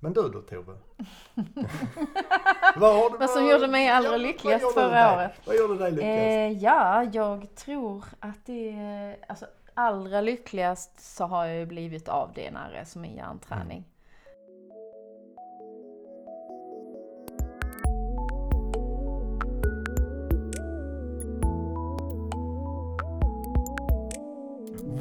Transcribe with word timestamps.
Men 0.00 0.12
du 0.12 0.28
då 0.28 0.40
Tove? 0.40 0.72
vad, 2.76 3.18
Vad 3.18 3.30
som 3.30 3.48
gjorde 3.48 3.68
mig 3.68 3.88
allra 3.88 4.10
ja, 4.10 4.16
lyckligast 4.16 4.74
förra 4.74 5.14
året? 5.14 5.32
Vad 5.44 5.56
gjorde 5.56 5.78
dig 5.78 5.90
lyckligast? 5.90 6.18
Eh, 6.18 6.64
ja, 6.64 7.04
jag 7.12 7.54
tror 7.54 8.04
att 8.20 8.46
det 8.46 8.70
är, 8.70 9.16
alltså 9.28 9.46
allra 9.74 10.20
lyckligast 10.20 11.16
så 11.16 11.24
har 11.24 11.46
jag 11.46 11.56
ju 11.56 11.66
blivit 11.66 12.08
avdelare 12.08 12.84
som 12.84 13.04
är 13.04 13.16
hjärnträning. 13.16 13.84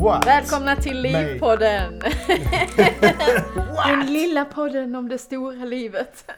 What? 0.06 0.28
Välkomna 0.28 0.76
till. 0.76 1.02
Livpodden! 1.02 2.00
Den 3.86 4.06
lilla 4.06 4.46
podden 4.46 4.96
om 4.96 5.10
det 5.10 5.18
stora 5.18 5.66
livet. 5.66 6.32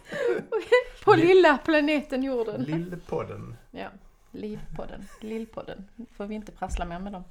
På 1.04 1.14
lilla 1.14 1.58
planeten 1.58 2.22
jorden. 2.22 2.62
Lillpodden. 2.62 3.56
Ja, 3.70 3.88
Livpodden, 4.30 5.08
Lillpodden. 5.20 5.88
Får 6.16 6.26
vi 6.26 6.34
inte 6.34 6.52
prassla 6.52 6.84
mer 6.84 6.98
med 6.98 7.12
dem. 7.12 7.24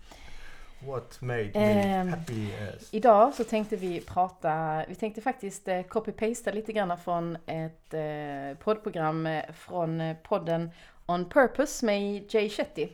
What 0.80 1.22
made 1.22 1.44
me 1.44 1.52
Ehm, 1.54 2.10
happy 2.10 2.48
as... 2.54 2.94
Idag 2.94 3.34
så 3.34 3.44
tänkte 3.44 3.76
vi 3.76 4.02
prata, 4.02 4.84
vi 4.88 4.96
tänkte 4.96 5.22
faktiskt 5.22 5.68
eh, 5.68 5.82
copy-pasta 5.84 6.52
lite 6.52 6.74
grann 6.74 6.98
från 6.98 7.38
ett 7.46 7.94
eh, 7.94 8.58
poddprogram 8.64 9.28
eh, 9.28 9.44
från 9.54 10.02
eh, 10.02 10.16
podden 10.24 10.72
On 11.06 11.30
Purpose 11.30 11.86
med 11.86 12.34
Jay 12.34 12.50
Shetty. 12.50 12.88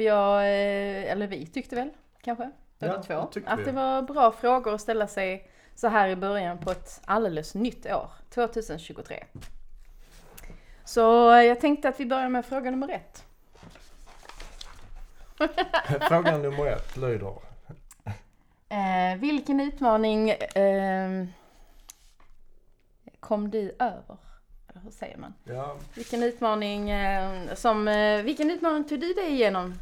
För 0.00 0.04
jag, 0.04 0.36
eh, 0.42 1.12
eller 1.12 1.26
vi 1.26 1.46
tyckte 1.46 1.76
väl 1.76 1.90
kanske, 2.22 2.50
båda 2.78 2.92
Ja, 2.94 3.02
två, 3.02 3.42
att 3.46 3.58
vi. 3.60 3.64
det 3.64 3.72
var 3.72 4.02
bra 4.02 4.32
frågor 4.32 4.74
att 4.74 4.80
ställa 4.80 5.06
sig 5.06 5.50
så 5.74 5.88
här 5.88 6.08
i 6.08 6.16
början 6.16 6.58
på 6.58 6.70
ett 6.70 7.00
alldeles 7.04 7.54
nytt 7.54 7.86
år, 7.86 8.10
2023. 8.30 9.24
Så 10.84 11.32
eh, 11.32 11.42
jag 11.42 11.60
tänkte 11.60 11.88
att 11.88 12.00
vi 12.00 12.06
börjar 12.06 12.28
med 12.28 12.46
fråga 12.46 12.70
nummer 12.70 12.88
ett. 12.88 13.24
Fråga 16.08 16.38
nummer 16.38 16.66
ett 16.66 16.96
lyder. 16.96 17.34
Eh, 18.68 19.18
vilken 19.18 19.60
utmaning 19.60 20.30
eh, 20.30 21.26
kom 23.20 23.50
du 23.50 23.76
över? 23.78 24.16
Eller 24.68 24.80
hur 24.82 24.90
säger 24.90 25.16
man? 25.16 25.34
Ja, 25.44 25.76
Vilken 25.94 26.22
utmaning, 26.22 26.90
eh, 26.90 27.54
som, 27.54 27.88
eh, 27.88 28.22
vilken 28.22 28.50
utmaning 28.50 28.84
tog 28.84 29.00
du 29.00 29.14
dig 29.14 29.32
igenom 29.32 29.74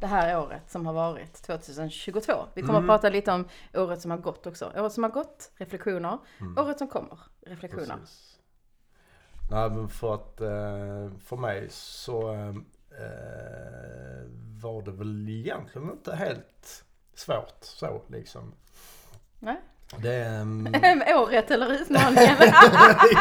det 0.00 0.06
här 0.06 0.40
året 0.40 0.62
som 0.70 0.86
har 0.86 0.92
varit, 0.92 1.42
2022? 1.42 2.32
Vi 2.54 2.62
kommer 2.62 2.78
Mm. 2.78 2.90
att 2.90 2.96
prata 3.02 3.08
lite 3.08 3.32
om 3.32 3.48
året 3.74 4.00
som 4.00 4.10
har 4.10 4.18
gått 4.18 4.46
också. 4.46 4.72
Året 4.76 4.92
som 4.92 5.02
har 5.02 5.10
gått, 5.10 5.50
reflektioner. 5.56 6.18
Mm. 6.40 6.58
Året 6.58 6.78
som 6.78 6.88
kommer, 6.88 7.18
reflektioner. 7.46 7.96
precis. 8.00 8.32
Nej 9.50 9.70
men 9.70 9.88
för 9.88 10.14
att 10.14 10.40
eh, 10.40 11.18
för 11.24 11.36
mig 11.36 11.66
så 11.70 12.32
eh, 12.32 12.54
var 14.62 14.82
det 14.82 14.90
väl 14.92 15.28
egentligen 15.28 15.90
inte 15.90 16.14
helt 16.16 16.84
svårt 17.14 17.58
så 17.60 18.02
liksom. 18.08 18.54
Nej. 19.40 19.60
Det... 19.96 20.14
ehm, 20.24 20.68
året 21.16 21.50
eller 21.50 21.72
utmaningen? 21.72 22.36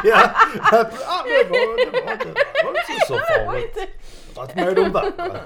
ja, 0.03 0.31
ja, 0.71 0.83
det 0.83 0.89
var, 1.03 1.25
det 1.25 1.49
var, 1.49 2.17
det 2.17 2.25
var, 2.25 2.25
det 2.25 2.63
var 2.63 2.69
inte 2.71 3.05
så 3.07 3.17
farligt. 3.45 3.77
Varit 4.36 4.55
med 4.55 4.80
om 4.80 4.91
värre. 4.91 5.41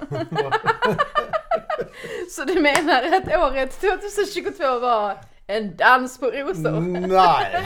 Så 2.29 2.43
du 2.43 2.61
menar 2.61 3.03
att 3.03 3.27
året 3.27 3.81
2022 3.81 4.79
var 4.79 5.17
en 5.47 5.75
dans 5.75 6.19
på 6.19 6.25
rosor? 6.25 6.81
Nej, 6.81 7.63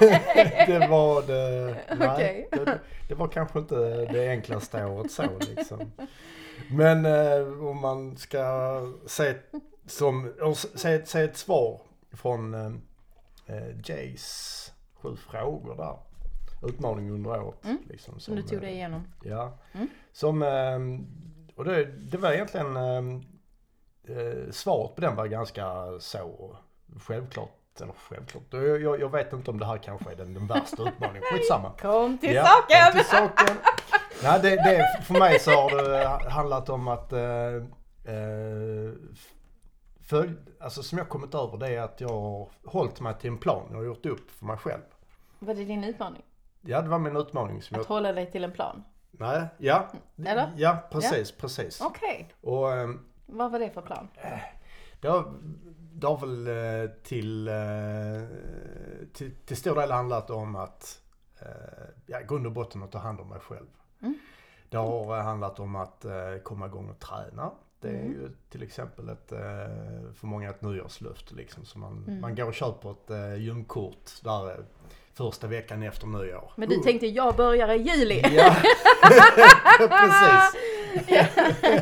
det 0.66 0.86
var 0.90 1.22
det. 1.22 1.76
Nej, 1.98 2.08
Okej. 2.08 2.48
det, 2.52 2.78
det 3.08 3.14
var 3.14 3.28
kanske 3.28 3.58
inte 3.58 3.74
det 4.12 4.28
enklaste 4.30 4.84
året 4.84 5.12
så 5.12 5.22
liksom. 5.38 5.92
Men 6.70 7.06
eh, 7.06 7.68
om 7.68 7.80
man 7.80 8.16
ska 8.16 8.80
se, 9.06 9.34
som, 9.86 10.32
se, 10.74 11.06
se 11.06 11.20
ett 11.20 11.36
svar 11.36 11.80
från 12.12 12.54
eh, 12.54 12.72
eh, 13.56 13.80
Jays 13.84 14.72
sju 14.94 15.16
frågor 15.16 15.76
där. 15.76 16.09
Utmaning 16.62 17.10
under 17.10 17.42
året. 17.42 17.64
Mm, 17.64 17.78
Liksom, 17.88 18.20
Som 18.20 18.36
du 18.36 18.42
tog 18.42 18.60
dig 18.60 18.70
eh, 18.70 18.76
igenom. 18.76 19.02
Ja. 19.24 19.58
Mm. 19.72 19.88
Som, 20.12 20.42
eh, 20.42 20.78
och 21.56 21.64
det, 21.64 21.84
det 21.84 22.18
var 22.18 22.32
egentligen, 22.32 22.76
eh, 22.76 24.16
eh, 24.16 24.50
svaret 24.50 24.94
på 24.94 25.00
den 25.00 25.16
var 25.16 25.26
ganska 25.26 25.72
så 26.00 26.56
självklart. 27.00 27.56
Eller 27.80 27.92
självklart, 27.92 28.42
jag, 28.50 28.82
jag, 28.82 29.00
jag 29.00 29.12
vet 29.12 29.32
inte 29.32 29.50
om 29.50 29.58
det 29.58 29.66
här 29.66 29.78
kanske 29.78 30.10
är 30.12 30.16
den, 30.16 30.34
den 30.34 30.46
värsta 30.46 30.88
utmaningen. 30.88 31.22
Skitsamma. 31.32 31.72
Kom 31.80 32.18
till 32.18 32.34
Ja, 32.34 32.44
saken! 32.44 32.92
Till 32.92 33.04
saken. 33.04 33.56
Nej, 34.22 34.40
det, 34.42 34.50
det, 34.56 35.02
för 35.04 35.18
mig 35.18 35.38
så 35.38 35.50
har 35.50 35.88
det 35.88 36.30
handlat 36.30 36.68
om 36.68 36.88
att 36.88 37.12
eh, 37.12 37.54
eh, 38.04 38.92
följ, 40.00 40.32
alltså 40.60 40.82
som 40.82 40.98
jag 40.98 41.08
kommit 41.08 41.34
över 41.34 41.58
det 41.58 41.68
är 41.68 41.80
att 41.80 42.00
jag 42.00 42.08
har 42.08 42.48
hållit 42.64 43.00
mig 43.00 43.14
till 43.20 43.30
en 43.30 43.38
plan. 43.38 43.66
Jag 43.70 43.76
har 43.76 43.84
gjort 43.84 44.06
upp 44.06 44.30
för 44.30 44.46
mig 44.46 44.56
själv. 44.56 44.82
Var 45.38 45.54
det 45.54 45.64
din 45.64 45.84
utmaning? 45.84 46.22
Ja, 46.60 46.82
det 46.82 46.88
var 46.88 46.98
min 46.98 47.16
utmaning 47.16 47.62
som 47.62 47.74
jag... 47.74 47.80
Att 47.80 47.86
hålla 47.88 48.12
dig 48.12 48.30
till 48.30 48.44
en 48.44 48.52
plan? 48.52 48.82
Nej, 49.10 49.46
ja. 49.58 49.88
Eller? 50.26 50.52
Ja, 50.56 50.88
precis, 50.90 51.32
precis. 51.32 51.80
Okej. 51.80 52.28
Och 52.40 52.72
ehm, 52.72 53.00
Vad 53.26 53.52
var 53.52 53.58
det 53.58 53.70
för 53.70 53.82
plan? 53.82 54.08
det 55.00 55.08
har, 55.08 55.32
det 55.92 56.06
har 56.06 56.16
väl 56.26 56.46
eh, 56.84 56.90
till, 57.02 57.48
eh, 57.48 57.54
till, 59.12 59.34
till 59.46 59.56
stor 59.56 59.74
del 59.74 59.90
handlat 59.90 60.30
om 60.30 60.56
att, 60.56 61.02
eh, 61.40 61.48
ja, 62.06 62.20
i 62.20 62.24
grund 62.24 62.46
och 62.46 62.52
botten 62.52 62.82
att 62.82 62.92
ta 62.92 62.98
hand 62.98 63.20
om 63.20 63.28
mig 63.28 63.40
själv. 63.40 63.66
Mm. 64.02 64.18
Det 64.68 64.76
har 64.76 65.16
eh, 65.18 65.22
handlat 65.24 65.60
om 65.60 65.76
att 65.76 66.04
eh, 66.04 66.36
komma 66.42 66.66
igång 66.66 66.88
och 66.90 66.98
träna. 66.98 67.50
Det 67.80 67.88
är 67.88 67.94
Mm. 68.00 68.12
ju 68.12 68.30
till 68.50 68.62
exempel 68.62 69.08
ett, 69.08 69.32
eh, 69.32 69.38
för 70.14 70.26
många 70.26 70.50
ett 70.50 70.62
nyårslöfte 70.62 71.34
liksom. 71.34 71.64
Så 71.64 71.78
man, 71.78 72.04
Mm. 72.08 72.20
man 72.20 72.34
går 72.34 72.46
och 72.46 72.54
köper 72.54 72.90
ett 72.90 73.10
eh, 73.10 73.34
gymkort 73.34 74.10
där 74.24 74.50
eh, 74.50 74.64
första 75.14 75.46
veckan 75.46 75.82
efter 75.82 76.06
nyår. 76.06 76.52
Men 76.56 76.68
du 76.68 76.76
tänkte 76.76 77.06
jag 77.06 77.36
börjar 77.36 77.68
i 77.68 77.76
juli. 77.76 78.22
Ja, 78.36 78.56
precis. 79.78 80.60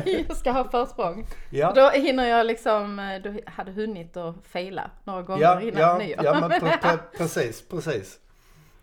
jag 0.27 0.37
ska 0.37 0.51
ha 0.51 0.69
försprång. 0.71 1.25
Ja. 1.49 1.71
Då 1.75 1.89
hinner 1.89 2.25
jag 2.25 2.45
liksom, 2.45 2.99
eh, 2.99 3.21
du 3.21 3.41
hade 3.45 3.71
hunnit 3.71 4.17
att 4.17 4.35
fejla 4.47 4.91
några 5.03 5.21
gånger 5.21 5.41
Ja, 5.43 5.61
innan 5.61 5.81
ja, 5.81 5.97
nyår. 5.97 6.23
ja 6.23 6.39
men 6.47 6.59
pre, 6.59 6.77
pre, 6.77 6.97
precis, 7.17 7.67
precis. 7.69 8.19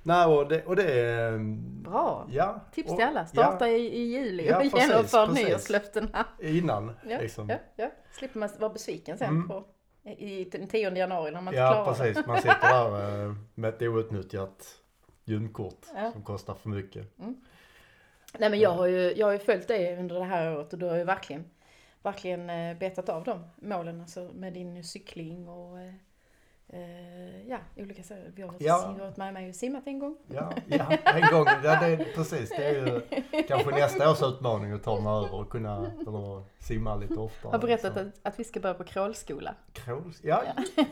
Nej, 0.03 0.27
och 0.27 0.49
det, 0.49 0.65
och 0.65 0.77
det 0.77 1.01
är... 1.01 1.39
Bra. 1.85 2.27
Ja. 2.31 2.61
Tips 2.75 2.91
och, 2.91 2.97
till 2.97 3.07
alla. 3.07 3.27
Starta 3.27 3.69
i, 3.69 3.87
i 3.97 4.03
juli 4.13 4.47
Ja, 4.49 4.57
och 4.59 4.65
genomför 4.65 5.27
nyårslöftena. 5.27 6.09
Ja, 6.13 6.49
innan 6.49 6.93
Ja, 7.09 7.19
liksom. 7.19 7.49
ja, 7.49 7.57
ja. 7.77 7.91
Slipper 8.19 8.39
man 8.39 8.49
vara 8.59 8.73
besviken 8.73 9.19
sen 9.19 9.29
Mm. 9.29 9.49
på, 9.49 9.65
i 10.07 10.45
den 10.53 10.69
10 10.69 10.91
januari 10.97 11.31
när 11.31 11.41
man 11.41 11.55
inte 11.55 11.61
Ja, 11.63 11.71
klarar 11.85 11.99
det. 12.07 12.13
precis. 12.13 12.27
Man 12.27 12.37
sitter 12.37 12.61
där 12.61 13.25
eh, 13.29 13.35
med 13.55 13.69
ett 13.75 13.83
outnyttjat 13.83 14.79
gymkort 15.25 15.87
Ja. 15.95 16.13
som 16.13 16.23
kostar 16.23 16.55
för 16.55 16.69
mycket. 16.69 17.07
Nej 18.39 18.51
men 18.51 18.59
jag 18.59 18.71
har 18.71 18.87
ju, 18.87 19.15
jag 19.17 19.27
har 19.27 19.33
ju 19.33 19.39
följt 19.39 19.69
dig 19.69 19.97
under 19.99 20.15
det 20.19 20.25
här 20.25 20.57
året 20.57 20.73
och 20.73 20.79
du 20.79 20.87
har 20.87 20.97
ju 20.97 21.05
verkligen, 21.05 21.45
verkligen 22.03 22.51
eh, 22.51 22.77
betat 22.79 23.09
av 23.09 23.25
de 23.25 23.45
målen 23.57 24.01
alltså 24.01 24.31
med 24.35 24.53
din 24.53 24.85
cykling 24.85 25.49
och 25.49 25.79
eh, 26.73 27.49
ja, 27.49 27.59
olika 27.77 28.03
saker. 28.03 28.33
Vi 28.35 28.43
har 28.43 28.49
varit, 28.49 28.63
Ja. 28.63 28.93
vi 28.95 29.01
har 29.01 29.07
varit 29.07 29.17
med 29.17 29.35
mig 29.35 29.49
och 29.49 29.55
simmat 29.55 29.87
en 29.87 29.99
gång. 29.99 30.17
Ja, 30.27 30.53
ja 30.67 30.87
en 31.05 31.31
gång. 31.33 31.47
Ja, 31.65 31.81
det 31.81 31.87
är, 31.87 32.15
precis. 32.15 32.49
Det 32.51 32.65
är 32.65 32.87
ju 32.87 33.01
kanske 33.49 33.71
nästa 33.71 34.11
års 34.11 34.23
utmaning 34.23 34.73
att 34.73 34.83
ta 34.83 35.01
mig 35.01 35.13
över 35.13 35.35
och 35.35 35.51
kunna 35.51 35.77
eller, 36.01 36.43
simma 36.59 36.97
lite 36.97 37.15
oftare. 37.15 37.51
Har 37.51 37.59
berättat 37.59 37.95
liksom. 37.95 38.09
att, 38.23 38.33
att 38.33 38.41
vi 38.41 38.45
ska 38.45 38.61
börja 38.61 38.75
på 38.75 38.85
crawlskola. 38.85 39.55
Krål, 39.73 40.13
ja, 40.23 40.43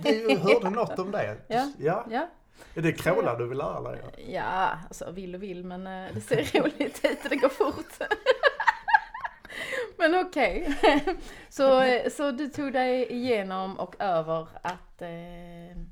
du 0.03 0.37
hörde 0.39 0.71
något 0.71 0.99
om 0.99 1.11
det. 1.11 1.37
Ja. 1.49 1.73
ja. 1.79 2.05
Ja, 2.11 2.29
Är 2.75 2.83
det 2.83 2.93
kråla 2.93 3.35
du 3.39 3.49
vill 3.49 3.59
lära 3.59 3.81
dig? 3.81 4.01
ja 4.29 4.71
alltså 4.89 5.11
vill 5.11 5.35
och 5.35 5.43
vill 5.43 5.65
men 5.65 5.87
eh, 5.87 6.15
det 6.15 6.21
ser 6.21 6.37
roligt 6.61 7.01
ut 7.05 7.25
och 7.25 7.31
det 7.31 7.37
går 7.37 7.49
fort. 7.49 7.99
Men 9.99 10.27
okej. 10.27 10.79
så, 11.49 11.81
eh, 11.81 12.11
så 12.11 12.31
du 12.31 12.49
tog 12.49 12.73
dig 12.73 13.13
igenom 13.13 13.79
och 13.79 13.97
över 13.99 14.49
att 14.63 15.03
eh, 15.03 15.83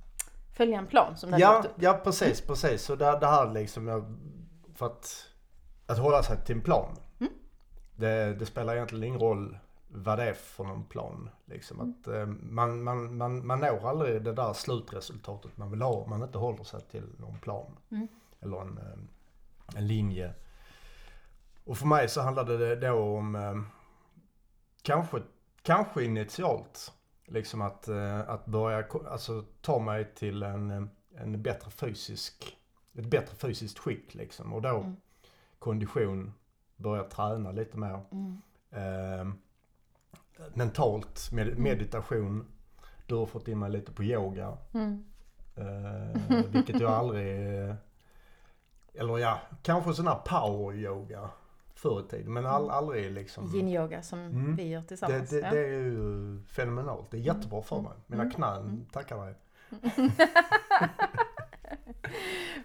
följa 0.53 0.79
en 0.79 0.87
plan 0.87 1.17
som 1.17 1.33
hade 1.33 1.43
Ja, 1.43 1.65
ja 1.77 2.01
precis, 2.05 2.41
precis. 2.41 2.83
Så 2.83 2.97
det, 2.97 3.19
det 3.21 3.27
här 3.27 3.53
liksom, 3.53 3.89
jag, 3.89 4.19
för 4.75 4.87
att, 4.87 5.27
att 5.87 5.99
hålla 5.99 6.23
sig 6.23 6.45
till 6.45 6.57
en 6.57 6.63
plan. 6.63 6.97
Mm. 7.21 7.33
Det, 7.97 8.35
det 8.35 8.47
spelar 8.47 8.75
egentligen 8.75 9.05
ingen 9.05 9.21
roll 9.21 9.59
vad 9.95 10.19
det 10.19 10.25
är 10.25 10.35
för 10.35 10.65
någon 10.65 10.85
plan. 10.85 11.29
Liksom. 11.45 11.81
Mm. 11.81 11.95
Att, 12.01 12.09
eh, 12.09 12.27
man, 12.27 12.83
man, 12.83 13.17
man, 13.17 13.47
man 13.47 13.61
når 13.61 13.89
aldrig 13.89 14.23
det 14.23 14.33
där 14.33 14.53
slutresultatet 14.53 15.57
man 15.57 15.71
vill 15.71 15.83
ha 15.83 15.93
om 15.93 16.11
man 16.11 16.23
inte 16.23 16.39
håller 16.39 16.65
sig 16.65 16.81
till 16.81 17.07
någon 17.19 17.39
plan. 17.39 17.77
Mm. 17.91 18.09
Eller 18.41 18.61
en, 18.61 18.79
eh, 18.79 19.79
en 19.79 19.87
linje. 19.87 20.35
Och 21.65 21.79
för 21.79 21.87
mig 21.87 22.09
så 22.09 22.21
handlade 22.21 22.57
det 22.57 22.77
då 22.77 23.19
om, 23.19 23.35
eh, 23.35 23.55
kanske, 24.83 25.23
kanske 25.63 26.05
initialt, 26.05 26.93
liksom 27.25 27.61
att, 27.63 27.89
eh, 27.89 28.21
att 28.21 28.47
börja 28.47 28.85
alltså, 29.11 29.45
ta 29.61 29.79
mig 29.79 30.15
till 30.15 30.43
en, 30.43 30.91
en 31.15 31.43
bättre 31.43 31.71
fysisk, 31.71 32.57
ett 32.95 33.07
bättre 33.07 33.37
fysiskt 33.37 33.79
skick 33.79 34.15
liksom. 34.15 34.53
Och 34.53 34.63
då 34.63 34.69
Mm. 34.69 34.97
kondition, 35.59 36.33
börja 36.77 37.05
träna 37.05 37.53
lite 37.53 37.77
mer. 37.79 38.01
Mm. 38.13 38.43
Eh, 38.71 39.33
mentalt, 40.55 41.33
med, 41.33 41.59
meditation. 41.59 42.47
Du 43.07 43.15
har 43.15 43.27
fått 43.27 43.49
in 43.49 43.59
mig 43.59 43.71
lite 43.71 43.93
på 43.93 44.05
yoga. 44.05 44.59
Mm. 44.75 45.05
Eh, 45.57 46.45
vilket 46.51 46.81
jag 46.81 46.93
aldrig... 46.93 47.29
Eller 48.95 49.19
ja, 49.19 49.41
kanske 49.63 49.95
sån 49.95 50.07
här 50.07 50.19
power 50.25 50.77
yoga 50.77 51.31
förr 51.83 52.01
i 52.01 52.03
tiden. 52.11 52.33
Men 52.33 52.47
all, 52.47 52.71
aldrig 52.71 53.13
liksom... 53.13 53.55
Yin-yoga 53.55 54.03
som 54.03 54.19
Mm. 54.19 54.57
vi 54.57 54.69
gör 54.69 54.81
Det, 54.81 54.87
tillsammans. 54.87 55.31
det, 55.31 55.39
ja. 55.39 55.51
det 55.51 55.59
är 55.59 55.69
ju 55.81 56.41
fenomenalt. 56.49 57.11
Det 57.11 57.17
är 57.17 57.21
jättebra 57.21 57.63
för 57.63 57.81
mig. 57.81 57.93
Mina 58.07 58.23
Mm. 58.23 58.35
knän 58.35 58.87
tackar 58.93 59.25
dig. 59.27 59.35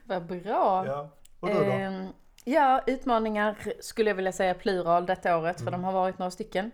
Vad 0.06 0.25
bra. 0.25 0.86
Ja. 0.88 1.10
Och 1.40 1.48
du 1.50 1.54
då? 1.54 1.62
Ehm, 1.62 2.08
ja, 2.44 2.81
utmaningar 2.88 3.56
skulle 3.81 4.10
jag 4.10 4.16
vilja 4.16 4.31
säga 4.31 4.54
plural 4.54 5.06
detta 5.06 5.38
året, 5.38 5.58
för 5.58 5.68
Mm. 5.68 5.81
de 5.81 5.84
har 5.86 5.94
varit 5.94 6.19
några 6.19 6.31
stycken. 6.31 6.72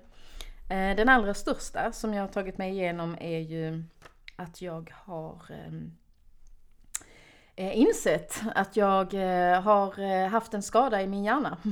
Eh, 0.69 0.95
den 0.95 1.09
allra 1.09 1.33
största 1.33 1.91
som 1.91 2.13
jag 2.13 2.23
har 2.23 2.27
tagit 2.27 2.57
mig 2.57 2.71
igenom 2.71 3.17
är 3.19 3.39
ju 3.39 3.83
att 4.35 4.61
jag 4.61 4.93
har 4.95 5.41
ehm, 5.49 5.91
eh, 7.55 7.77
insett 7.79 8.41
att 8.55 8.75
jag 8.77 9.13
eh, 9.13 9.61
har 9.61 9.99
eh, 9.99 10.27
haft 10.27 10.53
en 10.53 10.63
skada 10.63 11.01
i 11.01 11.07
min 11.07 11.23
hjärna. 11.23 11.57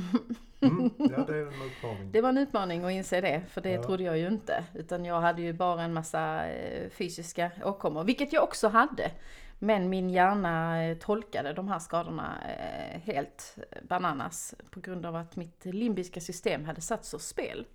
Mm, 0.61 0.89
ja, 0.97 1.23
det 1.27 1.35
är 1.35 1.45
en 1.47 1.61
utmaning. 1.61 2.11
Det 2.11 2.21
var 2.21 2.29
en 2.29 2.37
utmaning 2.37 2.83
att 2.85 2.91
inse 2.91 3.21
det, 3.21 3.41
för 3.49 3.61
det 3.61 3.71
Ja. 3.71 3.83
trodde 3.83 4.03
jag 4.03 4.17
ju 4.17 4.27
inte. 4.27 4.63
Utan 4.73 5.05
jag 5.05 5.21
hade 5.21 5.41
ju 5.41 5.53
bara 5.53 5.81
en 5.83 5.93
massa 5.93 6.49
eh, 6.49 6.89
fysiska 6.89 7.51
åkommor, 7.63 8.03
vilket 8.03 8.33
jag 8.33 8.43
också 8.43 8.67
hade. 8.67 9.11
Men 9.59 9.89
min 9.89 10.09
hjärna 10.09 10.83
eh, 10.83 10.97
tolkade 10.97 11.53
de 11.53 11.67
här 11.67 11.79
skadorna 11.79 12.37
eh, 12.57 12.99
helt 12.99 13.57
bananas 13.89 14.55
på 14.71 14.79
grund 14.79 15.05
av 15.05 15.15
att 15.15 15.35
mitt 15.35 15.65
limbiska 15.65 16.19
system 16.21 16.65
hade 16.65 16.81
satts 16.81 17.13
ur 17.13 17.17
spel. 17.17 17.65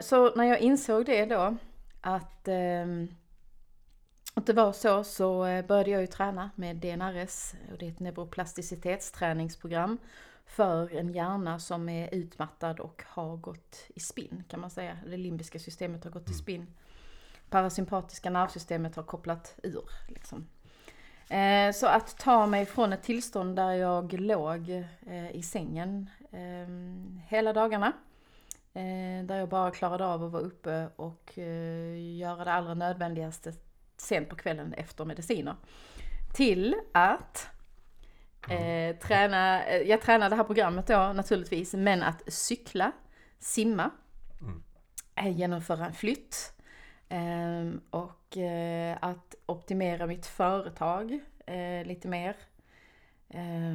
Så 0.00 0.34
när 0.34 0.44
jag 0.44 0.60
insåg 0.60 1.06
det 1.06 1.24
då, 1.24 1.56
att, 2.00 2.48
ehm, 2.48 3.08
att 4.34 4.46
det 4.46 4.52
var 4.52 4.72
så, 4.72 5.04
så 5.04 5.38
började 5.68 5.90
jag 5.90 6.00
ju 6.00 6.06
träna 6.06 6.50
med 6.54 6.76
DNRS. 6.76 7.52
Och 7.72 7.78
det 7.78 7.86
är 7.86 7.90
ett 7.90 8.00
neuroplasticitetsträningsprogram 8.00 9.98
för 10.46 10.94
en 10.94 11.12
hjärna 11.12 11.58
som 11.58 11.88
är 11.88 12.14
utmattad 12.14 12.80
och 12.80 13.02
har 13.06 13.36
gått 13.36 13.86
i 13.94 14.00
spinn 14.00 14.44
kan 14.48 14.60
man 14.60 14.70
säga. 14.70 14.98
Det 15.06 15.16
limbiska 15.16 15.58
systemet 15.58 16.04
har 16.04 16.10
gått 16.10 16.30
i 16.30 16.34
spinn. 16.34 16.66
Parasympatiska 17.50 18.30
nervsystemet 18.30 18.96
har 18.96 19.02
kopplat 19.02 19.54
ur. 19.62 19.84
Liksom. 20.08 20.46
Eh, 21.28 21.72
så 21.72 21.86
att 21.86 22.18
ta 22.18 22.46
mig 22.46 22.66
från 22.66 22.92
ett 22.92 23.02
tillstånd 23.02 23.56
där 23.56 23.72
jag 23.72 24.12
låg 24.12 24.70
eh, 25.06 25.30
i 25.30 25.42
sängen 25.42 26.10
eh, 26.30 26.68
hela 27.28 27.52
dagarna. 27.52 27.92
Eh, 28.74 29.24
där 29.24 29.36
jag 29.36 29.48
bara 29.48 29.70
klarade 29.70 30.06
av 30.06 30.24
att 30.24 30.32
vara 30.32 30.42
uppe 30.42 30.88
och 30.96 31.38
göra 32.18 32.44
det 32.44 32.52
allra 32.52 32.74
nödvändigaste 32.74 33.52
sent 33.96 34.28
på 34.28 34.36
kvällen 34.36 34.72
efter 34.72 35.04
mediciner. 35.04 35.56
Till 36.34 36.74
att 36.92 37.48
eh, 38.50 38.96
träna, 38.96 39.64
eh, 39.64 39.82
jag 39.82 40.00
tränade 40.02 40.28
det 40.30 40.36
här 40.36 40.44
programmet 40.44 40.86
då 40.86 41.12
naturligtvis, 41.14 41.74
men 41.74 42.02
att 42.02 42.22
cykla, 42.32 42.92
simma, 43.38 43.90
Mm. 44.40 44.62
eh, 45.14 45.38
genomföra 45.38 45.86
en 45.86 45.92
flytt 45.92 46.52
eh, 47.08 47.80
och 47.90 48.36
att 49.00 49.34
optimera 49.46 50.06
mitt 50.06 50.26
företag 50.26 51.20
lite 51.84 52.08
mer. 52.08 52.36
Eh, 53.28 53.74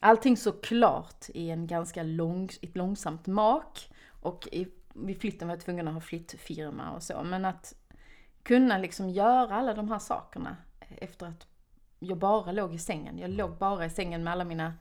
allting 0.00 0.36
såklart 0.36 1.24
i 1.34 1.50
en 1.50 1.66
ganska 1.66 2.02
lång, 2.02 2.48
ett 2.62 2.76
långsamt 2.76 3.26
mak 3.26 3.90
och 4.22 4.48
i, 4.52 4.66
vid 4.94 5.20
flytten 5.20 5.48
var 5.48 5.54
jag 5.54 5.64
tvungen 5.64 5.88
att 5.88 5.94
ha 5.94 6.00
flyttfirma 6.00 6.90
och 6.90 7.02
så, 7.02 7.22
men 7.22 7.44
att 7.44 7.74
kunna 8.42 8.78
liksom 8.78 9.08
göra 9.10 9.54
alla 9.54 9.74
de 9.74 9.90
här 9.90 9.98
sakerna 9.98 10.56
efter 10.98 11.26
att 11.26 11.46
jag 12.04 12.18
bara 12.18 12.52
låg 12.52 12.74
i 12.74 12.78
sängen. 12.78 13.18
Jag 13.18 13.30
låg 13.30 13.56
bara 13.56 13.86
i 13.86 13.90
sängen 13.90 14.24
med 14.24 14.32
alla 14.32 14.44
mina 14.44 14.74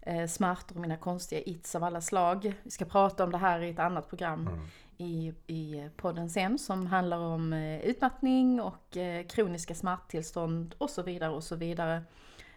eh, 0.00 0.26
smärtor 0.26 0.76
och 0.76 0.82
mina 0.82 0.96
konstiga 0.96 1.40
its 1.40 1.74
av 1.74 1.84
alla 1.84 2.00
slag. 2.00 2.54
Vi 2.62 2.70
ska 2.70 2.84
prata 2.84 3.24
om 3.24 3.32
det 3.32 3.38
här 3.38 3.60
i 3.60 3.70
ett 3.70 3.78
annat 3.78 4.08
program 4.08 4.48
Mm. 4.48 4.60
i, 4.96 5.34
i 5.46 5.88
podden 5.96 6.30
sen 6.30 6.58
som 6.58 6.86
handlar 6.86 7.18
om 7.18 7.52
eh, 7.52 7.80
utmattning 7.80 8.60
och 8.60 8.96
eh, 8.96 9.26
kroniska 9.26 9.74
smärttillstånd 9.74 10.74
och 10.78 10.90
så 10.90 11.02
vidare 11.02 11.30
och 11.30 11.44
så 11.44 11.56
vidare. 11.56 12.02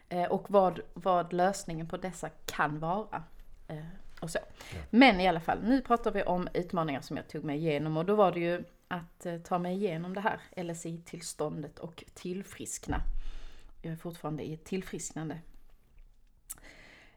Eh, 0.10 0.24
och 0.24 0.52
vad, 0.52 0.80
vad 0.94 1.34
lösningen 1.34 1.88
på 1.88 1.98
dessa 1.98 2.30
kan 2.46 2.80
vara. 2.80 3.24
Eh, 3.68 3.78
och 4.22 4.30
så. 4.30 4.40
Men 4.90 5.22
i 5.22 5.28
alla 5.28 5.40
fall, 5.40 5.60
nu 5.64 5.82
pratar 5.82 6.12
vi 6.12 6.24
om 6.24 6.48
utmaningar 6.54 7.02
som 7.02 7.18
jag 7.18 7.28
tog 7.28 7.44
mig 7.44 7.58
igenom 7.58 7.98
och 7.98 8.06
då 8.06 8.16
var 8.16 8.32
det 8.32 8.40
ju 8.40 8.64
att 8.88 9.26
eh, 9.26 9.38
ta 9.38 9.60
mig 9.60 9.76
igenom 9.76 10.14
det 10.14 10.22
här 10.22 10.40
LSI-tillståndet 10.64 11.80
och 11.80 12.04
tillfriskna. 12.14 13.02
Jag 13.86 13.92
är 13.92 13.98
fortfarande 13.98 14.44
i 14.44 14.54
ett 14.54 14.64
tillfrisknande. 14.66 15.38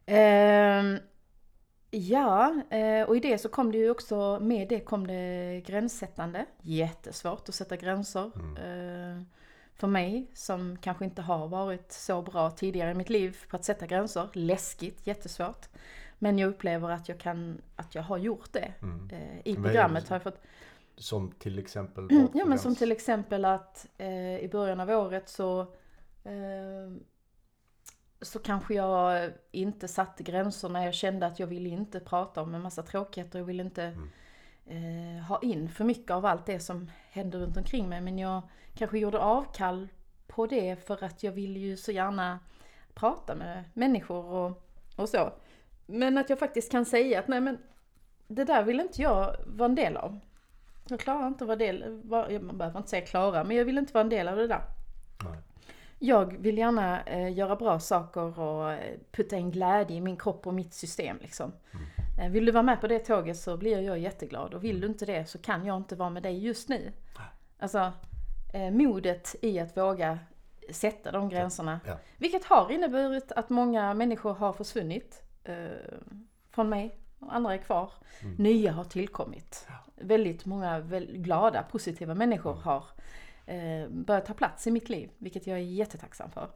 Ehm, 0.06 0.98
ja, 1.90 2.54
eh, 2.70 3.02
och 3.08 3.16
i 3.16 3.20
det 3.20 3.38
så 3.38 3.48
kom 3.48 3.72
det 3.72 3.78
ju 3.78 3.90
också, 3.90 4.38
med 4.42 4.68
det 4.68 4.80
kom 4.80 5.06
det 5.06 5.62
gränssättande. 5.66 6.46
Jättesvårt 6.62 7.48
att 7.48 7.54
sätta 7.54 7.76
gränser. 7.76 8.24
eh, 8.58 9.22
för 9.74 9.86
mig 9.86 10.26
som 10.34 10.76
kanske 10.76 11.04
inte 11.04 11.22
har 11.22 11.48
varit 11.48 11.92
så 11.92 12.22
bra 12.22 12.50
tidigare 12.50 12.90
i 12.90 12.94
mitt 12.94 13.10
liv 13.10 13.36
på 13.50 13.56
att 13.56 13.64
sätta 13.64 13.86
gränser. 13.86 14.28
Läskigt, 14.32 15.06
jättesvårt. 15.06 15.66
Men 16.18 16.38
jag 16.38 16.48
upplever 16.48 16.90
att 16.90 17.08
jag 17.08 17.18
kan, 17.20 17.60
att 17.76 17.94
jag 17.94 18.02
har 18.02 18.18
gjort 18.18 18.52
det. 18.52 18.72
Mm. 18.82 19.10
Eh, 19.12 19.38
I 19.44 19.54
programmet 19.54 20.08
har 20.08 20.16
jag 20.16 20.22
fått 20.22 20.40
Som 20.96 21.30
till 21.38 21.58
exempel 21.58 22.04
Mm, 22.10 22.28
Ja 22.34 22.44
men 22.44 22.58
som 22.58 22.74
till 22.74 22.92
exempel 22.92 23.44
att 23.44 23.86
eh, 23.98 24.38
i 24.38 24.48
början 24.52 24.80
av 24.80 24.90
året 24.90 25.28
så 25.28 25.60
eh, 25.60 25.66
så 28.22 28.38
kanske 28.38 28.74
jag 28.74 29.32
inte 29.50 29.88
satte 29.88 30.22
gränser 30.22 30.68
när 30.68 30.84
jag 30.84 30.94
kände 30.94 31.26
att 31.26 31.38
jag 31.38 31.46
ville 31.46 31.68
inte 31.68 32.00
prata 32.00 32.42
om 32.42 32.54
en 32.54 32.62
massa 32.62 32.82
tråkigheter. 32.82 33.38
Jag 33.38 33.46
ville 33.46 33.62
inte 33.62 33.84
eh, 34.66 35.24
ha 35.28 35.38
in 35.42 35.68
för 35.68 35.84
mycket 35.84 36.10
av 36.10 36.26
allt 36.26 36.46
det 36.46 36.60
som 36.60 36.90
händer 37.10 37.38
runt 37.38 37.56
omkring 37.56 37.88
mig. 37.88 38.00
Men 38.00 38.18
jag 38.18 38.42
kanske 38.74 38.98
gjorde 38.98 39.18
avkall 39.18 39.88
på 40.26 40.46
det 40.46 40.86
för 40.86 41.04
att 41.04 41.22
jag 41.22 41.32
ville 41.32 41.58
ju 41.58 41.76
så 41.76 41.92
gärna 41.92 42.38
prata 42.94 43.34
med 43.34 43.64
människor 43.74 44.24
och, 44.24 44.62
och 44.96 45.08
så. 45.08 45.32
Men 45.86 46.18
att 46.18 46.30
jag 46.30 46.38
faktiskt 46.38 46.70
kan 46.70 46.84
säga 46.84 47.18
att 47.18 47.28
nej 47.28 47.40
men 47.40 47.58
det 48.28 48.44
där 48.44 48.62
vill 48.62 48.80
inte 48.80 49.02
jag 49.02 49.36
vara 49.46 49.68
en 49.68 49.74
del 49.74 49.96
av. 49.96 50.18
Jag 50.88 51.00
klarar 51.00 51.26
inte 51.26 51.44
att 51.44 51.48
vara 51.48 51.56
del, 51.58 52.00
vara- 52.04 52.40
man 52.40 52.58
behöver 52.58 52.78
inte 52.78 52.90
säga 52.90 53.06
klara, 53.06 53.44
men 53.44 53.56
jag 53.56 53.64
vill 53.64 53.78
inte 53.78 53.92
vara 53.92 54.04
en 54.04 54.08
del 54.08 54.28
av 54.28 54.36
det 54.36 54.46
där. 54.46 54.62
Nej. 55.24 55.38
Jag 55.98 56.36
vill 56.38 56.58
gärna 56.58 57.02
eh, 57.02 57.32
göra 57.32 57.56
bra 57.56 57.80
saker 57.80 58.40
och 58.40 58.72
eh, 58.72 58.98
putta 59.12 59.36
in 59.36 59.50
glädje 59.50 59.96
i 59.96 60.00
min 60.00 60.16
kropp 60.16 60.46
och 60.46 60.54
mitt 60.54 60.74
system 60.74 61.18
liksom. 61.20 61.52
Eh, 62.20 62.30
vill 62.30 62.44
du 62.44 62.52
vara 62.52 62.62
med 62.62 62.80
på 62.80 62.86
det 62.86 62.98
tåget 62.98 63.36
så 63.36 63.56
blir 63.56 63.80
jag 63.80 63.98
jätteglad 63.98 64.54
och 64.54 64.64
vill 64.64 64.80
du 64.80 64.86
inte 64.86 65.06
det 65.06 65.28
så 65.28 65.38
kan 65.38 65.66
jag 65.66 65.76
inte 65.76 65.96
vara 65.96 66.10
med 66.10 66.22
dig 66.22 66.44
just 66.44 66.68
nu. 66.68 66.92
Alltså, 67.58 67.92
eh, 68.54 68.70
modet 68.70 69.36
i 69.42 69.58
att 69.58 69.76
våga 69.76 70.18
sätta 70.70 71.12
de 71.12 71.28
gränserna. 71.28 71.80
Ja. 71.86 71.98
Vilket 72.16 72.44
har 72.44 72.70
inneburit 72.70 73.32
att 73.32 73.50
många 73.50 73.94
människor 73.94 74.34
har 74.34 74.52
försvunnit 74.52 75.22
eh, 75.44 75.54
från 76.50 76.68
mig. 76.68 76.98
Och 77.18 77.34
andra 77.34 77.54
är 77.54 77.58
kvar. 77.58 77.92
Nya 78.38 78.72
har 78.72 78.84
tillkommit. 78.84 79.66
Väldigt 79.94 80.44
många 80.44 80.78
väl, 80.78 81.16
glada, 81.16 81.62
positiva 81.62 82.14
människor 82.14 82.54
har 82.54 82.84
eh, 83.48 83.88
börjat 83.88 84.26
ta 84.26 84.34
plats 84.34 84.66
i 84.66 84.70
mitt 84.70 84.88
liv. 84.88 85.10
Vilket 85.18 85.46
jag 85.46 85.56
är 85.58 85.62
jättetacksam 85.62 86.30
för. 86.30 86.48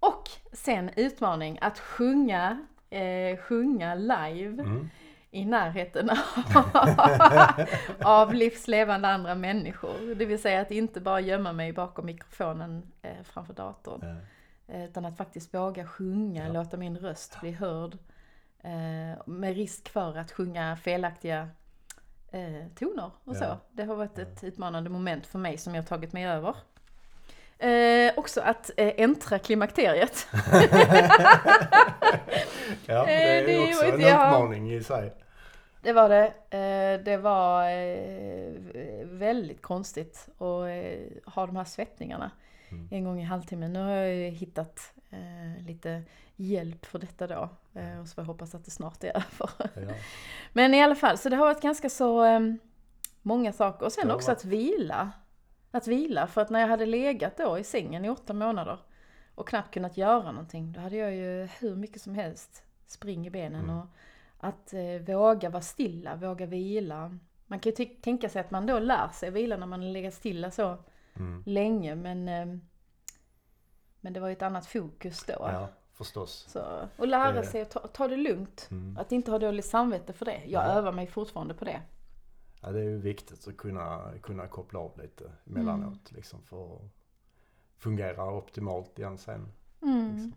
Och 0.00 0.22
sen 0.52 0.90
utmaning 0.96 1.58
att 1.60 1.78
sjunga, 1.78 2.66
eh, 2.90 3.36
sjunga 3.36 3.94
live 3.94 4.62
Mm. 4.62 4.88
i 5.30 5.44
närheten 5.44 6.10
av 8.02 8.34
livslevande 8.34 9.08
andra 9.08 9.34
människor. 9.34 10.14
Det 10.14 10.24
vill 10.24 10.42
säga 10.42 10.60
att 10.60 10.70
inte 10.70 11.00
bara 11.00 11.20
gömma 11.20 11.52
mig 11.52 11.72
bakom 11.72 12.06
mikrofonen 12.06 12.92
eh, 13.02 13.22
framför 13.24 13.54
datorn. 13.54 14.02
Eh, 14.68 14.84
Utan 14.84 15.04
att 15.04 15.16
faktiskt 15.16 15.54
våga 15.54 15.86
sjunga, 15.86 16.48
låta 16.48 16.76
min 16.76 16.98
röst 16.98 17.40
bli 17.40 17.52
hörd. 17.52 17.98
Eh, 18.62 19.22
med 19.26 19.56
risk 19.56 19.88
för 19.88 20.16
att 20.18 20.32
sjunga 20.32 20.76
felaktiga 20.76 21.48
eh, 22.30 22.66
toner 22.78 23.10
och 23.24 23.36
så. 23.36 23.44
Ja. 23.44 23.58
Det 23.72 23.84
har 23.84 23.94
varit 23.96 24.18
ett 24.18 24.44
utmanande 24.44 24.90
moment 24.90 25.26
för 25.26 25.38
mig 25.38 25.58
som 25.58 25.74
jag 25.74 25.86
tagit 25.86 26.12
mig 26.12 26.26
över. 26.26 26.54
Eh, 27.58 28.12
också 28.16 28.40
att 28.40 28.70
eh, 28.76 28.92
äntra 28.96 29.38
klimakteriet. 29.38 30.26
Ja, 32.86 33.04
det 33.04 33.12
är 33.12 33.46
det 33.46 33.56
är 33.56 33.68
också 33.68 33.84
en 33.84 33.94
utmaning 33.94 34.72
i 34.72 34.82
sig. 34.82 35.14
Det 35.82 35.92
var 35.92 36.08
det. 36.08 36.26
Eh, 36.26 37.04
det 37.04 37.16
var 37.16 37.70
eh, 37.70 38.52
väldigt 39.04 39.62
konstigt 39.62 40.28
att 40.34 40.42
eh, 40.42 41.32
ha 41.32 41.46
de 41.46 41.56
här 41.56 41.64
svettningarna. 41.64 42.30
Mm. 42.70 42.88
en 42.90 43.04
gång 43.04 43.20
i 43.20 43.24
halvtimmen. 43.24 43.72
Nu 43.72 43.78
har 43.78 43.90
jag 43.90 44.14
ju 44.14 44.28
hittat 44.28 44.92
eh, 45.10 45.66
lite 45.66 46.02
hjälp 46.36 46.86
för 46.86 46.98
detta 46.98 47.26
då. 47.26 47.48
Eh, 47.74 48.00
och 48.00 48.08
så 48.08 48.14
får 48.14 48.22
jag 48.22 48.26
hoppas 48.26 48.54
att 48.54 48.64
det 48.64 48.70
snart 48.70 49.04
är 49.04 49.08
över. 49.16 49.50
Ja. 49.88 49.94
Men 50.52 50.74
i 50.74 50.82
alla 50.82 50.94
fall, 50.94 51.18
så 51.18 51.28
det 51.28 51.36
har 51.36 51.44
varit 51.46 51.62
ganska 51.62 51.88
så 51.90 52.24
eh, 52.24 52.40
många 53.22 53.52
saker. 53.52 53.86
Och 53.86 53.92
sen 53.92 54.10
också 54.10 54.28
varit- 54.30 54.38
att 54.38 54.44
vila. 54.44 55.10
Att 55.70 55.86
vila, 55.86 56.26
för 56.26 56.40
att 56.40 56.50
när 56.50 56.60
jag 56.60 56.68
hade 56.68 56.86
legat 56.86 57.36
då 57.36 57.58
i 57.58 57.64
sängen 57.64 58.04
i 58.04 58.08
åtta 58.10 58.32
månader 58.32 58.78
och 59.34 59.48
knappt 59.48 59.74
kunnat 59.74 59.96
göra 59.96 60.32
någonting, 60.32 60.72
då 60.72 60.80
hade 60.80 60.96
jag 60.96 61.14
ju 61.14 61.48
hur 61.60 61.76
mycket 61.76 62.02
som 62.02 62.14
helst 62.14 62.62
spring 62.86 63.26
i 63.26 63.30
benen. 63.30 63.64
Mm. 63.64 63.78
Och 63.78 63.86
att 64.40 64.72
eh, 64.72 65.14
våga 65.16 65.50
vara 65.50 65.62
stilla, 65.62 66.16
våga 66.16 66.46
vila. 66.46 67.18
Man 67.46 67.60
kan 67.60 67.72
ju 67.72 67.84
tänka 67.84 68.28
sig 68.28 68.40
att 68.40 68.50
man 68.50 68.66
då 68.66 68.78
lär 68.78 69.08
sig 69.08 69.30
vila 69.30 69.56
när 69.56 69.66
man 69.66 69.92
legat 69.92 70.14
stilla 70.14 70.50
så 70.50 70.76
Mm. 71.16 71.42
länge, 71.46 71.94
men, 71.94 72.28
eh, 72.28 72.58
men 74.00 74.12
det 74.12 74.20
var 74.20 74.28
ju 74.28 74.32
ett 74.32 74.42
annat 74.42 74.66
fokus 74.66 75.24
då. 75.24 75.34
ja, 75.38 75.68
förstås. 75.92 76.46
Så, 76.48 76.88
och 76.96 77.08
lära 77.08 77.32
Det- 77.32 77.46
sig 77.46 77.60
att 77.62 77.70
ta, 77.70 77.80
ta 77.86 78.08
det 78.08 78.16
lugnt. 78.16 78.68
Mm. 78.70 78.96
Att 78.96 79.12
inte 79.12 79.30
ha 79.30 79.38
dåligt 79.38 79.64
samvete 79.66 80.12
för 80.12 80.24
det. 80.24 80.42
Jag 80.46 80.64
Ja. 80.64 80.72
övar 80.72 80.92
mig 80.92 81.06
fortfarande 81.06 81.54
på 81.54 81.64
det. 81.64 81.80
Ja, 82.62 82.70
det 82.70 82.78
är 82.80 82.84
ju 82.84 82.98
viktigt 82.98 83.48
att 83.48 83.56
kunna, 83.56 84.12
kunna 84.22 84.46
koppla 84.46 84.78
av 84.80 84.98
lite 85.02 85.24
emellanåt 85.46 86.12
liksom 86.12 86.42
för 86.42 86.74
att 86.76 86.82
fungera 87.76 88.32
optimalt 88.32 88.98
igen 88.98 89.18
sen. 89.18 89.52
Mm. 89.82 90.12
Liksom. 90.12 90.32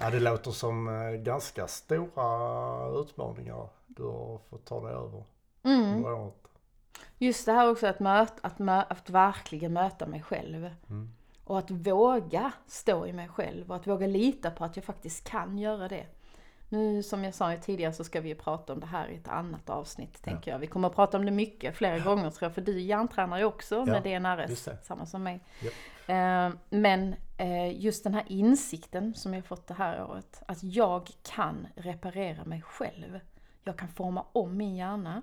Ja, 0.00 0.10
det 0.10 0.20
låter 0.20 0.50
som 0.50 0.88
eh, 0.88 1.10
ganska 1.10 1.66
stora 1.66 2.88
utmaningar 3.00 3.68
du 3.86 4.02
har 4.02 4.38
fått 4.50 4.64
ta 4.64 4.80
dig 4.86 4.94
över 4.94 5.24
Mm. 5.62 6.30
Just 7.18 7.46
det 7.46 7.52
här 7.52 7.70
också 7.70 7.86
att, 7.86 8.00
möta, 8.00 8.34
att, 8.40 8.58
mö, 8.58 8.82
att 8.88 9.10
verkligen 9.10 9.72
möta 9.72 10.06
mig 10.06 10.22
själv. 10.22 10.70
Mm. 10.90 11.12
Och 11.48 11.58
att 11.58 11.70
våga 11.70 12.52
stå 12.66 13.06
i 13.06 13.12
mig 13.12 13.28
själv 13.28 13.70
och 13.70 13.76
att 13.76 13.86
våga 13.86 14.06
lita 14.06 14.50
på 14.50 14.64
att 14.64 14.76
jag 14.76 14.84
faktiskt 14.84 15.28
kan 15.28 15.58
göra 15.58 15.88
det. 15.88 16.06
Nu 16.68 17.02
som 17.02 17.24
jag 17.24 17.34
sa 17.34 17.56
tidigare 17.56 17.92
så 17.92 18.04
ska 18.04 18.20
vi 18.20 18.28
ju 18.28 18.34
prata 18.34 18.72
om 18.72 18.80
det 18.80 18.86
här 18.86 19.08
i 19.08 19.16
ett 19.16 19.28
annat 19.28 19.70
avsnitt 19.70 20.22
tänker 20.22 20.50
jag. 20.50 20.58
Vi 20.58 20.66
kommer 20.66 20.88
att 20.88 20.94
prata 20.94 21.16
om 21.18 21.24
det 21.24 21.30
mycket, 21.30 21.76
flera 21.76 21.98
gånger 21.98 22.30
tror 22.30 22.46
jag, 22.46 22.54
för 22.54 22.62
du 22.62 22.80
hjärntränar 22.80 23.38
ju 23.38 23.44
också 23.44 23.84
med 23.84 24.02
DNRS, 24.02 24.68
samma 24.82 25.06
som 25.06 25.22
mig. 25.22 25.40
Eh, 26.06 26.50
Men 26.70 27.14
eh, 27.38 27.80
just 27.80 28.04
den 28.04 28.14
här 28.14 28.24
insikten 28.26 29.14
som 29.14 29.34
jag 29.34 29.44
fått 29.44 29.66
det 29.66 29.74
här 29.74 30.04
året, 30.04 30.42
att 30.46 30.62
jag 30.62 31.10
kan 31.22 31.66
reparera 31.76 32.44
mig 32.44 32.62
själv. 32.62 33.20
Jag 33.64 33.78
kan 33.78 33.88
forma 33.88 34.26
om 34.32 34.56
min 34.56 34.76
hjärna 34.76 35.22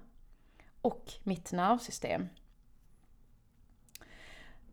och 0.81 1.13
mitt 1.23 1.51
nervsystem. 1.51 2.29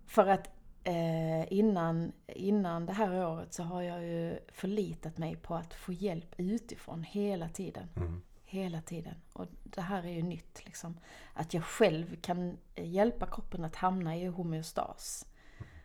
För 0.07 0.27
att 0.27 0.51
eh, 0.85 1.53
innan, 1.53 2.13
innan 2.27 2.87
det 2.87 2.93
här 2.93 3.27
året 3.27 3.55
så 3.55 3.63
har 3.63 3.83
jag 3.83 4.05
ju 4.05 4.39
förlitat 4.49 5.19
mig 5.19 5.37
på 5.37 5.55
att 5.55 5.75
få 5.75 5.93
hjälp 5.93 6.35
utifrån 6.37 7.03
hela 7.03 7.49
tiden. 7.49 7.89
Mm. 7.97 8.23
Hela 8.45 8.83
tiden. 8.83 9.15
Och 9.33 9.47
det 9.63 9.81
här 9.81 10.03
är 10.03 10.11
ju 10.13 10.23
nytt 10.23 10.65
liksom. 10.65 11.01
Att 11.35 11.55
jag 11.55 11.65
själv 11.65 12.17
kan 12.21 12.59
hjälpa 12.75 13.27
kroppen 13.27 13.65
att 13.65 13.77
hamna 13.77 14.17
i 14.17 14.27
homeostas. 14.27 15.27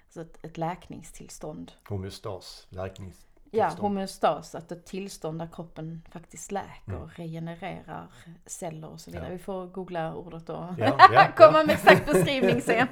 Alltså 0.05 0.21
ett, 0.21 0.45
ett 0.45 0.57
läkningstillstånd. 0.57 1.71
Homeostas, 1.89 2.67
läkningstillstånd. 2.69 3.27
Ja, 3.51 3.69
homeostas, 3.79 4.55
att 4.55 4.71
ett 4.71 4.85
tillstånd 4.85 5.39
där 5.39 5.49
kroppen 5.53 6.01
faktiskt 6.11 6.51
läker, 6.51 6.93
Mm. 6.93 7.09
regenererar 7.09 8.07
celler 8.45 8.87
och 8.89 8.99
så 9.01 9.11
vidare. 9.11 9.25
Ja. 9.27 9.31
Vi 9.33 9.39
får 9.39 9.65
googla 9.67 10.15
ordet 10.15 10.49
och 10.49 10.55
Ja, 10.77 10.97
ja, 11.13 11.27
komma 11.35 11.63
med 11.63 11.69
exakt 11.69 12.05
beskrivning 12.05 12.61
sen. 12.61 12.87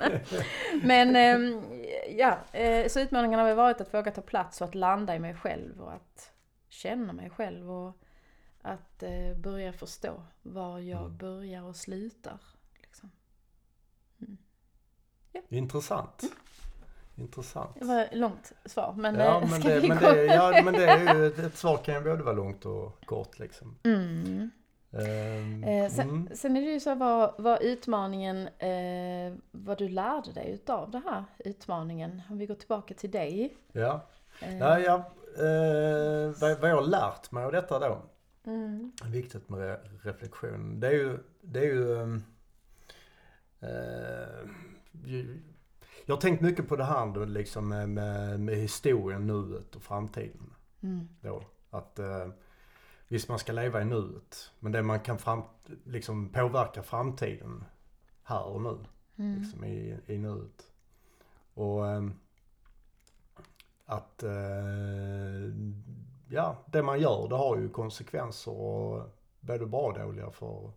Men 0.83 1.15
ehm, 1.15 1.63
ja, 2.17 2.37
eh, 2.51 2.87
så 2.87 2.99
utmaningen 2.99 3.39
har 3.39 3.53
varit 3.53 3.81
att 3.81 3.93
våga 3.93 4.11
ta 4.11 4.21
plats 4.21 4.61
och 4.61 4.67
att 4.67 4.75
landa 4.75 5.15
i 5.15 5.19
mig 5.19 5.35
själv 5.35 5.81
och 5.81 5.93
att 5.93 6.31
känna 6.69 7.13
mig 7.13 7.29
själv 7.29 7.71
och 7.71 7.97
att 8.61 9.03
eh, 9.03 9.37
börja 9.37 9.73
förstå 9.73 10.23
var 10.41 10.79
jag 10.79 10.99
Mm. 11.05 11.17
börjar 11.17 11.63
och 11.63 11.75
slutar. 11.75 12.39
Liksom. 12.81 13.11
Intressant. 15.49 16.23
Intressant. 17.15 17.75
Det 17.79 17.85
var 17.85 18.01
ett 18.01 18.15
långt 18.15 18.53
svar, 18.65 18.93
men 18.97 19.15
Ja 19.15 19.41
eh, 19.41 19.49
men, 19.49 19.59
ska 19.59 19.69
det, 19.69 19.79
vi 19.79 19.87
men, 19.89 19.97
gå? 19.97 20.05
det, 20.05 20.25
ja, 20.25 20.61
men 20.63 20.73
det 20.73 20.85
är 20.85 21.15
ju, 21.15 21.27
ett 21.27 21.57
svar 21.57 21.77
kan 21.77 21.95
ju 21.95 22.01
både 22.01 22.23
vara 22.23 22.35
långt 22.35 22.65
och 22.65 23.05
kort 23.05 23.39
liksom. 23.39 23.77
Mm. 23.83 24.51
Eh, 24.91 25.91
sen, 25.91 26.09
mm. 26.09 26.29
sen 26.35 26.57
är 26.57 26.61
det 26.61 26.71
ju 26.71 26.79
så 26.79 26.95
vad, 26.95 27.33
vad 27.37 27.61
utmaningen, 27.61 28.47
eh, 28.47 29.37
vad 29.51 29.77
du 29.77 29.89
lärde 29.89 30.31
dig 30.33 30.51
utav 30.51 30.91
det 30.91 31.01
här 31.05 31.23
utmaningen. 31.39 32.21
Om 32.29 32.37
vi 32.37 32.45
går 32.45 32.55
tillbaka 32.55 32.93
till 32.93 33.11
dig. 33.11 33.57
Ja, 33.71 34.07
Eh, 34.41 34.57
ja, 34.57 34.79
ja 34.79 34.95
eh, 35.43 36.31
vad, 36.39 36.59
vad 36.59 36.69
jag 36.69 36.75
har 36.75 36.87
lärt 36.87 37.31
mig 37.31 37.43
av 37.43 37.51
detta 37.51 37.79
då. 37.79 38.01
Mm, 38.45 38.91
Viktigt 39.05 39.49
med 39.49 39.59
re 39.59 39.77
reflektion. 40.03 40.79
Det 40.79 40.87
är 40.87 40.91
ju, 40.91 41.17
det 41.41 41.59
är 41.59 41.63
ju 41.63 42.01
ehm, 42.01 42.23
eh, 43.59 44.49
ju- 45.05 45.41
jag 46.05 46.15
har 46.15 46.21
tänkt 46.21 46.41
mycket 46.41 46.67
på 46.67 46.75
det 46.75 46.83
här 46.83 47.25
liksom 47.25 47.67
med, 47.67 47.89
med, 47.89 48.39
med 48.39 48.55
historien, 48.55 49.27
nuet 49.27 49.75
och 49.75 49.81
framtiden. 49.81 50.53
mm, 50.81 51.07
Då. 51.21 51.43
Att 51.69 51.99
eh, 51.99 52.27
visst 53.07 53.29
man 53.29 53.39
ska 53.39 53.51
leva 53.51 53.81
i 53.81 53.85
nuet, 53.85 54.51
men 54.59 54.71
det 54.71 54.83
man 54.83 54.99
kan 54.99 55.17
fram, 55.17 55.41
liksom 55.83 56.29
påverka 56.29 56.83
framtiden 56.83 57.63
här 58.23 58.43
och 58.45 58.61
nu. 58.61 58.77
mm, 59.15 59.41
liksom 59.41 59.63
i, 59.63 59.99
i 60.05 60.17
nuet. 60.17 60.71
Och 61.53 61.87
ehm, 61.87 62.13
att 63.85 64.23
eh, 64.23 65.51
ja, 66.29 66.57
det 66.65 66.83
man 66.83 66.99
gör 66.99 67.27
det 67.27 67.35
har 67.35 67.57
ju 67.57 67.69
konsekvenser 67.69 68.51
och 68.51 69.03
både 69.39 69.65
bra 69.65 69.81
och 69.81 69.99
dåliga 69.99 70.31
för, 70.31 70.71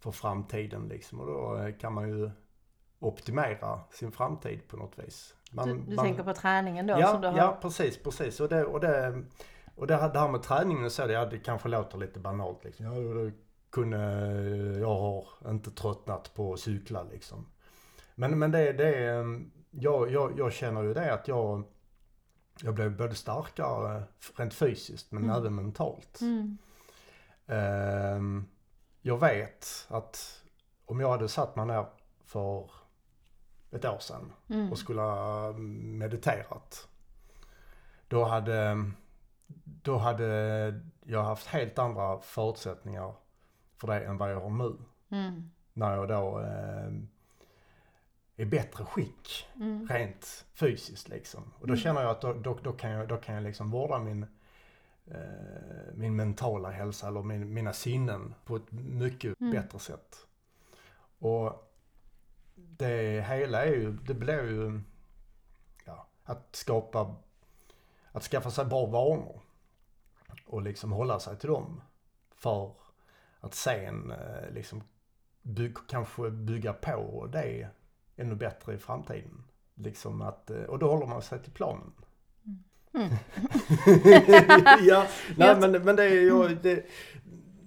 för 0.00 0.10
framtiden 0.10 0.88
liksom. 0.88 1.20
Och 1.20 1.26
då 1.26 1.56
eh, 1.56 1.76
kan 1.76 1.92
man 1.92 2.08
ju 2.08 2.30
optimera 3.02 3.80
sin 3.90 4.12
framtid 4.12 4.68
på 4.68 4.76
något 4.76 4.98
vis. 4.98 5.34
Man, 5.52 5.68
du 5.68 5.74
du 5.90 5.94
man- 5.96 6.04
tänker 6.04 6.22
på 6.22 6.34
träningen 6.34 6.86
då 6.86 6.94
ja, 7.00 7.06
som 7.12 7.20
du 7.20 7.28
har? 7.28 7.38
ja, 7.38 7.58
precis, 7.62 8.02
precis. 8.02 8.40
Och 8.40 8.48
det, 8.48 8.64
och 8.64 8.80
det, 8.80 9.22
och 9.76 9.86
det, 9.86 9.96
här, 9.96 10.12
det 10.12 10.18
här 10.18 10.28
med 10.28 10.42
träningen 10.42 10.90
så, 10.90 11.06
det, 11.06 11.12
ja, 11.12 11.26
det 11.26 11.38
kanske 11.38 11.68
låter 11.68 11.98
lite 11.98 12.20
banalt 12.20 12.64
liksom. 12.64 12.86
Ja, 12.86 12.92
det 12.92 13.32
kunde, 13.70 13.98
jag 14.80 14.94
har 14.98 15.26
inte 15.46 15.70
tröttnat 15.70 16.34
på 16.34 16.52
att 16.52 16.60
cykla 16.60 17.02
liksom. 17.02 17.46
Men, 18.14 18.38
men 18.38 18.50
det, 18.50 18.72
det 18.72 19.24
jag, 19.70 20.10
jag, 20.10 20.38
jag 20.38 20.52
känner 20.52 20.82
ju 20.82 20.94
det 20.94 21.12
att 21.14 21.28
jag, 21.28 21.64
jag 22.62 22.74
blev 22.74 22.96
både 22.96 23.14
starkare 23.14 24.02
rent 24.36 24.54
fysiskt 24.54 25.12
men 25.12 25.22
Mm. 25.24 25.36
även 25.36 25.54
mentalt. 25.54 26.20
Mm, 26.20 26.58
Ehm, 27.46 28.44
jag 29.00 29.20
vet 29.20 29.86
att 29.88 30.42
om 30.86 31.00
jag 31.00 31.10
hade 31.10 31.28
satt 31.28 31.56
mig 31.56 31.66
ner 31.66 31.86
för 32.24 32.70
ett 33.72 33.84
år 33.84 33.98
sedan 33.98 34.32
mm, 34.48 34.72
och 34.72 34.78
skulle 34.78 35.00
ha 35.00 35.52
mediterat. 35.52 36.88
Då 38.08 38.24
hade, 38.24 38.90
då 39.64 39.96
hade 39.96 40.80
jag 41.04 41.22
haft 41.22 41.46
helt 41.46 41.78
andra 41.78 42.20
förutsättningar 42.20 43.14
för 43.76 43.86
det 43.88 44.04
än 44.04 44.18
vad 44.18 44.32
jag 44.32 44.40
har 44.40 44.50
nu. 44.50 44.76
mm, 45.10 45.50
När 45.72 45.96
jag 45.96 46.08
då 46.08 46.40
eh, 46.40 46.92
är 48.36 48.44
bättre 48.46 48.84
skick 48.84 49.46
mm, 49.56 49.88
rent 49.88 50.44
fysiskt 50.54 51.08
liksom. 51.08 51.42
Och 51.58 51.66
då 51.66 51.72
Mm. 51.72 51.76
känner 51.76 52.02
jag 52.02 52.10
att 52.10 52.20
då, 52.20 52.32
då, 52.32 52.58
då, 52.62 52.72
kan, 52.72 52.90
jag, 52.90 53.08
då 53.08 53.16
kan 53.16 53.34
jag 53.34 53.44
liksom 53.44 53.70
vårda 53.70 53.98
min, 53.98 54.26
eh, 55.06 55.94
min 55.94 56.16
mentala 56.16 56.70
hälsa 56.70 57.08
eller 57.08 57.22
min, 57.22 57.54
mina 57.54 57.72
sinnen 57.72 58.34
på 58.44 58.56
ett 58.56 58.72
mycket 58.72 59.40
Mm. 59.40 59.52
bättre 59.52 59.78
sätt. 59.78 60.26
Och 61.18 61.71
det 62.82 63.24
hela 63.28 63.64
är 63.64 63.72
ju, 63.72 63.92
det 63.92 64.14
blir 64.14 64.42
ju 64.42 64.80
ja, 65.84 66.06
att 66.24 66.56
skapa, 66.56 67.14
att 68.12 68.22
skaffa 68.22 68.50
sig 68.50 68.64
bra 68.64 68.86
vanor 68.86 69.40
och 70.46 70.62
liksom 70.62 70.92
hålla 70.92 71.20
sig 71.20 71.36
till 71.36 71.48
dem 71.48 71.80
för 72.30 72.74
att 73.40 73.54
sen 73.54 74.10
eh, 74.10 74.50
liksom 74.54 74.82
bygg, 75.42 75.76
kanske 75.88 76.30
bygga 76.30 76.72
på 76.72 77.28
det 77.32 77.68
ännu 78.16 78.34
bättre 78.34 78.74
i 78.74 78.78
framtiden. 78.78 79.44
Liksom 79.74 80.22
att, 80.22 80.50
eh, 80.50 80.62
och 80.62 80.78
då 80.78 80.90
håller 80.90 81.06
man 81.06 81.22
sig 81.22 81.42
till 81.42 81.52
planen. 81.52 81.92
Mm. 82.94 83.10
ja, 84.86 85.06
nej 85.36 85.56
men, 85.60 85.84
men 85.84 85.96
det 85.96 86.04
är 86.04 86.20
ju, 86.20 86.48
det, 86.48 86.86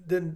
det, 0.05 0.34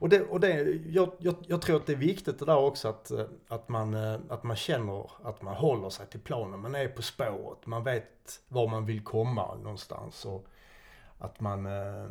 och 0.00 0.08
det, 0.08 0.22
och 0.22 0.40
det 0.40 0.62
jag, 0.86 1.12
jag, 1.18 1.34
jag 1.46 1.62
tror 1.62 1.76
att 1.76 1.86
det 1.86 1.92
är 1.92 1.96
viktigt 1.96 2.38
det 2.38 2.44
där 2.44 2.56
också 2.56 2.88
att, 2.88 3.10
eh, 3.10 3.24
att, 3.48 3.68
man, 3.68 3.94
eh, 3.94 4.20
att 4.28 4.42
man 4.42 4.56
känner 4.56 5.10
att 5.22 5.42
man 5.42 5.54
håller 5.54 5.90
sig 5.90 6.06
till 6.06 6.20
planen. 6.20 6.60
Man 6.60 6.74
är 6.74 6.88
på 6.88 7.02
spåret, 7.02 7.66
man 7.66 7.84
vet 7.84 8.40
var 8.48 8.68
man 8.68 8.86
vill 8.86 9.04
komma 9.04 9.54
någonstans. 9.54 10.24
Och 10.24 10.46
att 11.18 11.40
man 11.40 11.66
eh, 11.66 12.04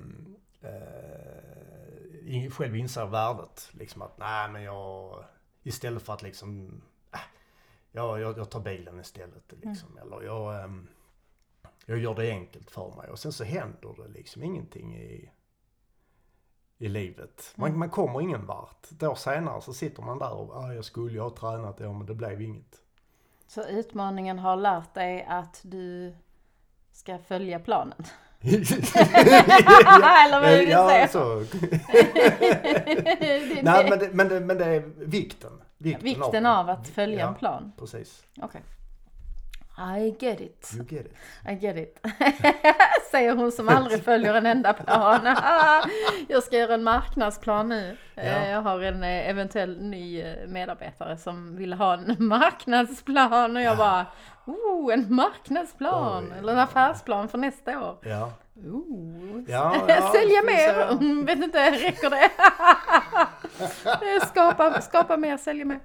eh, 0.62 2.52
själv 2.52 2.76
inser 2.76 3.06
värdet. 3.06 3.70
Liksom 3.72 4.02
att 4.02 4.18
nej 4.18 4.50
men 4.50 4.64
jag, 4.64 5.24
istället 5.64 6.04
för 6.04 6.14
att 6.14 6.22
liksom, 6.22 6.82
äh, 7.14 7.20
ja, 7.92 8.20
jag, 8.20 8.38
jag 8.38 8.50
tar 8.50 8.60
bilen 8.60 9.00
istället. 9.00 9.54
Liksom. 9.62 9.98
Eller 9.98 10.22
jag, 10.22 10.64
ehm, 10.64 10.88
jag 11.86 11.98
gör 11.98 12.16
det 12.16 12.32
enkelt 12.32 12.72
för 12.72 12.96
mig. 12.96 13.10
Och 13.10 13.20
sen 13.20 13.32
så 13.32 13.44
händer 13.44 13.96
det 13.98 14.08
liksom 14.08 14.44
ingenting 14.44 14.96
i, 14.96 15.32
i 16.82 16.88
livet. 16.90 17.54
Man, 17.56 17.68
Mm. 17.70 17.80
man 17.80 17.90
kommer 17.90 18.22
ingen 18.22 18.46
vart. 18.46 18.92
Ett 18.92 19.04
år 19.04 19.16
senare 19.16 19.62
så 19.62 19.74
sitter 19.74 20.04
man 20.04 20.20
där 20.20 20.34
och 20.34 20.56
ah, 20.56 20.74
jag 20.74 20.86
skulle 20.86 21.14
ju 21.14 21.20
ha 21.20 21.30
tränat, 21.30 21.80
ja 21.80 21.94
men 21.94 22.06
det 22.06 22.16
blev 22.16 22.42
inget. 22.42 22.76
Så 23.48 23.64
utmaningen 23.64 24.40
har 24.40 24.56
lärt 24.56 24.94
dig 24.94 25.26
att 25.30 25.60
du 25.64 26.14
ska 26.92 27.18
följa 27.18 27.60
planen? 27.60 28.04
ja, 28.42 28.50
Eller 30.26 30.40
vad 30.42 30.50
det 30.50 30.58
du 30.58 30.70
ja, 30.72 31.08
så. 31.08 31.40
Det- 32.40 33.62
Nej 33.64 33.90
men 33.90 34.00
det, 34.00 34.10
men, 34.14 34.28
det, 34.30 34.40
men 34.40 34.58
det 34.58 34.66
är 34.66 34.80
vikten. 34.98 35.52
Vikten, 35.78 36.04
Vikten 36.04 36.44
det. 36.44 36.50
av 36.52 36.70
att 36.70 36.88
följa 36.88 37.20
ja, 37.20 37.28
en 37.28 37.36
plan. 37.36 37.72
Precis. 37.78 38.24
Okej. 38.42 38.62
I 39.98 40.16
get 40.20 40.42
it. 40.42 40.72
You 40.76 40.84
get 40.90 41.06
it. 41.06 41.14
I 41.50 41.54
get 41.54 41.78
it. 41.78 42.00
Säger 43.12 43.36
hon 43.36 43.52
som 43.52 43.70
aldrig 43.70 44.04
följer 44.04 44.34
en 44.34 44.46
enda 44.46 44.74
plan. 44.74 45.20
jag 46.28 46.44
ska 46.44 46.58
göra 46.58 46.74
en 46.74 46.84
marknadsplan 46.84 47.70
nu. 47.70 47.98
Ja. 48.16 48.22
Eh, 48.22 48.50
Jag 48.50 48.62
har 48.62 48.82
en 48.82 49.04
eh, 49.04 49.30
eventuell 49.30 49.82
ny 49.82 50.22
eh, 50.22 50.48
medarbetare 50.48 51.18
som 51.18 51.56
vill 51.58 51.74
ha 51.74 51.94
en 51.94 52.16
marknadsplan 52.28 53.56
och 53.56 53.62
jag 53.62 53.78
bara 53.78 54.06
Oh, 54.46 54.94
en 54.94 55.14
marknadsplan! 55.16 56.32
Oj. 56.32 56.38
Eller 56.40 56.54
en 56.54 56.60
affärsplan 56.60 57.30
för 57.30 57.38
nästa 57.38 57.80
år. 57.90 57.98
Ja. 58.02 58.34
Oh. 58.56 59.42
Ja, 59.48 59.76
ja, 59.88 60.12
Sälja 60.12 60.42
mer! 60.46 60.92
Mm, 60.92 61.26
vet 61.26 61.40
inte, 61.40 61.72
räcker 61.72 62.10
det? 62.10 62.30
skapa, 64.26 64.82
skapa 64.82 65.18
mer, 65.18 65.38
sälja 65.38 65.66
mer. 65.66 65.80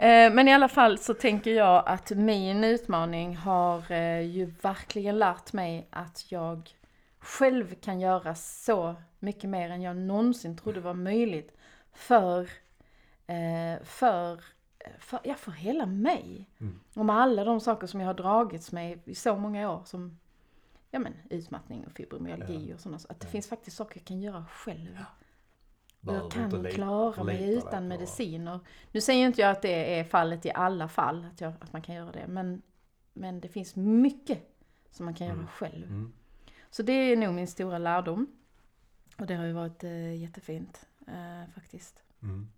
Eh, 0.00 0.32
Men 0.32 0.48
i 0.48 0.52
alla 0.54 0.68
fall 0.68 0.98
så 0.98 1.14
tänker 1.14 1.50
jag 1.50 1.82
att 1.86 2.10
min 2.10 2.64
utmaning 2.64 3.36
har 3.36 3.92
eh, 3.92 4.20
ju 4.20 4.44
verkligen 4.44 5.18
lärt 5.18 5.52
mig 5.52 5.86
att 5.90 6.32
jag 6.32 6.70
själv 7.18 7.74
kan 7.74 8.00
göra 8.00 8.34
så 8.34 8.94
mycket 9.18 9.50
mer 9.50 9.70
än 9.70 9.82
jag 9.82 9.96
någonsin 9.96 10.56
trodde 10.56 10.80
var 10.80 10.94
möjligt 10.94 11.56
för, 11.92 12.40
eh, 13.26 13.82
för, 13.84 14.40
för, 14.98 15.20
ja, 15.24 15.34
för 15.34 15.52
hela 15.52 15.86
mig. 15.86 16.46
Mm. 16.60 16.80
Och 16.94 17.04
med 17.06 17.16
alla 17.16 17.44
de 17.44 17.60
saker 17.60 17.86
som 17.86 18.00
jag 18.00 18.06
har 18.06 18.14
dragits 18.14 18.72
med 18.72 18.98
i 19.04 19.14
så 19.14 19.36
många 19.36 19.70
år 19.70 19.82
som 19.84 20.18
ja, 20.90 20.98
men, 20.98 21.14
utmattning 21.30 21.86
och 21.86 21.92
fibromyalgi 21.92 22.66
Ja. 22.68 22.74
och 22.74 22.80
sådana 22.80 22.96
Att 23.08 23.20
det 23.20 23.26
Ja. 23.26 23.30
finns 23.30 23.48
faktiskt 23.48 23.76
saker 23.76 23.98
jag 24.00 24.06
kan 24.06 24.20
göra 24.22 24.44
själv. 24.50 24.86
Behöver 24.90 25.06
jag 26.00 26.30
kan 26.30 26.64
klara 26.64 27.24
mig 27.24 27.54
utan 27.54 27.88
mediciner. 27.88 28.60
Nu 28.92 29.00
säger 29.00 29.26
inte 29.26 29.40
jag 29.40 29.50
att 29.50 29.62
det 29.62 29.98
är 29.98 30.04
fallet 30.04 30.46
i 30.46 30.50
alla 30.54 30.88
fall, 30.88 31.26
att, 31.32 31.40
jag, 31.40 31.52
att 31.60 31.72
man 31.72 31.82
kan 31.82 31.94
göra 31.94 32.12
det. 32.12 32.26
Men, 32.28 32.62
men 33.12 33.40
det 33.40 33.48
finns 33.48 33.76
mycket 33.76 34.38
som 34.90 35.04
man 35.04 35.14
kan 35.14 35.26
Mm. 35.26 35.38
göra 35.38 35.48
själv. 35.48 35.86
Mm. 35.86 36.12
Så 36.70 36.82
det 36.82 36.92
är 36.92 37.16
nog 37.16 37.34
min 37.34 37.46
stora 37.48 37.78
lärdom. 37.78 38.26
Och 39.18 39.26
det 39.26 39.34
har 39.34 39.44
ju 39.44 39.52
varit 39.52 39.84
eh, 39.84 40.14
jättefint 40.14 40.86
eh, 41.06 41.54
faktiskt. 41.54 42.02
Mm. 42.22 42.48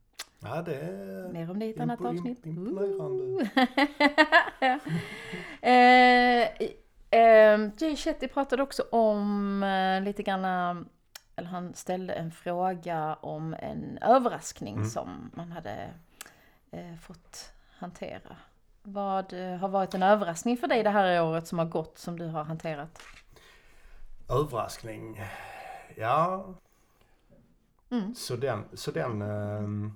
Ja, 0.41 0.63
det 0.63 0.75
är... 0.75 1.33
Mer 1.33 1.51
om 1.51 1.59
det 1.59 1.67
i 1.67 1.71
ett 1.71 1.81
annat 1.81 2.05
avsnitt. 2.05 2.47
imponerande. 2.47 3.51
eh, 5.61 6.43
eh, 7.21 7.71
Jay 7.79 7.97
Shetty 7.97 8.29
pratade 8.29 8.63
också 8.63 8.83
om 8.91 9.63
eh, 9.63 10.03
lite 10.05 10.23
grann, 10.23 10.89
eller 11.37 11.49
han 11.49 11.75
ställde 11.75 12.13
en 12.15 12.31
fråga 12.33 13.15
om 13.21 13.55
en 13.55 13.99
överraskning 14.03 14.75
Mm. 14.77 14.89
som 14.89 15.31
man 15.35 15.53
hade 15.53 15.91
eh, 16.71 16.97
fått 16.97 17.53
hantera. 17.79 18.37
Vad 18.83 19.33
eh, 19.33 19.57
har 19.59 19.69
varit 19.69 19.95
en 19.95 20.03
överraskning 20.03 20.57
för 20.57 20.67
dig 20.69 20.83
det 20.83 20.91
här 20.91 21.23
året 21.25 21.47
som 21.47 21.59
har 21.59 21.67
gått 21.67 21.99
som 21.99 22.19
du 22.19 22.27
har 22.27 22.45
hanterat? 22.45 23.03
Överraskning. 24.29 25.21
Ja, 25.97 26.47
Mm. 27.91 28.15
så 28.15 28.37
den, 28.37 28.65
så 28.75 28.91
den, 28.91 29.23
ehm, 29.23 29.93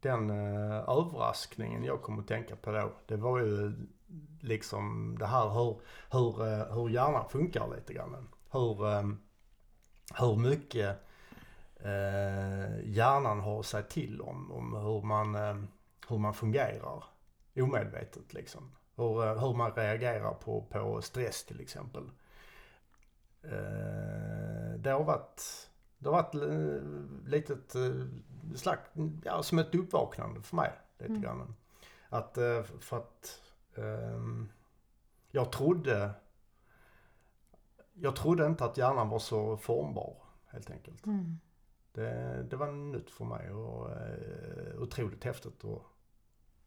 den 0.00 0.30
eh, 0.30 0.76
överraskningen 0.88 1.84
jag 1.84 2.02
kom 2.02 2.18
att 2.20 2.28
tänka 2.28 2.56
på 2.56 2.72
då, 2.72 2.92
det 3.06 3.16
var 3.16 3.38
ju 3.38 3.72
liksom 4.40 5.16
det 5.18 5.26
här 5.26 5.48
hur, 5.48 5.80
hur, 6.12 6.46
eh, 6.46 6.74
hur 6.74 6.88
hjärnan 6.88 7.28
funkar 7.28 7.68
lite 7.76 7.94
grann. 7.94 8.28
Hur, 8.50 8.86
ehm, 8.88 9.18
hur 10.18 10.36
mycket 10.36 10.96
eh, 11.76 12.80
hjärnan 12.84 13.40
har 13.40 13.62
sig 13.62 13.82
till 13.88 14.20
om, 14.20 14.52
om 14.52 14.74
hur, 14.74 15.02
man, 15.02 15.34
ehm, 15.34 15.68
hur 16.08 16.18
man 16.18 16.34
fungerar 16.34 17.04
omedvetet 17.56 18.32
liksom. 18.34 18.72
Hur, 18.96 19.24
eh, 19.26 19.40
hur 19.40 19.54
man 19.54 19.72
reagerar 19.72 20.34
på, 20.34 20.62
på 20.70 21.02
stress 21.02 21.44
till 21.44 21.60
exempel. 21.60 22.10
Eh, 23.42 24.74
det 24.78 24.90
har 24.90 25.04
varit, 25.04 25.68
det 25.98 26.08
har 26.08 26.22
varit 26.22 26.34
eh, 26.34 27.30
litet 27.30 27.74
eh, 27.74 28.06
slags, 28.56 28.90
ja, 29.24 29.42
som 29.42 29.58
ett 29.58 29.74
uppvaknande 29.74 30.42
för 30.42 30.56
mig 30.56 30.72
lite 30.98 31.12
Mm. 31.12 31.22
grann. 31.22 31.54
Att, 32.08 32.38
eh, 32.38 32.62
för 32.62 32.96
att 32.96 33.40
ehm, 33.76 34.48
jag 35.30 35.52
trodde, 35.52 36.10
jag 37.94 38.16
trodde 38.16 38.46
inte 38.46 38.64
att 38.64 38.76
hjärnan 38.76 39.08
var 39.08 39.18
så 39.18 39.56
formbar 39.56 40.16
helt 40.46 40.70
enkelt. 40.70 41.06
Mm. 41.06 41.38
Det, 41.92 42.42
det 42.50 42.56
var 42.56 42.72
nytt 42.72 43.10
för 43.10 43.24
mig 43.24 43.50
och 43.50 43.90
eh, 43.90 44.82
otroligt 44.82 45.24
häftigt 45.24 45.64
att 45.64 45.82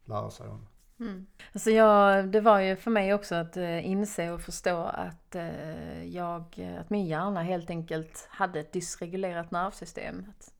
lära 0.05 0.29
sig 0.29 0.47
om. 0.47 0.67
Mm. 0.99 1.27
Alltså 1.53 1.71
jag, 1.71 2.27
det 2.27 2.41
var 2.41 2.59
ju 2.59 2.75
för 2.75 2.91
mig 2.91 3.13
också 3.13 3.35
att 3.35 3.57
eh, 3.57 3.88
inse 3.88 4.31
och 4.31 4.41
förstå 4.41 4.77
att, 4.77 5.35
eh, 5.35 6.03
jag, 6.03 6.75
att 6.79 6.89
min 6.89 7.05
hjärna 7.05 7.43
helt 7.43 7.69
enkelt 7.69 8.27
hade 8.29 8.59
ett 8.59 8.73
dysregulerat 8.73 9.51
nervsystem. 9.51 10.25
Att, 10.29 10.53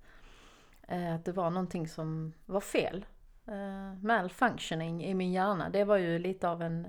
eh, 0.88 1.15
att 1.15 1.25
det 1.25 1.32
var 1.32 1.49
någonting 1.49 1.88
som 1.88 2.34
var 2.45 2.62
fel. 2.62 3.06
Malfunctioning 4.01 5.04
i 5.04 5.13
min 5.13 5.32
hjärna. 5.32 5.69
Det 5.69 5.84
var 5.84 5.97
ju 5.97 6.19
lite 6.19 6.49
av 6.49 6.62
en, 6.62 6.88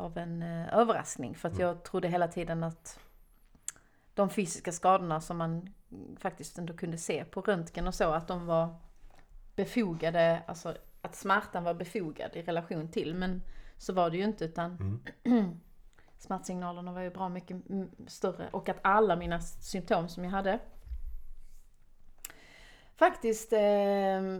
av 0.00 0.18
en 0.18 0.42
eh, 0.42 0.74
överraskning. 0.78 1.34
För 1.34 1.48
att 1.48 1.54
Mm. 1.54 1.66
jag 1.66 1.82
trodde 1.84 2.08
hela 2.08 2.28
tiden 2.28 2.64
att 2.64 2.98
de 4.14 4.30
fysiska 4.30 4.72
skadorna 4.72 5.20
som 5.20 5.36
man 5.36 5.74
faktiskt 6.18 6.58
ändå 6.58 6.72
kunde 6.72 6.98
se 6.98 7.24
på 7.24 7.40
röntgen 7.40 7.86
och 7.86 7.94
så, 7.94 8.10
att 8.10 8.28
de 8.28 8.46
var 8.46 8.74
befogade, 9.56 10.42
alltså 10.46 10.76
att 11.02 11.14
smärtan 11.14 11.64
var 11.64 11.74
befogad 11.74 12.30
i 12.36 12.42
relation 12.42 12.88
till. 12.90 13.14
Men 13.14 13.42
så 13.76 13.92
var 13.92 14.10
det 14.10 14.16
ju 14.16 14.24
inte 14.24 14.44
utan 14.44 15.00
Mm. 15.24 15.60
smärtsignalerna 16.18 16.92
var 16.92 17.00
ju 17.00 17.10
bra 17.10 17.28
mycket 17.28 17.68
mm, 17.70 17.90
större. 18.06 18.48
Och 18.50 18.68
att 18.68 18.78
alla 18.82 19.16
mina 19.16 19.40
symptom 19.40 20.08
som 20.08 20.24
jag 20.24 20.30
hade 20.30 20.58
faktiskt 22.96 23.52
eh, 23.52 24.38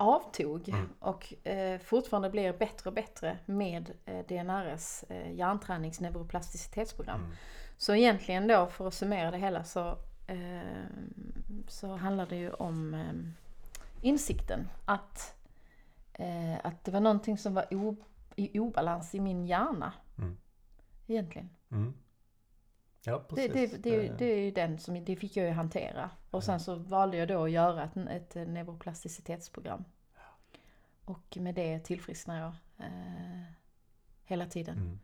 avtog 0.00 0.68
Mm. 0.68 0.88
och 1.00 1.46
eh, 1.46 1.78
fortfarande 1.80 2.30
blir 2.30 2.52
bättre 2.52 2.90
och 2.90 2.94
bättre 2.94 3.38
med 3.46 3.90
eh, 4.04 4.26
DNRS 4.28 5.04
eh, 5.08 5.32
hjärntränings 5.32 6.00
neuroplasticitetsprogram. 6.00 7.20
Mm. 7.20 7.32
Så 7.76 7.94
egentligen 7.94 8.46
då 8.46 8.66
för 8.66 8.88
att 8.88 8.94
summera 8.94 9.30
det 9.30 9.38
hela 9.38 9.64
så, 9.64 9.98
eh, 10.26 10.86
så 11.68 11.96
handlar 11.96 12.26
det 12.26 12.36
ju 12.36 12.50
om 12.50 12.94
eh, 12.94 13.12
insikten 14.02 14.68
att, 14.84 15.34
eh, 16.12 16.54
att 16.64 16.84
det 16.84 16.90
var 16.90 17.00
någonting 17.00 17.38
som 17.38 17.54
var 17.54 17.66
i 18.36 18.58
obalans 18.58 19.14
i 19.14 19.20
min 19.20 19.46
hjärna. 19.46 19.92
Mm. 20.18 20.36
Egentligen. 21.06 21.50
Mm. 21.70 21.94
Ja, 23.04 23.24
Det, 23.28 23.48
precis. 23.48 23.70
det, 23.70 23.90
det, 23.90 24.18
det 24.18 24.24
är 24.24 24.44
ju 24.44 24.50
den 24.50 24.78
som, 24.78 25.04
det 25.04 25.16
fick 25.16 25.36
jag 25.36 25.46
ju 25.46 25.52
hantera. 25.52 26.10
Och 26.30 26.44
sen 26.44 26.60
så 26.60 26.74
valde 26.74 27.16
jag 27.16 27.28
då 27.28 27.44
att 27.44 27.50
göra 27.50 27.84
ett, 27.84 27.96
ett 27.96 28.48
neuroplasticitetsprogram. 28.48 29.84
Och 31.04 31.36
med 31.40 31.54
det 31.54 31.78
tillfrisknar 31.78 32.40
jag 32.40 32.52
eh, 32.86 33.42
hela 34.24 34.46
tiden. 34.46 34.76
Mm. 34.78 34.98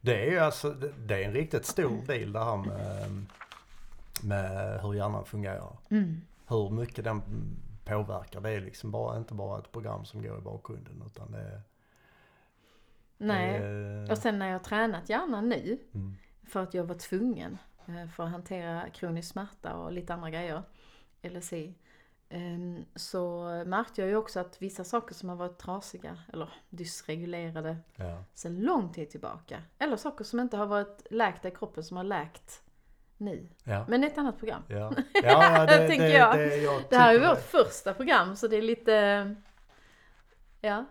Det 0.00 0.26
är 0.26 0.30
ju 0.30 0.38
alltså, 0.38 0.70
det, 0.70 0.92
det 0.92 1.24
är 1.24 1.28
en 1.28 1.34
riktigt 1.34 1.66
stor 1.66 2.06
del 2.06 2.32
det 2.32 2.44
här 2.44 2.56
med, 2.56 3.26
med 4.22 4.80
hur 4.82 4.94
hjärnan 4.94 5.24
fungerar. 5.24 5.76
Mm. 5.90 6.20
Hur 6.46 6.70
mycket 6.70 7.04
den 7.04 7.22
påverkar. 7.84 8.40
Det 8.40 8.50
är 8.50 8.60
liksom 8.60 8.90
bara, 8.90 9.16
inte 9.16 9.34
bara 9.34 9.58
ett 9.58 9.72
program 9.72 10.04
som 10.04 10.22
går 10.22 10.38
i 10.38 10.40
bakgrunden 10.40 11.02
utan 11.06 11.32
det 11.32 11.38
är... 11.38 11.60
Nej. 13.18 13.60
Det 13.60 13.66
är 13.66 14.10
Och 14.10 14.18
sen 14.18 14.38
när 14.38 14.46
jag 14.46 14.54
har 14.54 14.64
tränat 14.64 15.08
hjärnan 15.08 15.48
nu, 15.48 15.78
mm, 15.94 16.16
för 16.46 16.62
att 16.62 16.74
jag 16.74 16.84
var 16.84 16.94
tvungen 16.94 17.58
eh, 17.86 18.08
för 18.08 18.24
att 18.24 18.30
hantera 18.30 18.90
kronisk 18.90 19.32
smärta 19.32 19.74
och 19.74 19.92
lite 19.92 20.14
andra 20.14 20.30
grejer, 20.30 20.62
LSI, 21.22 21.74
ehm, 22.28 22.84
så 22.94 23.44
märkte 23.66 24.00
jag 24.00 24.10
ju 24.10 24.16
också 24.16 24.40
att 24.40 24.62
vissa 24.62 24.84
saker 24.84 25.14
som 25.14 25.28
har 25.28 25.36
varit 25.36 25.58
trasiga 25.58 26.18
eller 26.32 26.48
dysregulerade 26.70 27.76
ja. 27.96 28.24
sedan 28.34 28.60
lång 28.60 28.92
tid 28.92 29.10
tillbaka, 29.10 29.62
eller 29.78 29.96
saker 29.96 30.24
som 30.24 30.40
inte 30.40 30.56
har 30.56 30.66
varit 30.66 31.06
läkta 31.10 31.48
i 31.48 31.50
kroppen 31.50 31.84
som 31.84 31.96
har 31.96 32.04
läkt 32.04 32.62
nu. 33.18 33.48
Ja. 33.64 33.84
Men 33.88 34.04
ett 34.04 34.18
annat 34.18 34.38
program. 34.38 34.62
Ja, 34.68 34.92
ja, 35.22 35.66
det, 35.66 35.88
Tänker 35.88 36.04
det, 36.04 36.12
jag. 36.12 36.38
Det, 36.38 36.56
jag 36.56 36.82
Det 36.90 36.96
här 36.96 37.14
är 37.14 37.28
vårt 37.28 37.42
första 37.42 37.94
program 37.94 38.36
så 38.36 38.48
det 38.48 38.56
är 38.56 38.62
lite, 38.62 39.36
ja, 40.60 40.84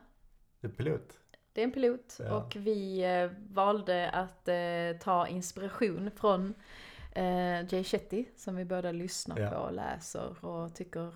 Det 0.61 0.67
är 0.67 0.71
pilot. 0.71 1.19
Det 1.53 1.61
är 1.61 1.63
en 1.65 1.71
pilot 1.71 2.17
Ja. 2.19 2.33
och 2.35 2.55
vi 2.55 3.03
eh, 3.03 3.31
valde 3.53 4.09
att 4.09 4.47
eh, 4.47 4.99
ta 5.03 5.27
inspiration 5.27 6.11
från 6.15 6.53
eh, 7.11 7.73
Jay 7.73 7.83
Shetty 7.83 8.25
som 8.37 8.55
vi 8.55 8.65
båda 8.65 8.91
lyssnar 8.91 9.39
Ja. 9.39 9.49
på 9.49 9.55
och 9.55 9.73
läser 9.73 10.45
och 10.45 10.75
tycker 10.75 11.15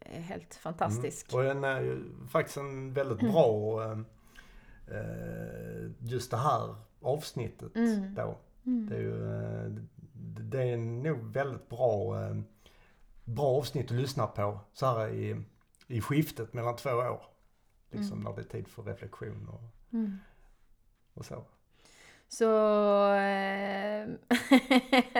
är 0.00 0.20
helt 0.20 0.54
fantastisk. 0.54 1.32
Mm. 1.32 1.46
Och 1.46 1.54
den 1.54 1.64
är 1.64 1.80
ju 1.80 2.02
faktiskt 2.32 2.56
en 2.56 2.92
väldigt 2.92 3.32
bra, 3.32 3.82
eh, 3.84 3.98
eh, 4.96 5.90
just 5.98 6.30
det 6.30 6.36
här 6.36 6.74
avsnittet 7.00 7.76
Mm. 7.76 8.14
då. 8.14 8.38
Mm. 8.66 8.88
Det 8.88 8.96
är 8.96 9.00
ju, 9.00 9.18
det- 10.40 10.62
är 10.62 10.76
nog 10.76 11.32
väldigt 11.32 11.68
bra, 11.68 12.16
bra 13.24 13.44
avsnitt 13.58 13.84
att 13.90 13.96
lyssna 13.96 14.26
på 14.26 14.60
så 14.72 14.86
här 14.86 15.08
i, 15.08 15.44
i 15.86 16.00
skiftet 16.00 16.52
mellan 16.52 16.76
två 16.76 16.90
år. 16.90 17.22
Liksom 17.90 18.18
Mm. 18.18 18.24
när 18.24 18.36
det 18.36 18.42
är 18.42 18.52
tid 18.52 18.68
för 18.68 18.82
reflektion 18.82 19.48
och, 19.48 19.60
Mm. 19.92 20.18
och 21.14 21.24
så. 21.24 21.44
Så... 22.28 22.44
Eh, 23.12 24.08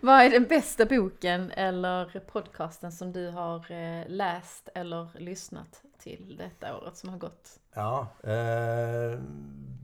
vad 0.00 0.20
är 0.22 0.30
den 0.30 0.44
bästa 0.44 0.86
boken 0.86 1.50
eller 1.50 2.20
podcasten 2.20 2.92
som 2.92 3.12
du 3.12 3.28
har 3.30 3.70
eh, 3.72 4.04
läst 4.08 4.68
eller 4.74 5.08
lyssnat 5.18 5.82
till 5.98 6.36
detta 6.36 6.76
året 6.78 6.96
som 6.96 7.08
har 7.10 7.18
gått? 7.18 7.60
Ja, 7.74 8.06
eh, 8.22 9.18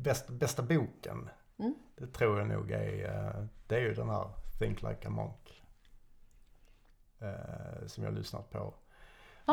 bäst, 0.03 0.29
bästa 0.29 0.63
boken. 0.63 1.31
Mm. 1.59 1.75
Det 1.97 2.07
tror 2.07 2.39
jag 2.39 2.49
nog 2.49 2.71
är, 2.71 3.05
eh, 3.05 3.45
det 3.67 3.77
är 3.77 3.81
ju 3.81 3.95
den 3.95 4.09
här 4.09 4.31
Think 4.59 4.83
Like 4.83 5.07
a 5.07 5.11
Monk. 5.11 5.65
Eh, 7.19 7.87
som 7.87 8.05
jag 8.05 8.11
har 8.11 8.17
lyssnat 8.19 8.51
på. 8.51 8.75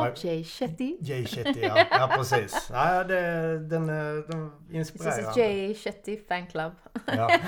Nej. 0.02 0.12
Jay 0.16 0.44
Shetty. 0.44 0.96
Jay 1.00 1.26
Shetty, 1.26 1.60
ja, 1.60 1.86
ja 1.90 2.10
precis. 2.16 2.68
Ja, 2.72 3.04
det, 3.04 3.58
den, 3.68 3.88
eh, 3.90 4.24
den 4.28 4.52
inspirerar. 4.70 5.30
is 5.30 5.36
Jay 5.36 5.74
Shetty 5.74 6.18
Fan 6.28 6.46
Club. 6.46 6.72
Ja. 7.06 7.28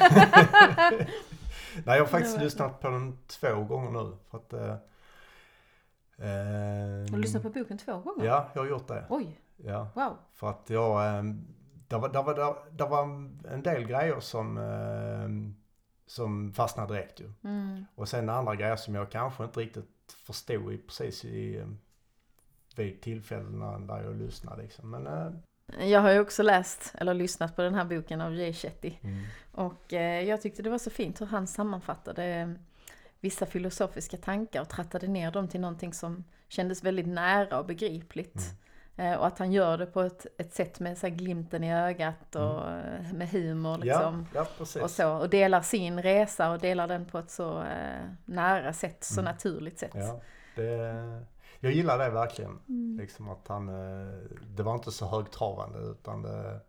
Nej, 1.84 1.96
jag 1.96 2.04
har 2.04 2.06
faktiskt 2.06 2.38
lyssnat 2.40 2.80
på 2.80 2.88
den 2.88 3.18
två 3.26 3.64
gånger 3.64 3.90
nu. 3.90 4.16
För 4.30 4.38
att, 4.38 4.52
eh, 4.52 4.76
Har 6.18 7.16
du 7.16 7.18
lyssnat 7.18 7.42
på 7.42 7.50
boken 7.50 7.78
två 7.78 7.98
gånger? 7.98 8.24
Ja, 8.26 8.48
jag 8.54 8.62
har 8.62 8.68
gjort 8.68 8.88
det. 8.88 9.04
Oj, 9.08 9.40
Ja. 9.56 9.88
wow. 9.94 10.16
För 10.34 10.50
att 10.50 10.70
jag, 10.70 11.06
eh, 11.18 11.22
det 11.88 11.96
var, 11.96 12.08
det 12.08 12.22
var, 12.22 12.34
det, 12.34 12.54
det 12.70 12.84
var 12.90 13.02
en 13.52 13.62
del 13.62 13.84
grejer 13.86 14.20
som, 14.20 14.58
eh, 14.58 15.54
som 16.06 16.52
fastnade 16.52 16.94
direkt 16.94 17.20
ju. 17.20 17.32
Mm. 17.44 17.84
Och 17.94 18.08
sen 18.08 18.28
andra 18.28 18.54
grejer 18.56 18.76
som 18.76 18.94
jag 18.94 19.10
kanske 19.10 19.44
inte 19.44 19.60
riktigt 19.60 19.88
förstod 20.26 20.72
i, 20.72 20.78
precis 20.78 21.24
i, 21.24 21.56
eh, 21.58 21.66
vid 22.78 23.00
tillfällena 23.00 23.78
där 23.78 24.02
jag 24.02 24.16
lyssnade 24.16 24.62
liksom. 24.62 24.90
Men, 24.90 25.06
eh, 25.06 25.88
Jag 25.88 26.00
har 26.00 26.10
ju 26.10 26.20
också 26.20 26.42
läst, 26.42 26.94
eller 26.98 27.14
lyssnat 27.14 27.56
på 27.56 27.62
den 27.62 27.74
här 27.74 27.84
boken 27.84 28.20
av 28.20 28.34
Jay 28.34 28.52
Shetty. 28.52 28.92
mm. 29.02 29.24
Och 29.52 29.92
eh, 29.92 30.22
jag 30.24 30.42
tyckte 30.42 30.62
det 30.62 30.70
var 30.70 30.78
så 30.78 30.90
fint 30.90 31.20
hur 31.20 31.26
han 31.26 31.46
sammanfattade 31.46 32.24
eh, 32.24 32.48
vissa 33.20 33.46
filosofiska 33.46 34.16
tankar 34.16 34.60
och 34.60 34.68
trattade 34.68 35.06
ner 35.08 35.30
dem 35.30 35.48
till 35.48 35.60
någonting 35.60 35.92
som 35.92 36.24
kändes 36.48 36.84
väldigt 36.84 37.06
nära 37.08 37.58
och 37.58 37.66
begripligt. 37.66 38.42
Eh, 38.96 39.14
och 39.14 39.26
att 39.26 39.38
han 39.38 39.52
gör 39.52 39.78
det 39.78 39.86
på 39.86 40.00
ett, 40.02 40.26
ett 40.38 40.54
sätt 40.54 40.80
med 40.80 40.98
så 40.98 41.06
här, 41.06 41.14
glimten 41.14 41.64
i 41.64 41.74
ögat 41.74 42.36
och 42.36 42.70
eh, 42.70 43.12
med 43.12 43.28
humor 43.28 43.78
liksom. 43.78 44.26
ja, 44.34 44.46
ja. 44.58 44.80
Och 44.82 44.90
så, 44.90 45.12
och 45.16 45.30
delar 45.30 45.60
sin 45.62 46.02
resa 46.02 46.50
och 46.50 46.58
delar 46.58 46.88
den 46.88 47.04
på 47.04 47.18
ett 47.18 47.30
så 47.30 47.58
eh, 47.62 48.04
nära 48.24 48.72
sätt, 48.72 49.04
så 49.04 49.20
Mm. 49.20 49.32
naturligt 49.32 49.78
sätt. 49.78 49.90
Ja, 49.94 50.20
det, 50.56 51.22
jag 51.60 51.72
gillar 51.72 51.98
det 51.98 52.10
verkligen. 52.10 52.58
Mm. 52.68 52.96
Liksom 53.00 53.28
att 53.28 53.48
han, 53.48 53.68
eh, 53.68 54.14
det 54.56 54.62
var 54.62 54.74
inte 54.74 54.92
så 54.92 55.06
högtravande 55.06 55.78
utan 55.78 56.22
det, 56.22 56.60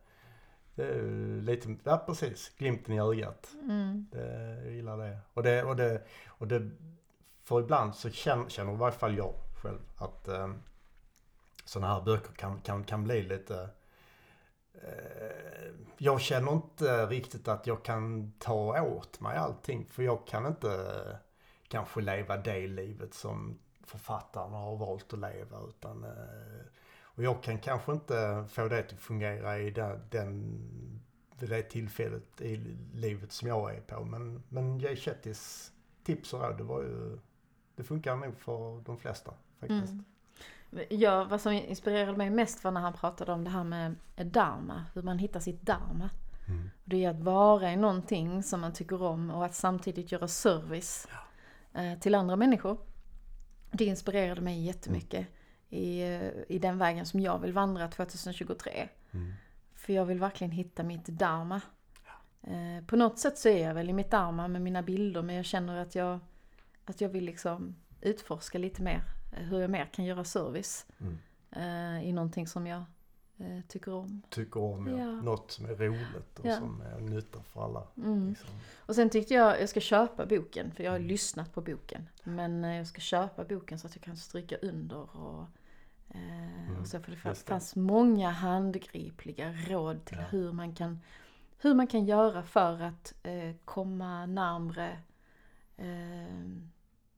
det 0.75 0.93
lite, 1.41 1.75
ja 1.83 2.03
precis, 2.05 2.51
glimten 2.57 2.95
i 2.95 2.99
ögat. 2.99 3.49
Mm. 3.63 4.07
Det, 4.11 4.61
jag 4.63 4.73
gillar 4.73 4.97
det. 4.97 5.17
Och 5.33 5.43
det, 5.43 5.63
och 5.63 5.75
det, 5.75 6.01
och 6.27 6.47
det 6.47 6.69
för 7.43 7.59
ibland 7.59 7.95
så 7.95 8.09
känner, 8.09 8.49
känner 8.49 8.73
i 8.73 8.75
varje 8.75 8.97
fall 8.97 9.17
jag 9.17 9.33
själv 9.61 9.79
att 9.97 10.27
eh, 10.27 10.49
sådana 11.65 11.93
här 11.93 12.01
böcker 12.01 12.33
kan, 12.33 12.61
kan, 12.61 12.83
kan 12.83 13.03
bli 13.03 13.23
lite 13.23 13.69
eh, 14.73 15.73
jag 15.97 16.21
känner 16.21 16.51
inte 16.51 17.05
riktigt 17.05 17.47
att 17.47 17.67
jag 17.67 17.83
kan 17.83 18.31
ta 18.39 18.81
åt 18.81 19.19
mig 19.19 19.37
allting 19.37 19.85
för 19.85 20.03
jag 20.03 20.27
kan 20.27 20.45
inte 20.45 20.69
kanske 21.67 22.01
leva 22.01 22.37
det 22.37 22.67
livet 22.67 23.13
som 23.13 23.59
författaren 23.89 24.53
har 24.53 24.75
valt 24.75 25.13
att 25.13 25.19
leva 25.19 25.57
utan 25.69 26.03
eh, 26.03 26.65
och 27.19 27.23
jag 27.23 27.43
kan 27.43 27.59
kanske 27.59 27.91
inte 27.91 28.45
få 28.49 28.67
det 28.67 28.79
att 28.79 28.91
fungera 28.91 29.59
i 29.59 29.71
den, 29.71 30.01
den 30.09 30.59
vid 31.39 31.49
det 31.49 31.61
tillfället 31.61 32.41
i 32.41 32.55
livet 32.93 33.31
som 33.31 33.47
jag 33.47 33.75
är 33.75 33.81
på. 33.81 34.03
Men, 34.03 34.43
men 34.49 34.79
Jay 34.79 34.95
Shettys 34.95 35.71
tips 36.03 36.33
och 36.33 36.41
råd, 36.41 36.57
det 36.57 36.63
var 36.63 36.81
ju, 36.81 37.19
det 37.75 37.83
funkar 37.83 38.15
nog 38.15 38.37
för 38.37 38.81
de 38.85 38.97
flesta 38.97 39.31
faktiskt. 39.59 39.93
Mm. 39.93 40.05
Ja, 40.89 41.23
vad 41.23 41.41
som 41.41 41.51
inspirerade 41.51 42.17
mig 42.17 42.29
mest 42.29 42.63
var 42.63 42.71
när 42.71 42.81
han 42.81 42.93
pratade 42.93 43.31
om 43.31 43.43
det 43.43 43.49
här 43.49 43.63
med 43.63 43.95
dharma, 44.15 44.85
hur 44.93 45.01
man 45.01 45.19
hittar 45.19 45.39
sitt 45.39 45.61
dharma. 45.61 46.09
Mm. 46.47 46.69
Det 46.83 47.05
är 47.05 47.09
att 47.09 47.19
vara 47.19 47.71
i 47.71 47.75
någonting 47.75 48.43
som 48.43 48.61
man 48.61 48.73
tycker 48.73 49.01
om 49.01 49.29
och 49.29 49.45
att 49.45 49.55
samtidigt 49.55 50.11
göra 50.11 50.27
service 50.27 51.07
eh, 51.73 51.99
till 51.99 52.15
andra 52.15 52.35
människor. 52.35 52.77
Det 53.71 53.85
inspirerade 53.85 54.41
mig 54.41 54.63
jättemycket 54.63 55.27
i, 55.69 56.01
eh, 56.01 56.29
i 56.47 56.59
den 56.59 56.77
vägen 56.77 57.05
som 57.05 57.19
jag 57.19 57.39
vill 57.39 57.53
vandra 57.53 57.87
2023. 57.87 58.89
Mm. 59.11 59.33
För 59.75 59.93
jag 59.93 60.05
vill 60.05 60.19
verkligen 60.19 60.51
hitta 60.51 60.83
mitt 60.83 61.05
dharma. 61.05 61.61
Eh, 62.43 62.85
på 62.87 62.95
något 62.95 63.19
sätt 63.19 63.37
så 63.37 63.49
är 63.49 63.67
jag 63.67 63.73
väl 63.73 63.89
i 63.89 63.93
mitt 63.93 64.11
dharma 64.11 64.47
med 64.47 64.61
mina 64.61 64.81
bilder 64.81 65.21
men 65.21 65.35
jag 65.35 65.45
känner 65.45 65.77
att 65.77 65.95
jag, 65.95 66.19
att 66.85 67.01
jag 67.01 67.09
vill 67.09 67.23
liksom 67.25 67.75
utforska 68.01 68.57
lite 68.57 68.81
mer. 68.81 69.01
eh, 69.37 69.43
Hur 69.43 69.59
jag 69.59 69.69
mer 69.69 69.85
kan 69.85 70.05
göra 70.05 70.23
service 70.23 70.85
Mm. 70.99 71.17
eh, 71.51 72.07
i 72.09 72.13
någonting 72.13 72.47
som 72.47 72.67
jag 72.67 72.83
eh, 73.39 73.59
tycker 73.67 73.93
om. 73.93 74.21
Tycker 74.29 74.59
om 74.59 74.87
ja. 74.87 74.97
Ja. 74.97 75.05
något 75.11 75.51
som 75.51 75.65
är 75.65 75.75
roligt 75.75 76.39
och 76.39 76.45
Ja. 76.45 76.57
som 76.57 76.81
är 76.81 76.99
nytta 76.99 77.43
för 77.43 77.63
alla. 77.63 77.83
Mm. 77.97 78.29
Liksom. 78.29 78.49
Och 78.85 78.95
sen 78.95 79.09
tyckte 79.09 79.33
jag 79.33 79.61
jag 79.61 79.69
ska 79.69 79.79
köpa 79.79 80.25
boken, 80.25 80.71
för 80.71 80.83
jag 80.83 80.91
har 80.91 80.99
lyssnat 80.99 81.53
på 81.53 81.61
boken. 81.61 82.09
Men 82.23 82.63
eh, 82.65 82.77
jag 82.77 82.87
ska 82.87 83.01
köpa 83.01 83.43
boken 83.43 83.79
så 83.79 83.87
att 83.87 83.95
jag 83.95 84.03
kan 84.03 84.17
stryka 84.17 84.57
under 84.57 85.17
och, 85.17 85.45
eh, 86.09 86.79
och 86.81 86.87
så. 86.87 86.99
För 86.99 87.11
det 87.11 87.17
det. 87.23 87.35
fanns 87.35 87.75
många 87.75 88.29
handgripliga 88.29 89.53
råd 89.67 90.05
till 90.05 90.17
Ja. 90.17 90.23
hur, 90.29 90.51
man 90.51 90.75
kan, 90.75 90.99
hur 91.57 91.73
man 91.73 91.87
kan 91.87 92.05
göra 92.05 92.43
för 92.43 92.81
att 92.81 93.13
eh, 93.23 93.55
komma 93.65 94.25
närmre 94.25 94.97
eh, 95.77 96.45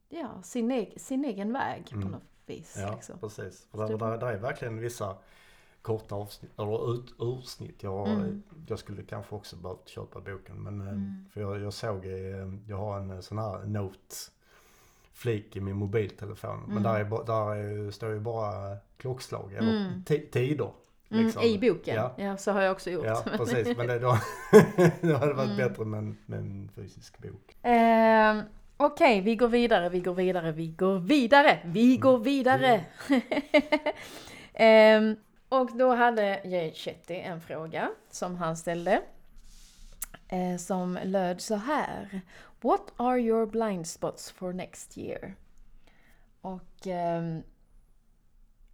ja, 0.09 0.41
sin, 0.43 0.71
eg- 0.71 0.97
sin 0.99 1.25
egen 1.25 1.53
väg 1.53 1.89
på 1.89 1.95
Mm. 1.95 2.11
något 2.11 2.23
vis. 2.45 2.75
Ja, 2.79 2.91
liksom. 2.95 3.19
precis. 3.19 3.67
För 3.71 3.77
där, 3.77 3.97
där, 3.97 4.17
där 4.17 4.27
är 4.27 4.37
verkligen 4.37 4.79
vissa 4.79 5.17
korta 5.81 6.15
avsnitt, 6.15 6.51
eller 6.59 6.93
ut, 6.93 7.13
ursnitt. 7.19 7.83
Jag, 7.83 8.07
Mm. 8.07 8.43
jag 8.67 8.79
skulle 8.79 9.03
kanske 9.03 9.35
också 9.35 9.55
behövt 9.55 9.87
köpa 9.89 10.19
boken. 10.19 10.55
Men, 10.63 10.81
eh, 10.81 10.87
Mm. 10.87 11.25
För 11.33 11.41
jag, 11.41 11.59
jag 11.61 11.73
såg, 11.73 12.05
eh, 12.05 12.11
jag 12.67 12.77
har 12.77 12.97
en 12.99 13.11
eh, 13.11 13.19
sån 13.19 13.37
här 13.37 13.65
note 13.65 14.15
flik 15.13 15.55
i 15.55 15.59
min 15.61 15.75
mobiltelefon. 15.75 16.57
Mm. 16.63 16.73
Men 16.73 16.83
där, 16.83 16.99
är, 16.99 17.25
där 17.25 17.55
är, 17.55 17.91
står 17.91 18.09
ju 18.11 18.19
bara 18.19 18.77
klockslag 18.97 19.53
eller 19.53 19.85
Mm. 19.85 20.03
ti- 20.05 20.29
tider. 20.31 20.71
Mm, 21.11 21.23
liksom. 21.25 21.43
I 21.43 21.59
boken, 21.59 21.95
Ja. 21.95 22.11
ja. 22.17 22.37
så 22.37 22.51
har 22.51 22.61
jag 22.61 22.71
också 22.71 22.89
gjort. 22.89 23.05
Ja, 23.05 23.23
precis. 23.37 23.77
Men 23.77 23.87
det, 23.87 23.99
då, 23.99 24.17
det 25.01 25.17
hade 25.17 25.33
varit 25.33 25.49
Mm. 25.51 25.57
bättre 25.57 25.85
med 25.85 26.15
med 26.25 26.39
en 26.39 26.69
fysisk 26.75 27.17
bok. 27.21 27.65
Eh, 27.65 28.41
Okej, 28.77 29.21
vi 29.21 29.35
går 29.35 29.47
vidare, 29.47 29.89
vi 29.89 29.99
går 29.99 30.13
vidare, 30.13 30.51
vi 30.51 30.67
går 30.67 30.99
vidare, 30.99 31.59
vi 31.65 31.97
går 31.97 32.17
vidare! 32.19 32.85
Ehm, 34.53 35.15
och 35.51 35.77
då 35.77 35.95
hade 35.95 36.41
Jay 36.43 36.73
Shetty 36.73 37.15
en 37.15 37.41
fråga 37.41 37.89
som 38.11 38.35
han 38.35 38.57
ställde. 38.57 39.01
Eh, 40.27 40.57
som 40.57 40.99
löd 41.03 41.41
så 41.41 41.55
här. 41.55 42.21
What 42.61 42.81
are 42.97 43.19
your 43.19 43.45
blind 43.45 43.87
spots 43.87 44.31
for 44.31 44.53
next 44.53 44.97
year? 44.97 45.35
Och 46.41 46.87
ehm, 46.87 47.43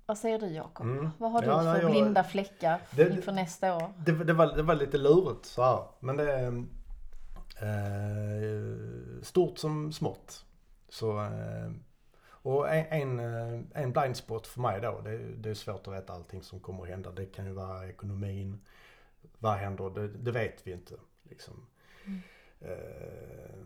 vad 0.06 0.18
säger 0.18 0.40
du 0.40 0.48
Jakob? 0.48 0.86
Mm. 0.86 1.10
Vad 1.18 1.32
har 1.32 1.42
du 1.42 1.48
Ja, 1.48 1.60
för 1.60 1.66
nej, 1.74 1.82
jag- 1.82 1.92
blinda 1.92 2.24
fläckar 2.24 2.82
Det- 2.92 3.10
inför 3.10 3.32
nästa 3.32 3.76
år? 3.76 3.94
Det, 3.98 4.12
det, 4.24 4.34
var, 4.34 4.56
det 4.56 4.64
var 4.64 4.76
lite 4.76 4.98
lurigt 4.98 5.46
så 5.46 5.64
här. 5.64 5.84
Men 6.00 6.18
det 6.18 6.32
är 6.32 6.48
eh, 7.62 9.22
stort 9.22 9.58
som 9.58 9.92
smått. 9.94 10.46
Så, 10.90 11.20
eh, 11.20 11.72
och 12.48 12.70
en, 12.74 12.86
en, 12.90 13.20
eh, 13.20 13.82
en 13.84 13.92
blind 13.92 14.18
spot 14.18 14.48
för 14.48 14.62
mig 14.62 14.82
då, 14.82 15.02
det, 15.02 15.18
det 15.18 15.50
är 15.50 15.54
svårt 15.54 15.88
att 15.88 15.94
veta 15.94 16.14
allting 16.14 16.44
som 16.44 16.60
kommer 16.60 16.84
att 16.84 16.90
hända. 16.90 17.12
Det 17.12 17.26
kan 17.26 17.46
ju 17.46 17.52
vara 17.52 17.88
ekonomin. 17.90 18.60
Vad 19.40 19.54
händer? 19.54 19.90
Det, 19.90 20.08
det 20.08 20.32
vet 20.32 20.68
vi 20.68 20.72
inte. 20.72 20.94
Liksom. 21.24 21.66
Mm. 22.06 22.20
Eh, 22.62 23.58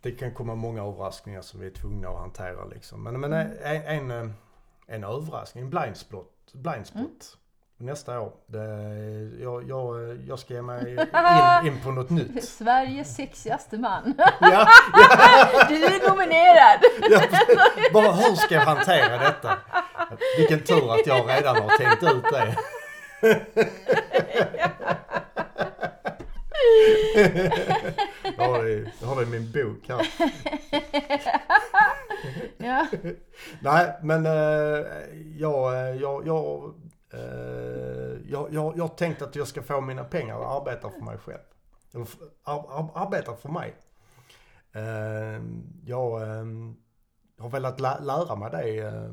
det 0.00 0.12
kan 0.12 0.34
komma 0.34 0.54
många 0.54 0.82
överraskningar 0.82 1.42
som 1.42 1.60
vi 1.60 1.66
är 1.66 1.70
tvungna 1.70 2.08
att 2.08 2.18
hantera. 2.18 2.64
Liksom. 2.64 3.02
Men, 3.02 3.20
men 3.20 3.32
Mm. 3.32 3.52
en, 3.86 4.10
en, 4.10 4.32
en 4.86 5.04
överraskning, 5.04 5.64
en 5.64 5.70
blind 5.70 5.96
spot, 5.96 6.52
blind 6.52 6.86
spot 6.86 7.00
Mm. 7.00 7.16
Nästa 7.82 8.20
år. 8.20 8.32
Det, 8.46 8.58
jag, 9.42 9.68
jag, 9.68 10.16
jag 10.28 10.38
ska 10.38 10.54
ge 10.54 10.62
mig 10.62 10.92
in, 10.92 11.66
in 11.66 11.80
på 11.84 11.90
något 11.90 12.10
nytt. 12.10 12.44
Sveriges 12.44 13.16
sexigaste 13.16 13.78
man. 13.78 14.14
Ja, 14.40 14.68
Du 15.68 15.84
är 15.84 16.10
nominerad! 16.10 16.80
ja, 17.10 17.22
bara 17.92 18.12
hur 18.12 18.34
ska 18.34 18.54
jag 18.54 18.62
hantera 18.62 19.18
detta? 19.18 19.58
Vilken 20.38 20.60
tur 20.60 20.94
att 20.94 21.06
jag 21.06 21.28
redan 21.28 21.56
har 21.56 21.78
tänkt 21.78 22.02
ut 22.02 22.24
det. 22.32 22.56
Jag 28.36 28.48
har 28.48 28.64
det, 28.64 28.90
jag 29.00 29.08
har 29.08 29.16
det 29.16 29.22
i 29.22 29.26
min 29.26 29.52
bok 29.52 29.88
här. 29.88 30.08
Ja. 32.56 32.86
Nej, 33.60 33.92
men 34.02 34.26
eh, 34.26 34.32
jag, 35.36 35.96
jag, 35.96 36.26
jag, 36.26 36.64
eh, 36.64 36.70
Eh, 37.12 38.30
jag, 38.30 38.52
jag, 38.52 38.76
jag 38.76 38.84
har 38.84 38.96
tänkt 38.96 39.22
att 39.22 39.36
jag 39.36 39.48
ska 39.48 39.62
få 39.62 39.80
mina 39.80 40.04
pengar 40.04 40.36
och 40.36 40.52
arbeta 40.52 40.90
för 40.90 41.00
mig 41.00 41.18
själv. 41.18 41.42
Eller 41.94 42.06
ar, 42.42 42.66
ar, 42.68 42.90
arbeta 42.94 43.36
för 43.36 43.48
mig. 43.48 43.76
Eh, 44.72 45.42
jag 45.84 46.22
eh, 46.22 46.44
har 47.38 47.48
velat 47.48 47.80
lä, 47.80 48.00
lära 48.00 48.36
mig 48.36 48.50
det 48.50 49.10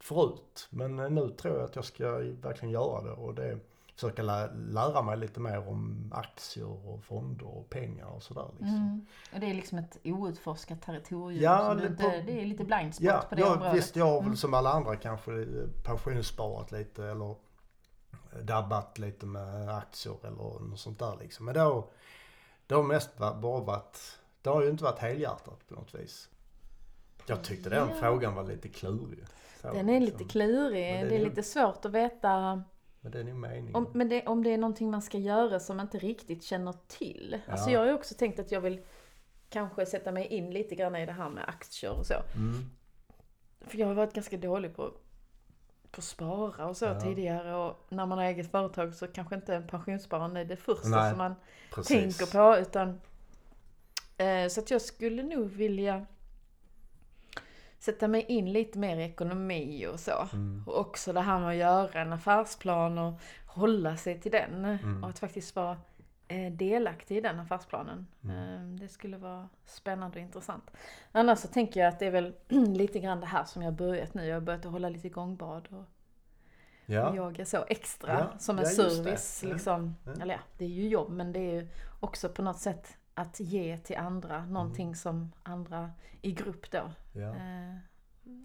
förut. 0.00 0.68
Men 0.70 0.96
nu 0.96 1.30
tror 1.30 1.56
jag 1.56 1.64
att 1.64 1.76
jag 1.76 1.84
ska 1.84 2.10
verkligen 2.18 2.70
göra 2.70 3.02
det. 3.02 3.12
Och 3.12 3.34
det 3.34 3.58
försöka 3.96 4.22
lä, 4.22 4.50
lära 4.54 5.02
mig 5.02 5.16
lite 5.16 5.40
mer 5.40 5.68
om 5.68 6.12
aktier 6.14 6.88
och 6.88 7.04
fonder 7.04 7.46
och 7.46 7.70
pengar 7.70 8.06
och 8.06 8.22
sådär. 8.22 8.46
Liksom. 8.52 8.76
Mm. 8.76 9.06
Och 9.34 9.40
det 9.40 9.50
är 9.50 9.54
liksom 9.54 9.78
ett 9.78 9.98
outforskat 10.04 10.82
territorium. 10.82 11.42
Ja, 11.42 11.74
det- 11.74 11.86
inte, 11.86 12.02
på- 12.04 12.08
det 12.26 12.40
är 12.42 12.46
lite 12.46 12.64
blind 12.64 12.94
spot 12.94 13.04
Ja, 13.06 13.24
på 13.28 13.34
det 13.34 13.40
ja 13.40 13.52
området. 13.52 13.74
visst 13.74 13.96
jag 13.96 14.04
har 14.06 14.14
väl 14.16 14.22
Mm. 14.24 14.36
som 14.36 14.54
alla 14.54 14.70
andra 14.72 14.96
kanske 14.96 15.32
eh, 15.32 15.68
pensionssparat 15.84 16.72
lite 16.72 17.04
eller 17.06 17.34
dabbat 18.42 18.98
lite 18.98 19.26
med 19.26 19.68
aktier 19.76 20.16
eller 20.22 20.36
något 20.36 20.80
sånt 20.80 20.98
där 20.98 21.16
liksom. 21.20 21.46
Men 21.46 21.54
då, 21.54 21.88
det 22.66 22.74
har 22.74 22.82
mest 22.82 23.18
bara 23.18 23.60
varit, 23.60 24.18
det 24.42 24.50
har 24.50 24.62
ju 24.62 24.70
inte 24.70 24.84
varit 24.84 24.98
helhjärtat 24.98 25.68
på 25.68 25.74
något 25.74 25.94
vis. 25.94 26.28
Jag 27.26 27.44
tyckte 27.44 27.70
den 27.70 27.88
Ja. 27.88 27.94
frågan 28.00 28.34
var 28.34 28.44
lite 28.44 28.68
klurig. 28.68 29.24
Så, 29.62 29.72
Den 29.72 29.88
är 29.88 30.00
lite 30.00 30.10
liksom. 30.12 30.28
klurig. 30.28 30.92
Men 30.94 31.00
det 31.00 31.06
är 31.06 31.08
Det 31.10 31.16
är 31.16 31.24
lite 31.30 31.42
svårt 31.42 31.84
att 31.84 31.92
veta 31.92 32.62
Men 33.00 33.12
det 33.12 33.20
är 33.20 33.24
nog 33.24 33.34
meningen. 33.36 33.74
om, 33.74 33.88
men 33.94 34.08
det, 34.08 34.26
om 34.26 34.42
det 34.44 34.50
är 34.50 34.58
någonting 34.58 34.90
man 34.90 35.02
ska 35.02 35.18
göra 35.18 35.60
som 35.60 35.76
man 35.76 35.86
inte 35.86 35.98
riktigt 35.98 36.42
känner 36.44 36.74
till. 36.86 37.40
Alltså 37.48 37.66
Ja. 37.70 37.72
jag 37.72 37.80
har 37.80 37.86
ju 37.86 37.92
också 37.92 38.14
tänkt 38.14 38.38
att 38.38 38.52
jag 38.52 38.60
vill 38.60 38.80
kanske 39.48 39.86
sätta 39.86 40.12
mig 40.12 40.26
in 40.26 40.50
lite 40.50 40.74
grann 40.74 40.96
i 40.96 41.06
det 41.06 41.12
här 41.12 41.30
med 41.30 41.44
aktier 41.48 41.98
och 41.98 42.06
så. 42.06 42.14
Mm. 42.14 42.70
För 43.60 43.78
jag 43.78 43.86
har 43.86 43.94
varit 43.94 44.12
ganska 44.12 44.36
dålig 44.36 44.76
på, 44.76 44.92
på 45.90 46.02
spara 46.02 46.66
och 46.66 46.76
så 46.76 46.84
Ja. 46.84 47.00
tidigare. 47.00 47.54
Och 47.54 47.86
när 47.88 48.06
man 48.06 48.18
har 48.18 48.24
eget 48.24 48.50
företag 48.50 48.94
så 48.94 49.06
kanske 49.06 49.34
inte 49.34 49.60
pensionssparande 49.70 50.40
är 50.40 50.44
det 50.44 50.56
första 50.56 50.88
Nej, 50.88 51.10
som 51.10 51.18
man 51.18 51.34
Precis. 51.74 52.18
tänker 52.18 52.32
på. 52.38 52.58
Utan, 52.60 53.00
eh, 54.16 54.48
så 54.48 54.60
att 54.60 54.70
jag 54.70 54.82
skulle 54.82 55.22
nog 55.22 55.46
vilja 55.46 56.06
sätta 57.86 58.08
mig 58.08 58.24
in 58.28 58.52
lite 58.52 58.78
mer 58.78 58.96
i 58.96 59.02
ekonomi 59.04 59.86
och 59.92 60.00
så. 60.00 60.28
Mm. 60.32 60.64
Och 60.66 60.78
också 60.80 61.12
det 61.12 61.20
här 61.20 61.38
med 61.38 61.48
att 61.48 61.56
göra 61.56 62.00
en 62.00 62.12
affärsplan 62.12 62.98
och 62.98 63.12
hålla 63.46 63.96
sig 63.96 64.20
till 64.20 64.32
den. 64.32 64.64
Mm. 64.64 65.04
Och 65.04 65.10
att 65.10 65.18
faktiskt 65.18 65.56
vara 65.56 65.76
eh, 66.28 66.52
delaktig 66.52 67.16
i 67.16 67.20
den 67.20 67.40
affärsplanen. 67.40 68.06
Mm. 68.24 68.36
Eh, 68.38 68.80
Det 68.80 68.88
skulle 68.88 69.16
vara 69.16 69.48
spännande 69.66 70.18
och 70.18 70.22
intressant. 70.22 70.70
Annars 71.12 71.38
så 71.38 71.48
tänker 71.48 71.80
jag 71.80 71.88
att 71.88 71.98
det 71.98 72.06
är 72.06 72.10
väl 72.10 72.32
lite 72.74 72.98
grann 72.98 73.20
det 73.20 73.26
här 73.26 73.44
som 73.44 73.62
jag 73.62 73.70
har 73.70 73.76
börjat 73.76 74.14
nu. 74.14 74.26
Jag 74.26 74.36
har 74.36 74.40
börjat 74.40 74.66
att 74.66 74.72
hålla 74.72 74.88
lite 74.88 75.08
gångbad 75.08 75.68
och 75.70 75.84
Ja. 76.88 77.16
yoga 77.16 77.44
så 77.44 77.64
extra. 77.68 78.12
Ja, 78.12 78.38
Som 78.38 78.58
en 78.58 78.64
ja, 78.64 78.70
service 78.70 79.40
det. 79.40 79.52
Liksom. 79.52 79.94
Ja. 80.04 80.12
Eller 80.22 80.34
ja, 80.34 80.40
det 80.58 80.64
är 80.64 80.68
ju 80.68 80.88
jobb 80.88 81.10
men 81.10 81.32
det 81.32 81.38
är 81.38 81.52
ju 81.54 81.68
också 82.00 82.28
på 82.28 82.42
något 82.42 82.58
sätt 82.58 82.96
att 83.18 83.40
ge 83.40 83.78
till 83.78 83.96
andra 83.96 84.46
någonting 84.46 84.86
Mm. 84.86 84.94
som 84.94 85.32
andra 85.42 85.90
i 86.22 86.32
grupp 86.32 86.70
då 86.70 86.90
Ja. 87.12 87.28
Eh, 87.28 87.76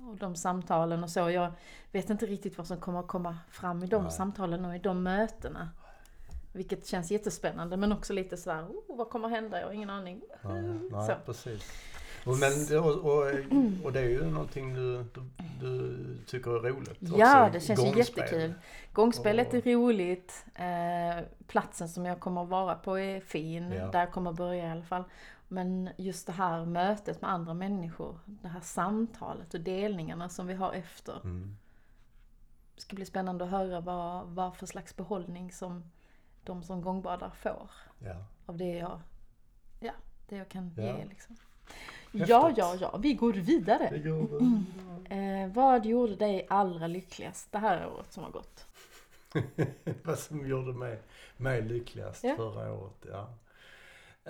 och 0.10 0.17
de 0.17 0.36
samtalen 0.36 1.03
och 1.03 1.10
så. 1.10 1.29
Jag 1.29 1.51
vet 1.91 2.10
inte 2.10 2.25
riktigt 2.25 2.57
vad 2.57 2.67
som 2.67 2.77
kommer 2.77 2.99
att 2.99 3.07
komma 3.07 3.38
fram 3.49 3.84
i 3.84 3.88
de 3.88 4.03
Nej. 4.03 4.12
samtalen 4.12 4.65
och 4.65 4.75
i 4.75 4.79
de 4.79 5.03
mötena. 5.03 5.69
Vilket 6.53 6.88
känns 6.88 7.12
jättespännande 7.12 7.77
men 7.77 7.91
också 7.91 8.13
lite 8.13 8.38
sådär, 8.38 8.63
oh, 8.63 8.97
vad 8.97 9.10
kommer 9.10 9.27
att 9.27 9.34
hända? 9.34 9.60
Jag 9.60 9.67
har 9.67 9.73
ingen 9.73 9.89
aning. 9.89 10.21
Nej, 10.41 10.62
nej 10.91 11.15
precis. 11.25 11.71
Och, 12.25 12.38
men, 12.38 12.79
och, 12.79 12.95
och, 12.95 13.23
och 13.84 13.93
det 13.93 13.99
är 13.99 14.10
ju 14.10 14.25
någonting 14.25 14.73
du, 14.73 15.05
du, 15.60 16.17
tycker 16.27 16.51
är 16.65 16.69
roligt 16.71 16.97
Ja, 16.99 17.41
också, 17.41 17.53
det 17.53 17.60
känns 17.60 17.84
ju 17.84 17.97
jättekul. 17.97 18.53
Gångspelet 18.93 19.53
är 19.53 19.62
roligt. 19.62 20.45
Eh, 20.55 21.25
platsen 21.47 21.89
som 21.89 22.05
jag 22.05 22.19
kommer 22.19 22.43
att 22.43 22.49
vara 22.49 22.75
på 22.75 22.99
är 22.99 23.19
fin. 23.21 23.71
Ja. 23.71 23.88
Där 23.88 23.99
jag 23.99 24.12
kommer 24.12 24.31
att 24.31 24.38
börja 24.38 24.67
i 24.67 24.69
alla 24.71 24.84
fall. 24.84 25.03
Men 25.47 25.89
just 25.97 26.27
det 26.27 26.34
här 26.34 26.65
mötet 26.65 27.21
med 27.21 27.31
andra 27.31 27.53
människor. 27.53 28.19
Det 28.25 28.47
här 28.47 28.62
samtalet 28.62 29.53
och 29.53 29.60
delningarna 29.60 30.29
som 30.29 30.47
vi 30.47 30.53
har 30.53 30.73
efter. 30.73 31.19
Mm. 31.23 31.57
Det 32.75 32.81
ska 32.81 32.95
bli 32.95 33.05
spännande 33.05 33.43
att 33.43 33.51
höra 33.51 33.79
vad, 33.79 34.27
vad 34.27 34.55
för 34.55 34.65
slags 34.65 34.95
behållning 34.95 35.51
som 35.51 35.91
de 36.43 36.63
som 36.63 36.81
gångbadar 36.81 37.29
får 37.29 37.69
Ja. 37.99 38.15
av 38.45 38.57
det 38.57 38.77
jag, 38.77 39.01
ja, 39.79 39.91
det 40.29 40.36
jag 40.36 40.49
kan 40.49 40.73
Ja. 40.77 40.84
ge. 40.84 41.05
Liksom. 41.05 41.38
Ja, 42.12 42.54
ja, 42.58 42.76
ja, 42.80 42.97
vi 42.97 43.13
går 43.13 43.34
vidare. 43.34 43.89
Det 43.91 44.00
går 44.00 44.28
Eh, 45.10 45.47
vad 45.54 45.86
gjorde 45.86 46.15
dig 46.15 46.45
allra 46.50 46.88
lyckligast 46.88 47.52
det 47.52 47.58
här 47.58 47.88
året 47.88 48.13
som 48.13 48.24
har 48.24 48.32
gått? 48.32 48.65
Vad 50.04 50.19
som 50.19 50.47
gjorde 50.47 50.74
mig, 50.74 51.00
mig 51.38 51.62
lyckligast 51.62 52.24
Ja. 52.24 52.36
förra 52.36 52.74
året, 52.74 53.06
ja. 53.12 53.34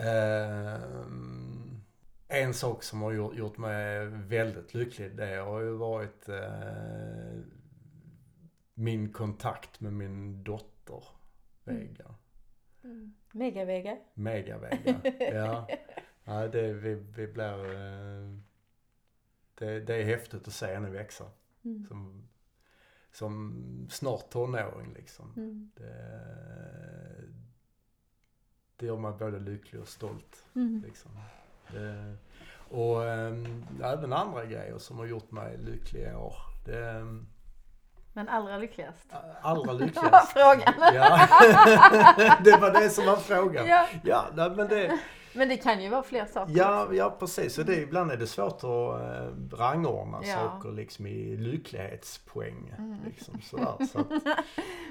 Ehm, 0.01 1.81
en 2.27 2.53
sak 2.53 2.83
som 2.83 3.01
har 3.01 3.11
gjort, 3.11 3.35
gjort 3.35 3.57
mig 3.57 4.05
väldigt 4.07 4.73
lycklig, 4.73 5.15
det 5.15 5.35
har 5.35 5.59
ju 5.59 5.71
varit 5.71 6.29
eh, 6.29 7.39
min 8.73 9.13
kontakt 9.13 9.79
med 9.79 9.93
min 9.93 10.43
dotter, 10.43 11.03
Vega. 11.63 12.15
Megavega. 13.31 13.97
Mega-Vega. 14.13 14.95
ja. 15.33 15.67
ja 16.23 16.47
det, 16.47 16.73
vi, 16.73 16.95
vi 16.95 17.27
blir... 17.27 17.65
Eh, 17.73 18.37
det, 19.55 19.79
det 19.79 19.95
är 19.95 20.03
häftigt 20.03 20.47
att 20.47 20.53
se 20.53 20.73
henne 20.73 20.89
växa. 20.89 21.25
Mm. 21.63 21.85
Som, 21.87 22.27
som 23.11 23.87
snart 23.91 24.29
tonåring 24.29 24.93
liksom. 24.93 25.33
Mm. 25.37 25.71
Det, 25.75 25.91
det 28.75 28.85
gör 28.85 28.97
mig 28.97 29.13
både 29.19 29.39
lycklig 29.39 29.81
och 29.81 29.87
stolt. 29.87 30.45
Mm. 30.55 30.83
Liksom. 30.85 31.11
Det, 31.71 32.17
och 32.69 33.09
äm, 33.09 33.65
även 33.83 34.13
andra 34.13 34.45
grejer 34.45 34.77
som 34.77 34.97
har 34.97 35.05
gjort 35.05 35.31
mig 35.31 35.57
lycklig 35.57 36.01
i 36.01 36.13
år. 36.13 36.35
Det, 36.65 36.89
äm, 36.89 37.27
Men 38.13 38.29
allra 38.29 38.57
lyckligast? 38.57 39.13
allra 39.41 39.61
Det 39.63 39.67
var 39.67 39.73
lyckligast. 39.73 40.31
frågan. 40.33 40.73
Ja, 40.95 41.27
det 42.43 42.57
var 42.57 42.81
det 42.81 42.89
som 42.89 43.05
var 43.05 43.15
frågan. 43.15 43.67
Ja. 43.67 43.87
Ja, 44.03 44.25
men 44.35 44.67
det, 44.67 44.99
Men 45.33 45.49
det 45.49 45.57
kan 45.57 45.83
ju 45.83 45.89
vara 45.89 46.03
fler 46.03 46.25
saker 46.25 46.53
ja, 46.57 46.83
också. 46.83 46.95
ja 46.95 47.15
precis. 47.19 47.57
Och 47.57 47.65
det, 47.65 47.75
ibland 47.81 48.11
är 48.11 48.17
det 48.17 48.27
svårt 48.27 48.63
att 48.63 48.63
äh, 48.63 49.57
rangordna 49.57 50.19
Ja. 50.23 50.35
saker 50.35 50.71
liksom 50.71 51.07
i 51.07 51.37
lycklighetspoäng. 51.37 52.73
Mm. 52.77 52.97
Liksom, 53.05 53.41
sådär. 53.41 53.85
Så 53.91 53.99
att, 53.99 54.07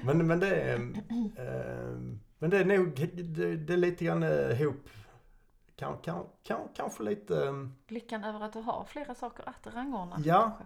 men, 0.03 0.27
men 0.27 0.39
det 0.39 0.55
är, 0.55 0.75
ähm, 0.75 2.19
men 2.39 2.49
det 2.49 2.57
är 2.57 2.65
nog, 2.65 2.93
det, 2.95 3.55
det 3.55 3.73
är 3.73 3.77
lite 3.77 4.05
grann 4.05 4.23
äh, 4.23 4.61
ihop, 4.61 4.89
kan, 5.75 5.97
kan, 5.97 6.23
kan, 6.43 6.59
kanske 6.75 7.03
lite, 7.03 7.45
ähm, 7.47 7.75
Lyckan 7.87 8.23
över 8.23 8.45
att 8.45 8.53
du 8.53 8.59
har 8.59 8.85
flera 8.87 9.15
saker 9.15 9.49
att 9.49 9.73
rangordna. 9.75 10.15
Ja. 10.25 10.41
kanske. 10.41 10.63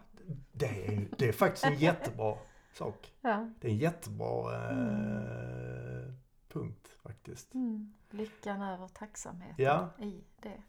Det 0.58 0.65
är, 0.88 1.08
det 1.18 1.28
är 1.28 1.32
faktiskt 1.34 1.65
en 1.65 1.76
jättebra 1.76 2.38
sak. 2.74 3.13
ja. 3.22 3.50
Det 3.62 3.68
är 3.68 3.72
en 3.72 3.78
jättebra 3.78 4.54
äh, 4.70 6.13
punkt 6.48 6.88
faktiskt. 7.04 7.54
Mm. 7.54 7.94
Lyckan 8.10 8.62
över 8.62 8.88
tacksamheten 8.88 9.56
Ja. 9.65 9.89
i 10.00 10.24
det. 10.41 10.62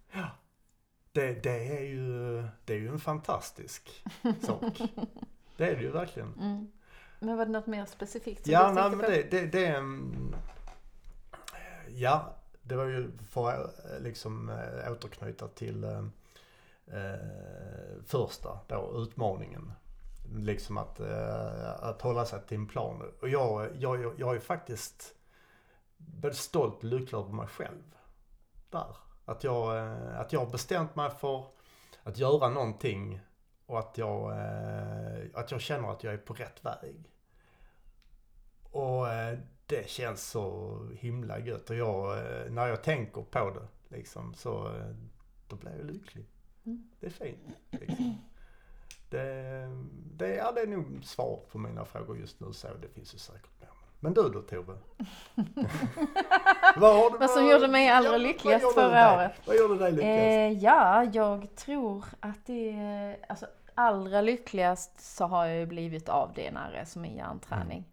Det, 1.12 1.42
det, 1.42 1.78
är 1.78 1.82
ju, 1.84 2.42
det 2.64 2.74
är 2.74 2.78
ju 2.78 2.88
en 2.88 3.00
fantastisk 3.00 4.04
sak. 4.42 4.62
Det 5.56 5.64
är 5.70 5.76
det 5.76 5.82
ju 5.82 5.90
verkligen. 5.90 6.32
Mm. 6.34 6.70
Men 7.20 7.36
var 7.36 7.46
det 7.46 7.52
något 7.52 7.66
mer 7.66 7.86
specifikt 7.86 8.46
Ja, 8.46 8.68
du 8.68 8.74
nej, 8.74 8.90
men 8.90 8.98
det, 8.98 9.30
det, 9.30 9.46
det 9.46 9.66
är... 9.66 9.78
mm, 9.78 10.34
Ja, 11.88 12.36
det 12.62 12.76
var 12.76 12.84
ju 12.84 13.10
för 13.30 13.48
att 13.64 13.90
eh, 13.90 14.00
liksom 14.00 14.48
äh, 14.48 14.92
återknyta 14.92 15.48
till 15.48 15.84
eh, 16.86 18.02
första 18.06 18.58
då, 18.66 18.92
utmaningen. 18.96 19.72
Liksom 20.34 20.78
att, 20.78 21.00
eh, 21.00 21.84
att 21.84 22.02
hålla 22.02 22.24
sig 22.24 22.40
till 22.46 22.56
en 22.56 22.66
plan. 22.66 23.02
Och 23.20 23.28
jag, 23.28 23.68
jag, 23.78 24.14
jag 24.18 24.36
är 24.36 24.40
faktiskt 24.40 25.14
både 25.96 26.34
stolt 26.34 26.76
och 26.76 26.84
lycklig 26.84 27.18
över 27.18 27.32
mig 27.32 27.46
själv. 27.46 27.94
Där. 28.70 28.96
Att 29.24 29.44
jag, 29.44 29.78
eh, 29.78 30.20
att 30.20 30.32
jag 30.32 30.40
har 30.40 30.50
bestämt 30.50 30.96
mig 30.96 31.10
för 31.10 31.44
att 32.02 32.18
göra 32.18 32.48
någonting 32.48 33.20
och 33.66 33.78
att 33.78 33.98
jag, 33.98 34.32
eh, 34.32 35.24
att 35.34 35.50
jag 35.50 35.60
känner 35.60 35.92
att 35.92 36.04
jag 36.04 36.14
är 36.14 36.18
på 36.18 36.34
rätt 36.34 36.64
väg. 36.64 37.10
och 38.70 39.08
eh, 39.08 39.38
det 39.66 39.90
känns 39.90 40.30
så 40.30 40.78
himla 40.94 41.38
gött. 41.38 41.70
Och 41.70 41.76
jag, 41.76 42.18
eh, 42.18 42.50
när 42.50 42.66
jag 42.66 42.82
tänker 42.82 43.22
på 43.22 43.50
det 43.50 43.96
liksom, 43.96 44.34
så 44.34 44.66
eh, 44.76 44.94
då 45.48 45.56
blir 45.56 45.76
jag 45.76 45.86
lycklig. 45.86 46.26
Mm. 46.66 46.88
Det 47.00 47.06
är 47.06 47.10
fint. 47.10 47.56
Liksom. 47.70 48.18
Det, 49.10 49.68
det, 50.16 50.34
ja, 50.34 50.52
det 50.52 50.60
är 50.60 50.66
nog 50.66 51.04
svar 51.04 51.40
på 51.52 51.58
mina 51.58 51.84
frågor 51.84 52.18
just 52.18 52.40
nu 52.40 52.52
så. 52.52 52.68
Det 52.82 52.88
finns 52.88 53.14
ju 53.14 53.18
säkert 53.18 53.60
mer. 53.60 53.68
Men 54.00 54.14
du 54.14 54.22
då 54.22 54.42
Tove? 54.42 54.72
vad, 56.76 57.20
Vad 57.20 57.30
som 57.30 57.48
gjorde 57.48 57.68
mig 57.68 57.88
allra 57.88 58.10
vad 58.10 58.20
lyckligast 58.20 58.74
förra 58.74 59.14
året? 59.14 59.32
Vad 59.46 59.56
gjorde 59.56 59.78
dig 59.78 59.92
lyckligast? 59.92 60.20
Eh, 60.20 60.64
ja, 60.64 61.04
jag 61.04 61.54
tror 61.54 62.04
att 62.20 62.46
det 62.46 63.16
alltså 63.28 63.46
allra 63.74 64.20
lyckligast 64.20 65.00
så 65.00 65.24
har 65.24 65.46
jag 65.46 65.56
ju 65.58 65.66
blivit 65.66 66.08
avdelare 66.08 66.86
som 66.86 67.04
är 67.04 67.16
hjärnträning. 67.16 67.84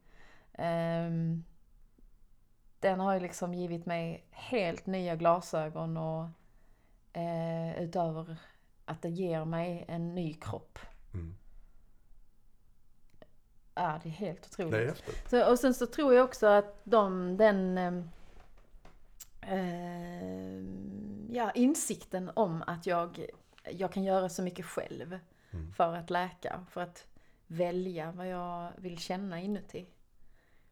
Ehm, 0.54 1.44
den 2.80 3.00
har 3.00 3.14
ju 3.14 3.20
liksom 3.20 3.54
givit 3.54 3.86
mig 3.86 4.26
helt 4.32 4.86
nya 4.86 5.16
glasögon 5.16 5.98
och 5.98 6.24
eh, 7.14 7.84
utöver 7.84 8.38
att 8.86 9.02
det 9.02 9.10
ger 9.10 9.46
mig 9.46 9.86
en 9.88 10.16
ny 10.16 10.34
kropp. 10.34 10.80
Mm. 11.14 11.36
Ja, 13.76 14.00
det 14.04 14.10
är 14.10 14.14
helt 14.14 14.46
otroligt. 14.46 14.74
Är. 14.74 14.96
Så, 15.30 15.52
och 15.52 15.60
sen 15.60 15.74
så 15.74 15.86
tror 15.86 16.14
jag 16.14 16.26
också 16.26 16.48
att 16.48 16.82
de, 16.84 17.38
den 17.38 17.78
ehm, 17.78 18.10
ehm, 19.42 21.30
ja, 21.32 21.52
insikten 21.52 22.32
om 22.34 22.64
att 22.68 22.86
jag, 22.86 23.26
jag 23.72 23.94
kan 23.94 24.04
göra 24.04 24.30
så 24.30 24.42
mycket 24.42 24.66
själv 24.66 25.20
Mm. 25.54 25.74
för 25.74 25.96
att 25.96 26.10
läka, 26.10 26.66
för 26.70 26.82
att 26.82 27.08
välja 27.48 28.12
vad 28.12 28.28
jag 28.28 28.72
vill 28.78 28.98
känna 28.98 29.42
inuti. 29.42 29.86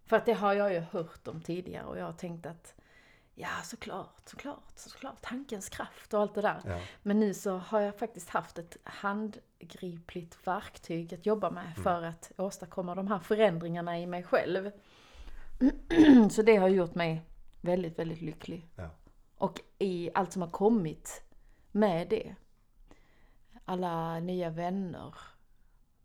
För 0.06 0.15
att 0.15 0.26
det 0.26 0.34
har 0.34 0.54
jag 0.54 0.74
ju 0.74 0.80
hört 0.80 1.28
om 1.28 1.41
tidigare 1.41 1.86
och 1.86 1.97
jag 1.97 2.06
har 2.06 2.13
tänkt 2.13 2.45
att 2.45 2.76
ja 3.36 3.50
såklart, 3.63 4.22
såklart, 4.30 4.72
såklart, 4.76 5.22
tankens 5.22 5.70
kraft 5.70 6.13
och 6.13 6.20
allt 6.22 6.36
det 6.36 6.41
där. 6.41 6.62
Ja. 6.65 6.80
Men 7.04 7.20
nu 7.20 7.34
så 7.34 7.58
har 7.58 7.80
jag 7.80 7.96
faktiskt 8.00 8.30
haft 8.30 8.58
ett 8.58 8.78
handgripligt 8.84 10.48
verktyg 10.48 11.13
att 11.13 11.26
jobba 11.26 11.50
med 11.52 11.63
Mm. 11.65 11.84
för 11.84 12.02
att 12.04 12.32
åstadkomma 12.38 12.96
de 12.96 13.08
här 13.08 13.20
förändringarna 13.20 14.00
i 14.00 14.06
mig 14.08 14.24
själv. 14.24 14.72
Så 16.32 16.41
det 16.41 16.56
har 16.56 16.67
gjort 16.67 16.96
mig 16.96 17.22
väldigt, 17.62 18.00
väldigt 18.00 18.22
lycklig. 18.22 18.67
Ja. 18.76 18.89
Och 19.38 19.62
i 19.80 20.10
allt 20.13 20.32
som 20.34 20.41
har 20.41 20.50
kommit 20.50 21.24
med 21.72 22.10
det. 22.10 22.36
Alla 23.65 24.20
nya 24.20 24.50
vänner 24.50 25.15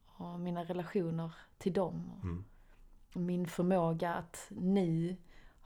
och 0.07 0.41
mina 0.41 0.65
relationer 0.65 1.33
till 1.59 1.73
dem. 1.73 2.11
och 2.19 2.25
Mm. 2.25 2.45
Min 3.13 3.47
förmåga 3.47 4.15
att 4.15 4.47
nu 4.51 5.17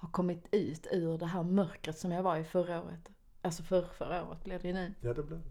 ha 0.00 0.08
kommit 0.08 0.48
ut 0.52 0.86
ur 0.92 1.18
det 1.18 1.26
här 1.26 1.42
mörkret 1.42 1.98
som 1.98 2.10
jag 2.12 2.22
var 2.22 2.36
i 2.36 2.44
förra 2.44 2.82
året. 2.82 3.10
Alltså 3.42 3.62
för 3.62 3.82
förra 3.86 4.24
året 4.28 4.44
blir 4.44 4.58
det 4.58 4.68
ju 4.68 4.74
nu. 4.74 4.94
ja, 5.00 5.14
det 5.14 5.22
blev 5.22 5.40
det. 5.42 5.50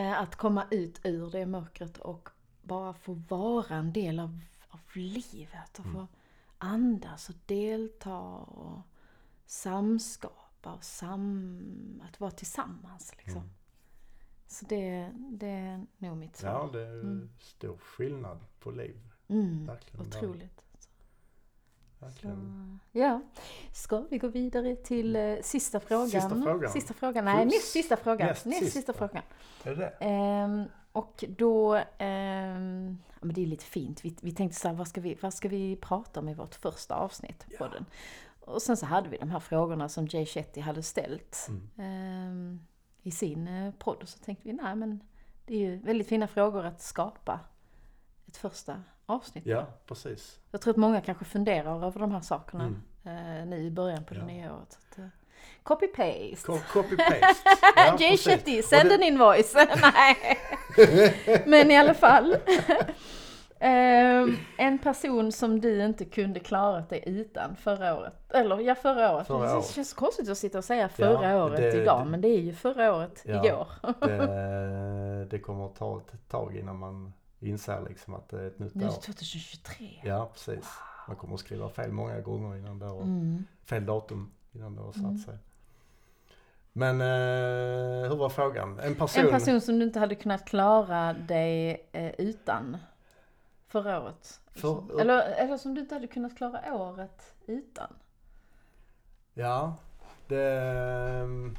Eh, 0.00 0.20
Att 0.20 0.36
komma 0.36 0.66
ut 0.70 1.00
ur 1.04 1.30
det 1.30 1.46
mörkret 1.46 1.98
och 1.98 2.28
bara 2.62 2.94
få 2.94 3.12
vara 3.14 3.74
en 3.76 3.92
del 3.92 4.20
av, 4.20 4.40
av 4.68 4.80
livet 4.94 5.78
och 5.78 5.84
få 5.92 6.06
andas 6.58 7.28
och 7.28 7.34
delta 7.46 8.18
och 8.18 8.80
samskapa 9.46 10.72
och 10.74 10.84
sam, 10.84 12.02
att 12.08 12.20
vara 12.20 12.30
tillsammans 12.30 13.14
liksom. 13.16 13.42
Mm. 13.42 13.54
Så 14.46 14.64
det, 14.66 15.12
det 15.30 15.46
är 15.48 15.86
nog 15.98 16.16
mitt 16.16 16.36
svar. 16.36 16.50
Ja, 16.50 16.70
det 16.72 16.82
är 16.86 17.00
Mm. 17.00 17.30
stor 17.38 17.76
skillnad 17.76 18.38
på 18.60 18.70
liv. 18.70 19.00
Mm, 19.28 19.66
Verkligen. 19.66 20.06
otroligt. 20.06 20.62
Verkligen. 22.00 22.80
Så, 22.92 22.98
ja. 22.98 23.20
Ska 23.72 24.04
vi 24.10 24.18
gå 24.18 24.28
vidare 24.28 24.76
till 24.76 25.16
eh, 25.16 25.36
sista 25.42 25.80
frågan? 25.80 26.08
Sista 26.08 26.42
frågan. 26.42 26.72
Sista 26.72 26.94
frågan. 26.94 27.24
Nej, 27.24 27.42
Plus- 27.42 27.54
näst 27.54 27.70
sista 27.72 27.96
frågan. 27.96 28.26
näst 28.28 28.46
Näst, 28.46 28.58
sista. 28.58 28.76
sista 28.78 28.92
frågan. 28.92 29.22
Är 29.64 29.70
det 29.70 29.76
det? 29.76 29.94
Ehm, 30.00 30.64
och 30.92 31.24
då, 31.28 31.74
ehm, 31.98 32.98
ja, 33.08 33.18
men 33.20 33.34
det 33.34 33.42
är 33.42 33.46
lite 33.46 33.64
fint. 33.64 34.04
Vi, 34.04 34.16
vi 34.22 34.32
tänkte 34.32 34.58
så 34.60 34.68
här, 34.68 34.74
vad 34.74 34.88
ska 34.88 35.00
vi, 35.00 35.18
vad 35.22 35.34
ska 35.34 35.48
vi 35.48 35.76
prata 35.76 36.20
om 36.20 36.28
i 36.28 36.34
vårt 36.34 36.54
första 36.54 36.94
avsnitt 36.94 37.46
på 37.58 37.64
Ja. 37.64 37.68
den? 37.68 37.84
Och 38.40 38.62
sen 38.62 38.76
så 38.76 38.86
hade 38.86 39.08
vi 39.08 39.16
de 39.18 39.30
här 39.30 39.40
frågorna 39.40 39.88
som 39.88 40.06
Jay 40.10 40.26
Shetty 40.26 40.60
hade 40.60 40.82
ställt 40.82 41.48
Mm. 41.48 41.68
ehm, 41.78 42.60
i 43.02 43.10
sin 43.10 43.48
eh, 43.48 43.72
podd. 43.78 44.02
Och 44.02 44.08
så 44.08 44.18
tänkte 44.18 44.48
vi, 44.48 44.52
nej 44.52 44.76
men 44.76 45.00
det 45.46 45.54
är 45.54 45.58
ju 45.58 45.76
väldigt 45.76 46.08
fina 46.08 46.28
frågor 46.28 46.64
att 46.64 46.82
skapa 46.82 47.40
ett 48.28 48.36
första 48.36 48.76
avsnitt. 49.06 49.46
Ja, 49.46 49.66
precis. 49.86 50.38
Jag 50.50 50.60
tror 50.60 50.70
att 50.72 50.76
många 50.76 51.00
kanske 51.00 51.24
funderar 51.24 51.86
över 51.86 52.00
de 52.00 52.12
här 52.12 52.20
sakerna 52.20 52.64
Mm. 53.04 53.40
eh, 53.40 53.46
nu 53.46 53.56
i 53.56 53.70
början 53.70 54.04
på 54.04 54.14
det 54.14 54.20
Ja. 54.20 54.26
nya 54.26 54.54
året. 54.54 54.78
Eh, 54.98 55.04
Copy-paste. 55.62 56.46
Co- 56.46 56.58
Copy-paste. 56.72 57.34
Ja, 57.76 57.96
Jay. 58.00 58.16
Shetty, 58.16 58.62
send 58.62 58.88
det- 58.88 58.94
en 58.94 59.02
invoice. 59.02 59.54
Nej. 59.82 60.38
Men 61.46 61.70
i 61.70 61.76
alla 61.76 61.94
fall. 61.94 62.36
Ehm, 63.60 64.36
en 64.58 64.78
person 64.78 65.32
som 65.32 65.60
du 65.60 65.84
inte 65.84 66.04
kunde 66.04 66.40
klarat 66.40 66.88
dig 66.90 67.02
utan 67.06 67.56
förra 67.56 67.98
året. 67.98 68.32
Eller 68.32 68.60
ja, 68.60 68.74
förra 68.74 69.14
året. 69.14 69.26
Förra 69.26 69.46
det 69.48 69.54
året. 69.54 69.66
känns 69.70 69.92
konstigt 69.94 70.28
att 70.28 70.38
sitta 70.38 70.58
och 70.58 70.64
säga 70.64 70.88
förra 70.88 71.30
Ja, 71.30 71.44
året 71.44 71.56
det- 71.56 71.82
idag. 71.82 72.06
det- 72.06 72.10
Men 72.10 72.20
det 72.20 72.28
är 72.28 72.40
ju 72.40 72.52
förra 72.54 72.94
året 72.96 73.22
Ja. 73.26 73.44
igår. 73.44 73.68
Det, 74.06 75.24
det 75.30 75.38
kommer 75.38 75.66
att 75.66 75.74
ta 75.76 75.98
ett 75.98 76.28
tag 76.28 76.56
innan 76.56 76.78
man 76.78 77.12
inser 77.40 77.80
liksom 77.88 78.14
att 78.14 78.28
det 78.28 78.40
är 78.42 78.46
ett 78.46 78.58
nytt 78.58 78.74
Nu 78.74 78.86
år. 78.86 78.90
2023. 78.90 80.00
Ja, 80.04 80.30
precis. 80.32 80.66
Man 81.08 81.16
kommer 81.16 81.34
att 81.34 81.40
skriva 81.40 81.68
fel 81.68 81.92
många 81.92 82.20
gånger 82.20 82.56
innan 82.56 82.78
det 82.78 82.86
har, 82.86 83.00
Mm. 83.02 83.44
fel 83.64 83.86
datum 83.86 84.32
innan 84.52 84.74
det 84.76 84.82
har 84.82 84.92
satt 84.92 85.02
Mm. 85.02 85.18
sig. 85.18 85.38
Men 86.72 87.00
eh, 87.00 88.08
hur 88.10 88.16
var 88.16 88.28
frågan? 88.28 88.78
En 88.78 88.94
person? 88.94 89.24
En 89.24 89.30
person 89.30 89.60
som 89.60 89.78
du 89.78 89.84
inte 89.84 89.98
hade 89.98 90.14
kunnat 90.14 90.44
klara 90.44 91.12
dig 91.12 91.88
eh, 91.92 92.12
utan 92.18 92.76
förra 93.66 94.00
året. 94.02 94.40
För- 94.50 95.00
Eller, 95.00 95.22
eller 95.22 95.56
som 95.56 95.74
du 95.74 95.80
inte 95.80 95.94
hade 95.94 96.06
kunnat 96.06 96.36
klara 96.36 96.74
året 96.74 97.34
utan. 97.46 97.94
Ja, 99.34 99.76
det... 100.28 101.52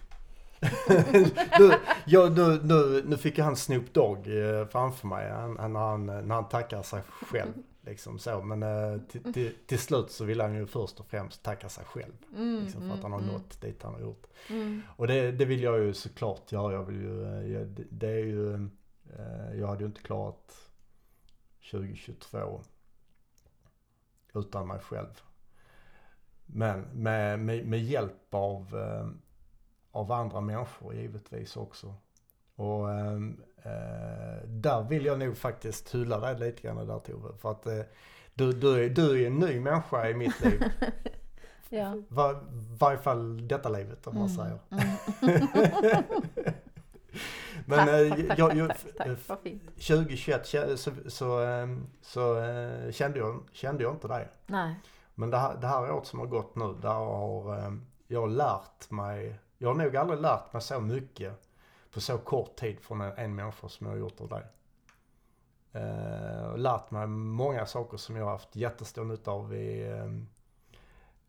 du, 1.58 1.74
ja, 2.06 2.30
nu, 2.30 2.60
nu, 2.64 3.04
nu 3.06 3.18
fick 3.18 3.38
jag 3.38 3.46
han 3.46 3.56
Snoop 3.56 3.94
Dogg 3.94 4.28
eh, 4.28 4.66
framför 4.68 5.08
mig 5.08 5.30
han, 5.32 5.54
när, 5.74 5.80
han, 5.80 6.06
när 6.06 6.36
han 6.36 6.50
tackar 6.50 6.82
sig 6.82 7.02
själv. 7.22 7.54
Liksom 7.82 8.20
så. 8.20 8.42
Men 8.42 8.64
eh, 8.64 9.02
till, 9.02 9.34
till, 9.34 9.56
till 9.68 9.80
slut 9.80 10.12
så 10.12 10.26
vill 10.26 10.42
han 10.42 10.56
ju 10.56 10.66
först 10.68 11.00
och 11.00 11.06
främst 11.08 11.44
tacka 11.44 11.70
sig 11.70 11.86
själv. 11.86 12.14
Mm, 12.36 12.64
Liksom, 12.64 12.82
för 12.82 12.96
att 12.96 13.02
han 13.04 13.12
har 13.12 13.20
mm, 13.20 13.34
nått 13.34 13.62
dit 13.62 13.84
han 13.84 13.94
har 13.94 14.02
gjort. 14.02 14.28
Mm. 14.50 14.82
Och 14.96 15.08
det, 15.08 15.32
det 15.32 15.46
vill 15.46 15.64
jag 15.64 15.80
ju 15.80 15.94
såklart 15.94 16.52
göra. 16.52 16.74
Jag 16.74 16.84
vill 16.84 17.02
ju, 17.02 17.24
eh, 17.24 17.52
jag, 17.54 17.68
det- 17.92 18.08
är 18.08 18.26
ju, 18.26 18.70
jag 19.60 19.68
hade 19.68 19.80
ju 19.80 19.86
inte 19.88 20.02
klarat 20.02 20.70
2022 21.72 22.62
utan 24.34 24.68
mig 24.68 24.80
själv. 24.80 25.22
Men 26.46 26.82
med, 26.82 27.40
med, 27.40 27.66
med 27.68 27.84
hjälp 27.84 28.34
av, 28.34 28.76
av 29.92 30.12
andra 30.12 30.42
människor 30.42 30.94
givetvis 30.94 31.58
också. 31.58 31.94
Och 32.56 32.92
eh, 32.92 33.14
eh, 33.64 34.44
där 34.48 34.84
vill 34.90 35.06
jag 35.06 35.20
nog 35.20 35.38
faktiskt 35.38 35.96
hylla 35.96 36.20
dig 36.20 36.40
lite 36.40 36.62
grann 36.62 36.88
där 36.88 37.00
Tove. 37.00 37.38
För 37.38 37.52
att 37.52 37.66
eh, 37.66 37.82
du, 38.34 38.52
du, 38.54 38.86
är, 38.86 38.90
du 38.90 39.24
är 39.24 39.28
en 39.28 39.40
ny 39.40 39.60
människa 39.60 40.10
i 40.10 40.14
mitt 40.14 40.42
liv. 40.42 40.64
Ja. 41.72 41.94
Va, 42.08 42.42
varje 42.80 42.98
fall 42.98 43.48
detta 43.48 43.70
livet 43.70 44.08
om 44.08 44.16
man 44.16 44.30
säger. 44.30 44.60
Mm. 44.70 45.48
Men 47.66 47.78
tack, 47.78 48.20
eh, 48.20 48.28
tack, 48.28 48.40
jag, 48.40 48.56
jag, 48.56 48.68
tack, 48.70 48.98
tack, 48.98 49.18
vad 49.28 49.40
fint. 49.40 49.64
2021 49.76 50.46
kä- 50.46 50.76
så, 50.76 50.92
så, 51.08 51.40
ehm, 51.40 51.88
så 52.02 52.40
eh, 52.44 52.92
kände, 52.92 53.20
jag, 53.20 53.44
kände 53.52 53.84
jag 53.84 53.94
inte 53.94 54.08
det. 54.08 54.28
Nej. 54.46 54.76
Men 55.16 55.30
det 55.30 55.38
här, 55.38 55.58
det 55.62 55.68
här 55.68 55.92
året 55.92 56.08
som 56.08 56.20
har 56.20 56.28
gått 56.28 56.56
nu, 56.56 56.76
där 56.82 56.90
har 56.90 57.58
ehm, 57.58 57.86
jag 58.08 58.30
lärt 58.30 58.92
mig, 58.92 59.40
jag 59.62 59.70
har 59.70 59.76
nog 59.76 59.96
aldrig 59.96 60.22
lärt 60.22 60.54
mig 60.54 60.62
så 60.62 60.80
mycket 60.80 61.34
på 61.94 62.02
så 62.02 62.18
kort 62.18 62.56
tid 62.56 62.80
från 62.80 63.02
en, 63.02 63.12
en 63.18 63.36
människa 63.36 63.70
som 63.70 63.88
jag 63.88 63.94
har 63.94 64.00
gjort 64.00 64.22
av 64.22 64.30
dig. 64.30 64.44
Och 66.52 66.60
lärt 66.60 66.92
mig 66.92 67.08
många 67.08 67.66
saker 67.66 67.98
som 67.98 68.16
jag 68.16 68.24
har 68.24 68.32
haft 68.32 68.56
jättestor 68.56 69.06
nytta 69.06 69.32
av 69.32 69.56
i, 69.56 69.88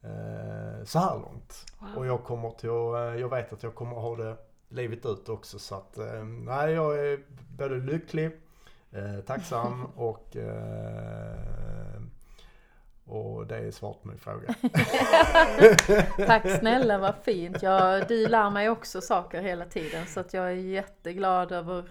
eh, 0.02 0.84
så 0.84 0.98
här 0.98 1.18
långt. 1.18 1.66
Wow. 1.78 1.96
Och 1.96 2.06
jag 2.06 2.24
kommer 2.24 2.50
till 2.50 2.70
att, 2.70 2.94
eh, 2.94 3.20
jag 3.20 3.28
vet 3.28 3.52
att 3.52 3.62
jag 3.62 3.74
kommer 3.74 3.96
att 3.96 4.02
ha 4.02 4.16
det 4.16 4.36
livet 4.68 5.06
ut 5.06 5.28
också 5.28 5.58
så 5.58 5.74
att, 5.74 5.98
eh, 5.98 6.24
nej 6.24 6.72
jag 6.72 6.98
är 6.98 7.20
både 7.56 7.76
lycklig, 7.76 8.30
eh, 8.90 9.20
tacksam 9.26 9.84
och 9.96 10.36
eh, 10.36 12.00
och 13.10 13.46
det 13.46 13.56
är 13.56 13.70
svaret 13.70 14.02
på 14.02 14.08
min 14.08 14.18
fråga. 14.18 14.54
Tack 16.26 16.50
snälla, 16.58 16.98
vad 16.98 17.14
fint. 17.24 17.62
Ja, 17.62 18.04
du 18.08 18.26
lär 18.26 18.50
mig 18.50 18.68
också 18.70 19.00
saker 19.00 19.42
hela 19.42 19.64
tiden 19.64 20.06
så 20.06 20.20
att 20.20 20.34
jag 20.34 20.44
är 20.46 20.50
jätteglad 20.54 21.52
över, 21.52 21.84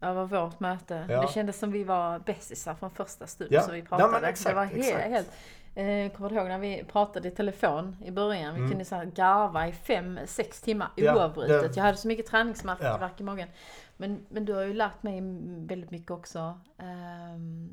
över 0.00 0.24
vårt 0.24 0.60
möte. 0.60 1.06
Ja. 1.08 1.22
Det 1.22 1.28
kändes 1.32 1.58
som 1.58 1.72
vi 1.72 1.84
var 1.84 2.18
bästisar 2.18 2.74
från 2.74 2.90
första 2.90 3.26
stund 3.26 3.52
Ja, 3.52 3.60
som 3.60 3.74
vi 3.74 3.82
pratade. 3.82 4.20
det 4.20 4.26
exakt, 4.26 4.56
var 4.56 4.64
he- 4.64 4.78
exakt. 4.78 5.04
helt 5.04 5.30
Eh, 5.76 6.12
kommer 6.12 6.30
du 6.30 6.36
ihåg 6.36 6.48
när 6.48 6.58
vi 6.58 6.84
pratade 6.92 7.28
i 7.28 7.30
telefon 7.30 7.96
i 8.04 8.10
början? 8.10 8.54
Vi 8.54 8.58
Mm. 8.58 8.70
kunde 8.70 8.84
så 8.84 8.94
här 8.94 9.04
garva 9.04 9.68
i 9.68 9.72
fem, 9.72 10.18
sex 10.26 10.60
timmar 10.60 10.88
Ja, 10.96 11.14
oavbrutet. 11.16 11.62
det- 11.62 11.76
Jag 11.76 11.84
hade 11.84 11.96
så 11.98 12.08
mycket 12.08 12.26
träningsvärk 12.26 13.20
i 13.20 13.22
magen. 13.24 13.48
Men, 13.96 14.26
men 14.28 14.44
du 14.44 14.52
har 14.52 14.62
ju 14.62 14.74
lärt 14.74 15.02
mig 15.02 15.20
väldigt 15.66 15.90
mycket 15.90 16.10
också 16.10 16.58
ehm, 16.78 17.68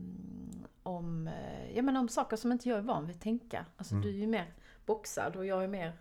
om, 0.84 1.28
eh, 1.28 1.76
ja, 1.76 1.82
men 1.82 1.98
om 1.98 2.10
saker 2.10 2.38
som 2.38 2.52
inte 2.52 2.70
jag 2.70 2.78
är 2.78 2.82
van 2.82 3.08
vid 3.08 3.16
att 3.16 3.22
tänka. 3.22 3.66
Alltså 3.78 3.94
Mm. 3.94 4.04
du 4.04 4.10
är 4.10 4.14
ju 4.20 4.28
mer 4.28 4.46
boxad 4.86 5.36
och 5.36 5.46
jag 5.46 5.64
är 5.64 5.68
mer 5.68 5.94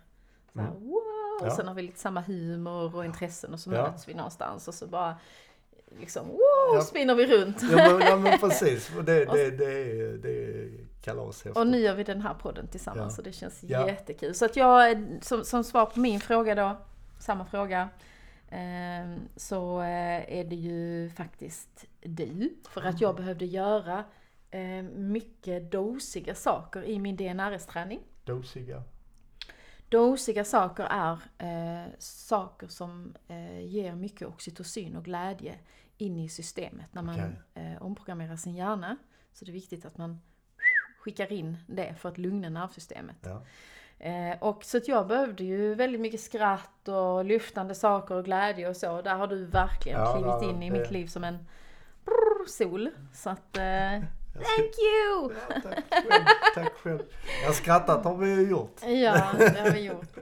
så 0.52 0.60
här, 0.60 0.68
Mm. 0.68 0.80
wow! 0.88 0.96
Och 1.40 1.46
Ja. 1.46 1.50
sen 1.56 1.68
har 1.68 1.74
vi 1.74 1.82
lite 1.82 1.98
samma 2.00 2.20
humor 2.20 2.96
och 2.96 3.04
intressen 3.04 3.52
och 3.52 3.60
så 3.60 3.72
Ja. 3.72 3.82
möts 3.82 4.08
vi 4.08 4.14
någonstans 4.14 4.68
och 4.68 4.74
så 4.74 4.86
bara 4.86 5.16
liksom 6.00 6.28
wow, 6.28 6.38
Ja. 6.74 6.80
spinner 6.80 7.14
vi 7.14 7.26
runt. 7.26 7.62
Ja 7.62 7.68
men, 7.92 8.00
ja, 8.00 8.16
men 8.16 8.38
precis, 8.38 8.96
Och 8.96 9.04
det, 9.04 9.24
det, 9.32 9.50
det, 9.50 9.64
är, 9.64 10.70
är 11.00 11.04
kalashäftigt. 11.04 11.56
Och 11.56 11.66
nu 11.66 11.78
gör 11.78 11.94
vi 11.94 12.04
den 12.04 12.20
här 12.20 12.34
podden 12.34 12.68
tillsammans 12.68 13.14
Ja. 13.16 13.20
och 13.20 13.24
det 13.24 13.32
känns 13.32 13.62
Ja. 13.62 13.86
jättekul. 13.86 14.34
Så 14.34 14.44
att 14.44 14.56
jag, 14.56 15.04
som, 15.22 15.44
som 15.44 15.64
svar 15.64 15.86
på 15.86 16.00
min 16.00 16.20
fråga 16.20 16.54
då, 16.54 16.76
samma 17.18 17.44
fråga, 17.44 17.88
eh, 18.48 19.16
så 19.36 19.78
är 19.80 20.44
det 20.44 20.56
ju 20.56 21.10
faktiskt 21.10 21.84
du. 22.00 22.54
För 22.70 22.82
att 22.82 23.00
jag 23.00 23.16
behövde 23.16 23.44
göra 23.46 24.04
eh, 24.50 24.82
mycket 24.94 25.72
dosiga 25.72 26.34
saker 26.34 26.84
i 26.84 26.98
min 26.98 27.16
DNRS-träning. 27.16 28.00
Dosiga. 28.24 28.82
Dosiga 29.88 30.44
saker 30.44 30.84
är 30.90 31.12
eh, 31.38 31.88
saker 31.98 32.66
som 32.68 33.14
eh, 33.28 33.60
ger 33.60 33.94
mycket 33.94 34.28
oxytocin 34.28 34.96
och 34.96 35.04
glädje 35.04 35.54
in 35.98 36.16
i 36.16 36.28
systemet 36.28 36.94
när 36.94 37.02
man 37.02 37.14
Okej. 37.14 37.40
eh, 37.72 37.82
omprogrammerar 37.82 38.36
sin 38.36 38.54
hjärna. 38.54 38.96
Så 39.32 39.44
det 39.44 39.50
är 39.50 39.52
viktigt 39.52 39.84
att 39.84 39.98
man 39.98 40.20
skickar 41.00 41.32
in 41.32 41.56
det 41.66 41.94
för 41.98 42.08
att 42.08 42.18
lugna 42.18 42.48
nervsystemet. 42.48 43.16
Ja. 43.20 43.42
Eh, 44.06 44.36
och 44.40 44.64
så 44.64 44.76
att 44.76 44.88
jag 44.88 45.06
behövde 45.06 45.44
ju 45.44 45.74
väldigt 45.74 46.00
mycket 46.00 46.20
skratt 46.20 46.88
och 46.88 47.24
lyftande 47.24 47.74
saker 47.74 48.14
och 48.14 48.24
glädje 48.24 48.68
och 48.68 48.76
så. 48.76 49.02
Där 49.02 49.14
har 49.14 49.26
du 49.26 49.44
verkligen 49.44 50.00
Ja, 50.00 50.12
klivit 50.12 50.34
ja, 50.42 50.50
in 50.50 50.62
i 50.62 50.70
det- 50.70 50.78
mitt 50.78 50.90
liv 50.90 51.06
som 51.06 51.24
en 51.24 51.38
brrr, 52.04 52.46
sol. 52.48 52.90
Så 53.14 53.30
att, 53.30 53.56
eh, 53.56 53.62
ska, 54.32 54.42
thank 54.42 54.74
you! 54.78 55.32
ja, 55.48 55.60
tack 55.62 55.84
själv. 55.90 56.24
Tack 56.54 56.72
själv. 56.74 57.00
Jag 57.44 57.54
skrattat 57.54 58.04
har 58.04 58.16
vi 58.16 58.34
ju 58.34 58.50
gjort. 58.50 58.76
Ja, 58.82 59.26
det 59.38 59.60
har 59.60 59.70
vi 59.70 59.80
gjort. 59.80 60.16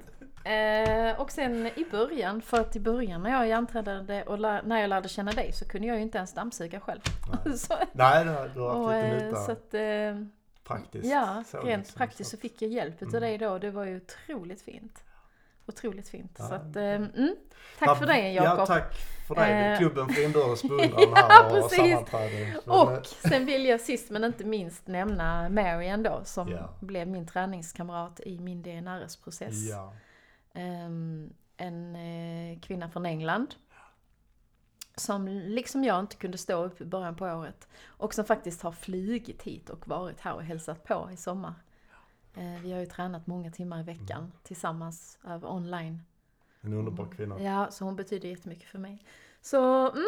Eh, 0.44 1.20
och 1.20 1.30
sen 1.30 1.66
i 1.66 1.86
början, 1.90 2.42
för 2.42 2.60
att 2.60 2.76
i 2.76 2.80
början 2.80 3.22
när 3.22 3.30
jag 3.30 3.48
hjärntränade 3.48 4.22
och 4.22 4.38
lär, 4.38 4.62
när 4.62 4.80
jag 4.80 4.88
lärde 4.88 5.08
känna 5.08 5.32
dig 5.32 5.52
så 5.52 5.64
kunde 5.68 5.86
jag 5.88 5.96
ju 5.96 6.02
inte 6.02 6.18
ens 6.18 6.34
dammsuga 6.34 6.80
själv. 6.80 7.00
så, 7.56 7.74
Nej, 7.92 8.24
har, 8.24 8.48
du 8.54 8.60
har 8.60 8.74
och, 8.74 8.90
haft 8.92 9.04
lite 9.04 9.16
eh, 9.18 9.24
nytta 9.26 9.40
så 9.44 9.52
att, 9.52 9.74
eh, 9.74 10.26
praktiskt. 10.68 11.06
ja, 11.10 11.44
så 11.46 11.58
rent 11.58 11.78
liksom, 11.86 11.98
praktiskt 11.98 12.30
så 12.30 12.36
fick 12.36 12.62
jag 12.62 12.70
hjälp 12.70 12.94
utav 13.02 13.08
Mm. 13.14 13.20
dig 13.22 13.38
då. 13.38 13.58
Det 13.58 13.70
var 13.70 13.84
ju 13.84 13.96
otroligt 13.96 14.62
fint. 14.62 15.04
Otroligt 15.66 16.08
fint. 16.08 16.36
Ja. 16.38 16.48
Så 16.48 16.54
att, 16.54 16.76
eh, 16.76 16.82
mm, 16.84 17.36
tack 17.78 17.88
Ja, 17.88 17.94
för 17.94 18.06
det 18.06 18.18
Ja, 18.32 18.44
Jakob. 18.44 18.66
tack 18.66 18.94
för 19.28 19.34
det. 19.34 19.46
Eh, 19.46 19.78
Klubben 19.78 20.08
för 20.08 20.24
inbördes 20.24 20.62
beundran 20.68 20.90
Ja, 21.00 21.26
här 21.30 21.64
och 21.64 21.70
sammanträde. 21.70 22.58
Och 22.66 23.06
sen 23.06 23.46
vill 23.46 23.64
jag 23.66 23.80
sist 23.80 24.10
men 24.10 24.24
inte 24.24 24.44
minst 24.44 24.86
nämna 24.86 25.48
Marian 25.48 26.02
då 26.02 26.20
som 26.24 26.48
Ja. 26.48 26.70
blev 26.80 27.08
min 27.08 27.26
träningskamrat 27.26 28.20
i 28.20 28.38
min 28.40 28.62
DNRS-process. 28.62 29.54
Ja. 29.70 29.92
Ehm, 30.54 31.32
en 31.56 31.96
eh, 31.96 32.60
kvinna 32.60 32.88
från 32.90 33.06
England. 33.06 33.54
Som 34.98 35.26
liksom 35.28 35.84
jag 35.84 36.00
inte 36.00 36.16
kunde 36.16 36.38
stå 36.38 36.64
upp 36.64 36.80
i 36.80 36.84
början 36.84 37.16
på 37.16 37.24
året. 37.24 37.68
Och 37.86 38.14
som 38.14 38.24
faktiskt 38.24 38.62
har 38.62 38.72
flugit 38.72 39.42
hit 39.42 39.70
och 39.70 39.88
varit 39.88 40.20
här 40.20 40.34
och 40.34 40.42
hälsat 40.42 40.84
på 40.84 41.08
i 41.12 41.16
sommar. 41.16 41.54
Eh, 42.36 42.62
vi 42.62 42.72
har 42.72 42.80
ju 42.80 42.86
tränat 42.86 43.26
många 43.26 43.50
timmar 43.50 43.80
i 43.80 43.82
veckan 43.82 44.18
Mm. 44.18 44.32
tillsammans 44.42 45.18
över 45.26 45.52
online. 45.52 46.02
En 46.60 46.72
underbar 46.72 47.06
kvinna. 47.16 47.40
Ja, 47.42 47.70
så 47.70 47.84
hon 47.84 47.96
betyder 47.96 48.28
jättemycket 48.28 48.68
för 48.68 48.78
mig. 48.78 49.04
Så, 49.40 49.90
mm, 49.90 50.04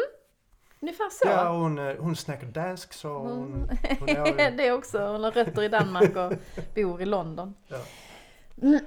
ungefär 0.79 1.09
så. 1.09 1.27
Ja, 1.27 1.57
hon, 1.57 1.79
eh, 1.79 1.95
hon 1.99 2.15
snackar 2.15 2.47
dansk 2.47 2.93
så 2.93 3.17
hon... 3.17 3.69
hon 3.99 4.09
är, 4.09 4.51
det 4.57 4.67
är 4.67 4.71
också, 4.73 5.07
hon 5.07 5.23
har 5.23 5.31
rötter 5.31 5.63
i 5.63 5.67
Danmark 5.69 6.15
och 6.15 6.33
bor 6.75 7.01
i 7.01 7.05
London. 7.05 7.53
Ja. 7.67 7.77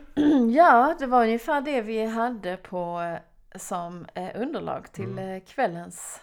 Ja, 0.54 0.96
det 0.98 1.06
var 1.06 1.22
ungefär 1.24 1.60
det 1.60 1.80
vi 1.82 2.04
hade 2.06 2.56
på 2.56 3.00
eh, 3.00 3.18
som 3.54 4.06
eh, 4.14 4.30
underlag 4.40 4.92
till 4.92 5.10
Mm. 5.10 5.28
eh, 5.36 5.42
kvällens 5.46 6.20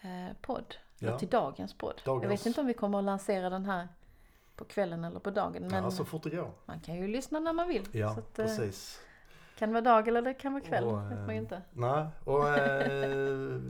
eh, 0.00 0.36
podd. 0.40 0.74
Ja. 0.98 1.18
Till 1.18 1.28
dagens 1.28 1.74
podd. 1.78 1.94
Jag 2.04 2.16
Dagens. 2.16 2.40
vet 2.40 2.46
inte 2.46 2.60
om 2.60 2.66
vi 2.66 2.74
kommer 2.74 2.98
att 2.98 3.04
lansera 3.04 3.50
den 3.50 3.64
här 3.64 3.88
på 4.56 4.64
kvällen 4.64 5.04
eller 5.04 5.20
på 5.20 5.30
dagen. 5.30 5.66
Men 5.70 5.84
ja, 5.84 5.90
så 5.90 6.04
fort 6.04 6.22
det 6.22 6.30
går. 6.30 6.50
man 6.64 6.80
kan 6.80 6.94
ju 6.94 7.08
lyssna 7.08 7.40
när 7.40 7.52
man 7.52 7.68
vill. 7.68 7.88
Ja, 7.92 8.10
att, 8.10 8.32
precis. 8.34 9.00
kan 9.58 9.72
vara 9.72 9.80
dag 9.80 10.08
eller 10.08 10.22
det 10.22 10.34
kan 10.34 10.52
vara 10.52 10.64
kväll. 10.64 10.84
Och, 10.84 11.10
vet 11.10 11.18
man 11.18 11.34
ju 11.34 11.40
inte. 11.40 11.62
Nej, 11.72 12.06
och 12.24 12.48
eh, 12.48 13.60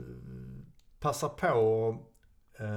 passa 0.99 1.29
på 1.29 1.89
att 2.53 2.59
eh, 2.61 2.67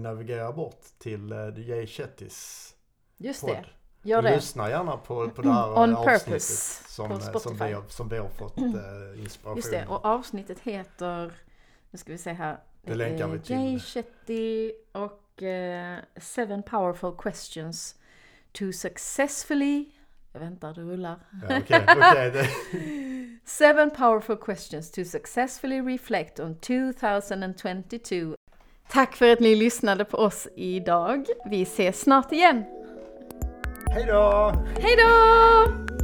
navigera 0.00 0.52
bort 0.52 0.80
till 0.98 1.32
eh, 1.32 1.58
Jay 1.68 1.86
Shettis 1.86 2.74
Just 3.16 3.40
podd. 3.40 3.50
det, 3.50 3.64
gör 4.02 4.22
det. 4.22 4.34
Lyssna 4.34 4.70
gärna 4.70 4.96
på, 4.96 5.28
på 5.28 5.42
det 5.42 5.52
här 5.52 5.78
On 5.78 5.90
eh, 5.92 5.98
avsnittet 5.98 6.24
purpose 6.24 6.84
som, 6.88 7.10
eh, 7.12 7.18
som, 7.38 7.56
vi 7.56 7.72
har, 7.72 7.82
som 7.88 8.08
vi 8.08 8.18
har 8.18 8.28
fått 8.28 8.58
eh, 8.58 8.64
inspiration 9.22 9.56
Just 9.56 9.70
det, 9.70 9.86
och 9.86 10.04
avsnittet 10.04 10.58
heter, 10.60 11.32
nu 11.90 11.98
ska 11.98 12.12
vi 12.12 12.18
se 12.18 12.32
här. 12.32 12.58
Det 12.82 12.94
länkar 12.94 13.28
vi 13.28 13.34
är 13.34 13.38
till. 13.38 13.56
Jay 13.56 13.78
Shetty 13.80 14.72
och 14.92 15.42
eh, 15.42 15.98
Seven 16.16 16.62
powerful 16.62 17.12
questions 17.18 17.94
to 18.52 18.72
successfully, 18.72 19.88
jag 20.32 20.40
väntar 20.40 20.74
det 20.74 20.80
rullar. 20.80 21.16
Ja, 21.48 21.58
okej, 21.58 22.30
det- 22.30 22.48
Seven 23.44 23.90
powerful 23.90 24.36
questions 24.36 24.90
to 24.90 25.04
successfully 25.04 25.80
reflect 25.80 26.40
on 26.40 26.54
2022. 26.54 28.34
Tack 28.88 29.16
för 29.16 29.32
att 29.32 29.40
ni 29.40 29.54
lyssnade 29.54 30.04
på 30.04 30.16
oss 30.16 30.48
idag. 30.56 31.26
Vi 31.50 31.62
ses 31.62 32.00
snart 32.00 32.32
igen. 32.32 32.64
Hej 33.92 34.04
då! 34.06 34.52
Hej 34.80 34.96
då! 34.96 35.99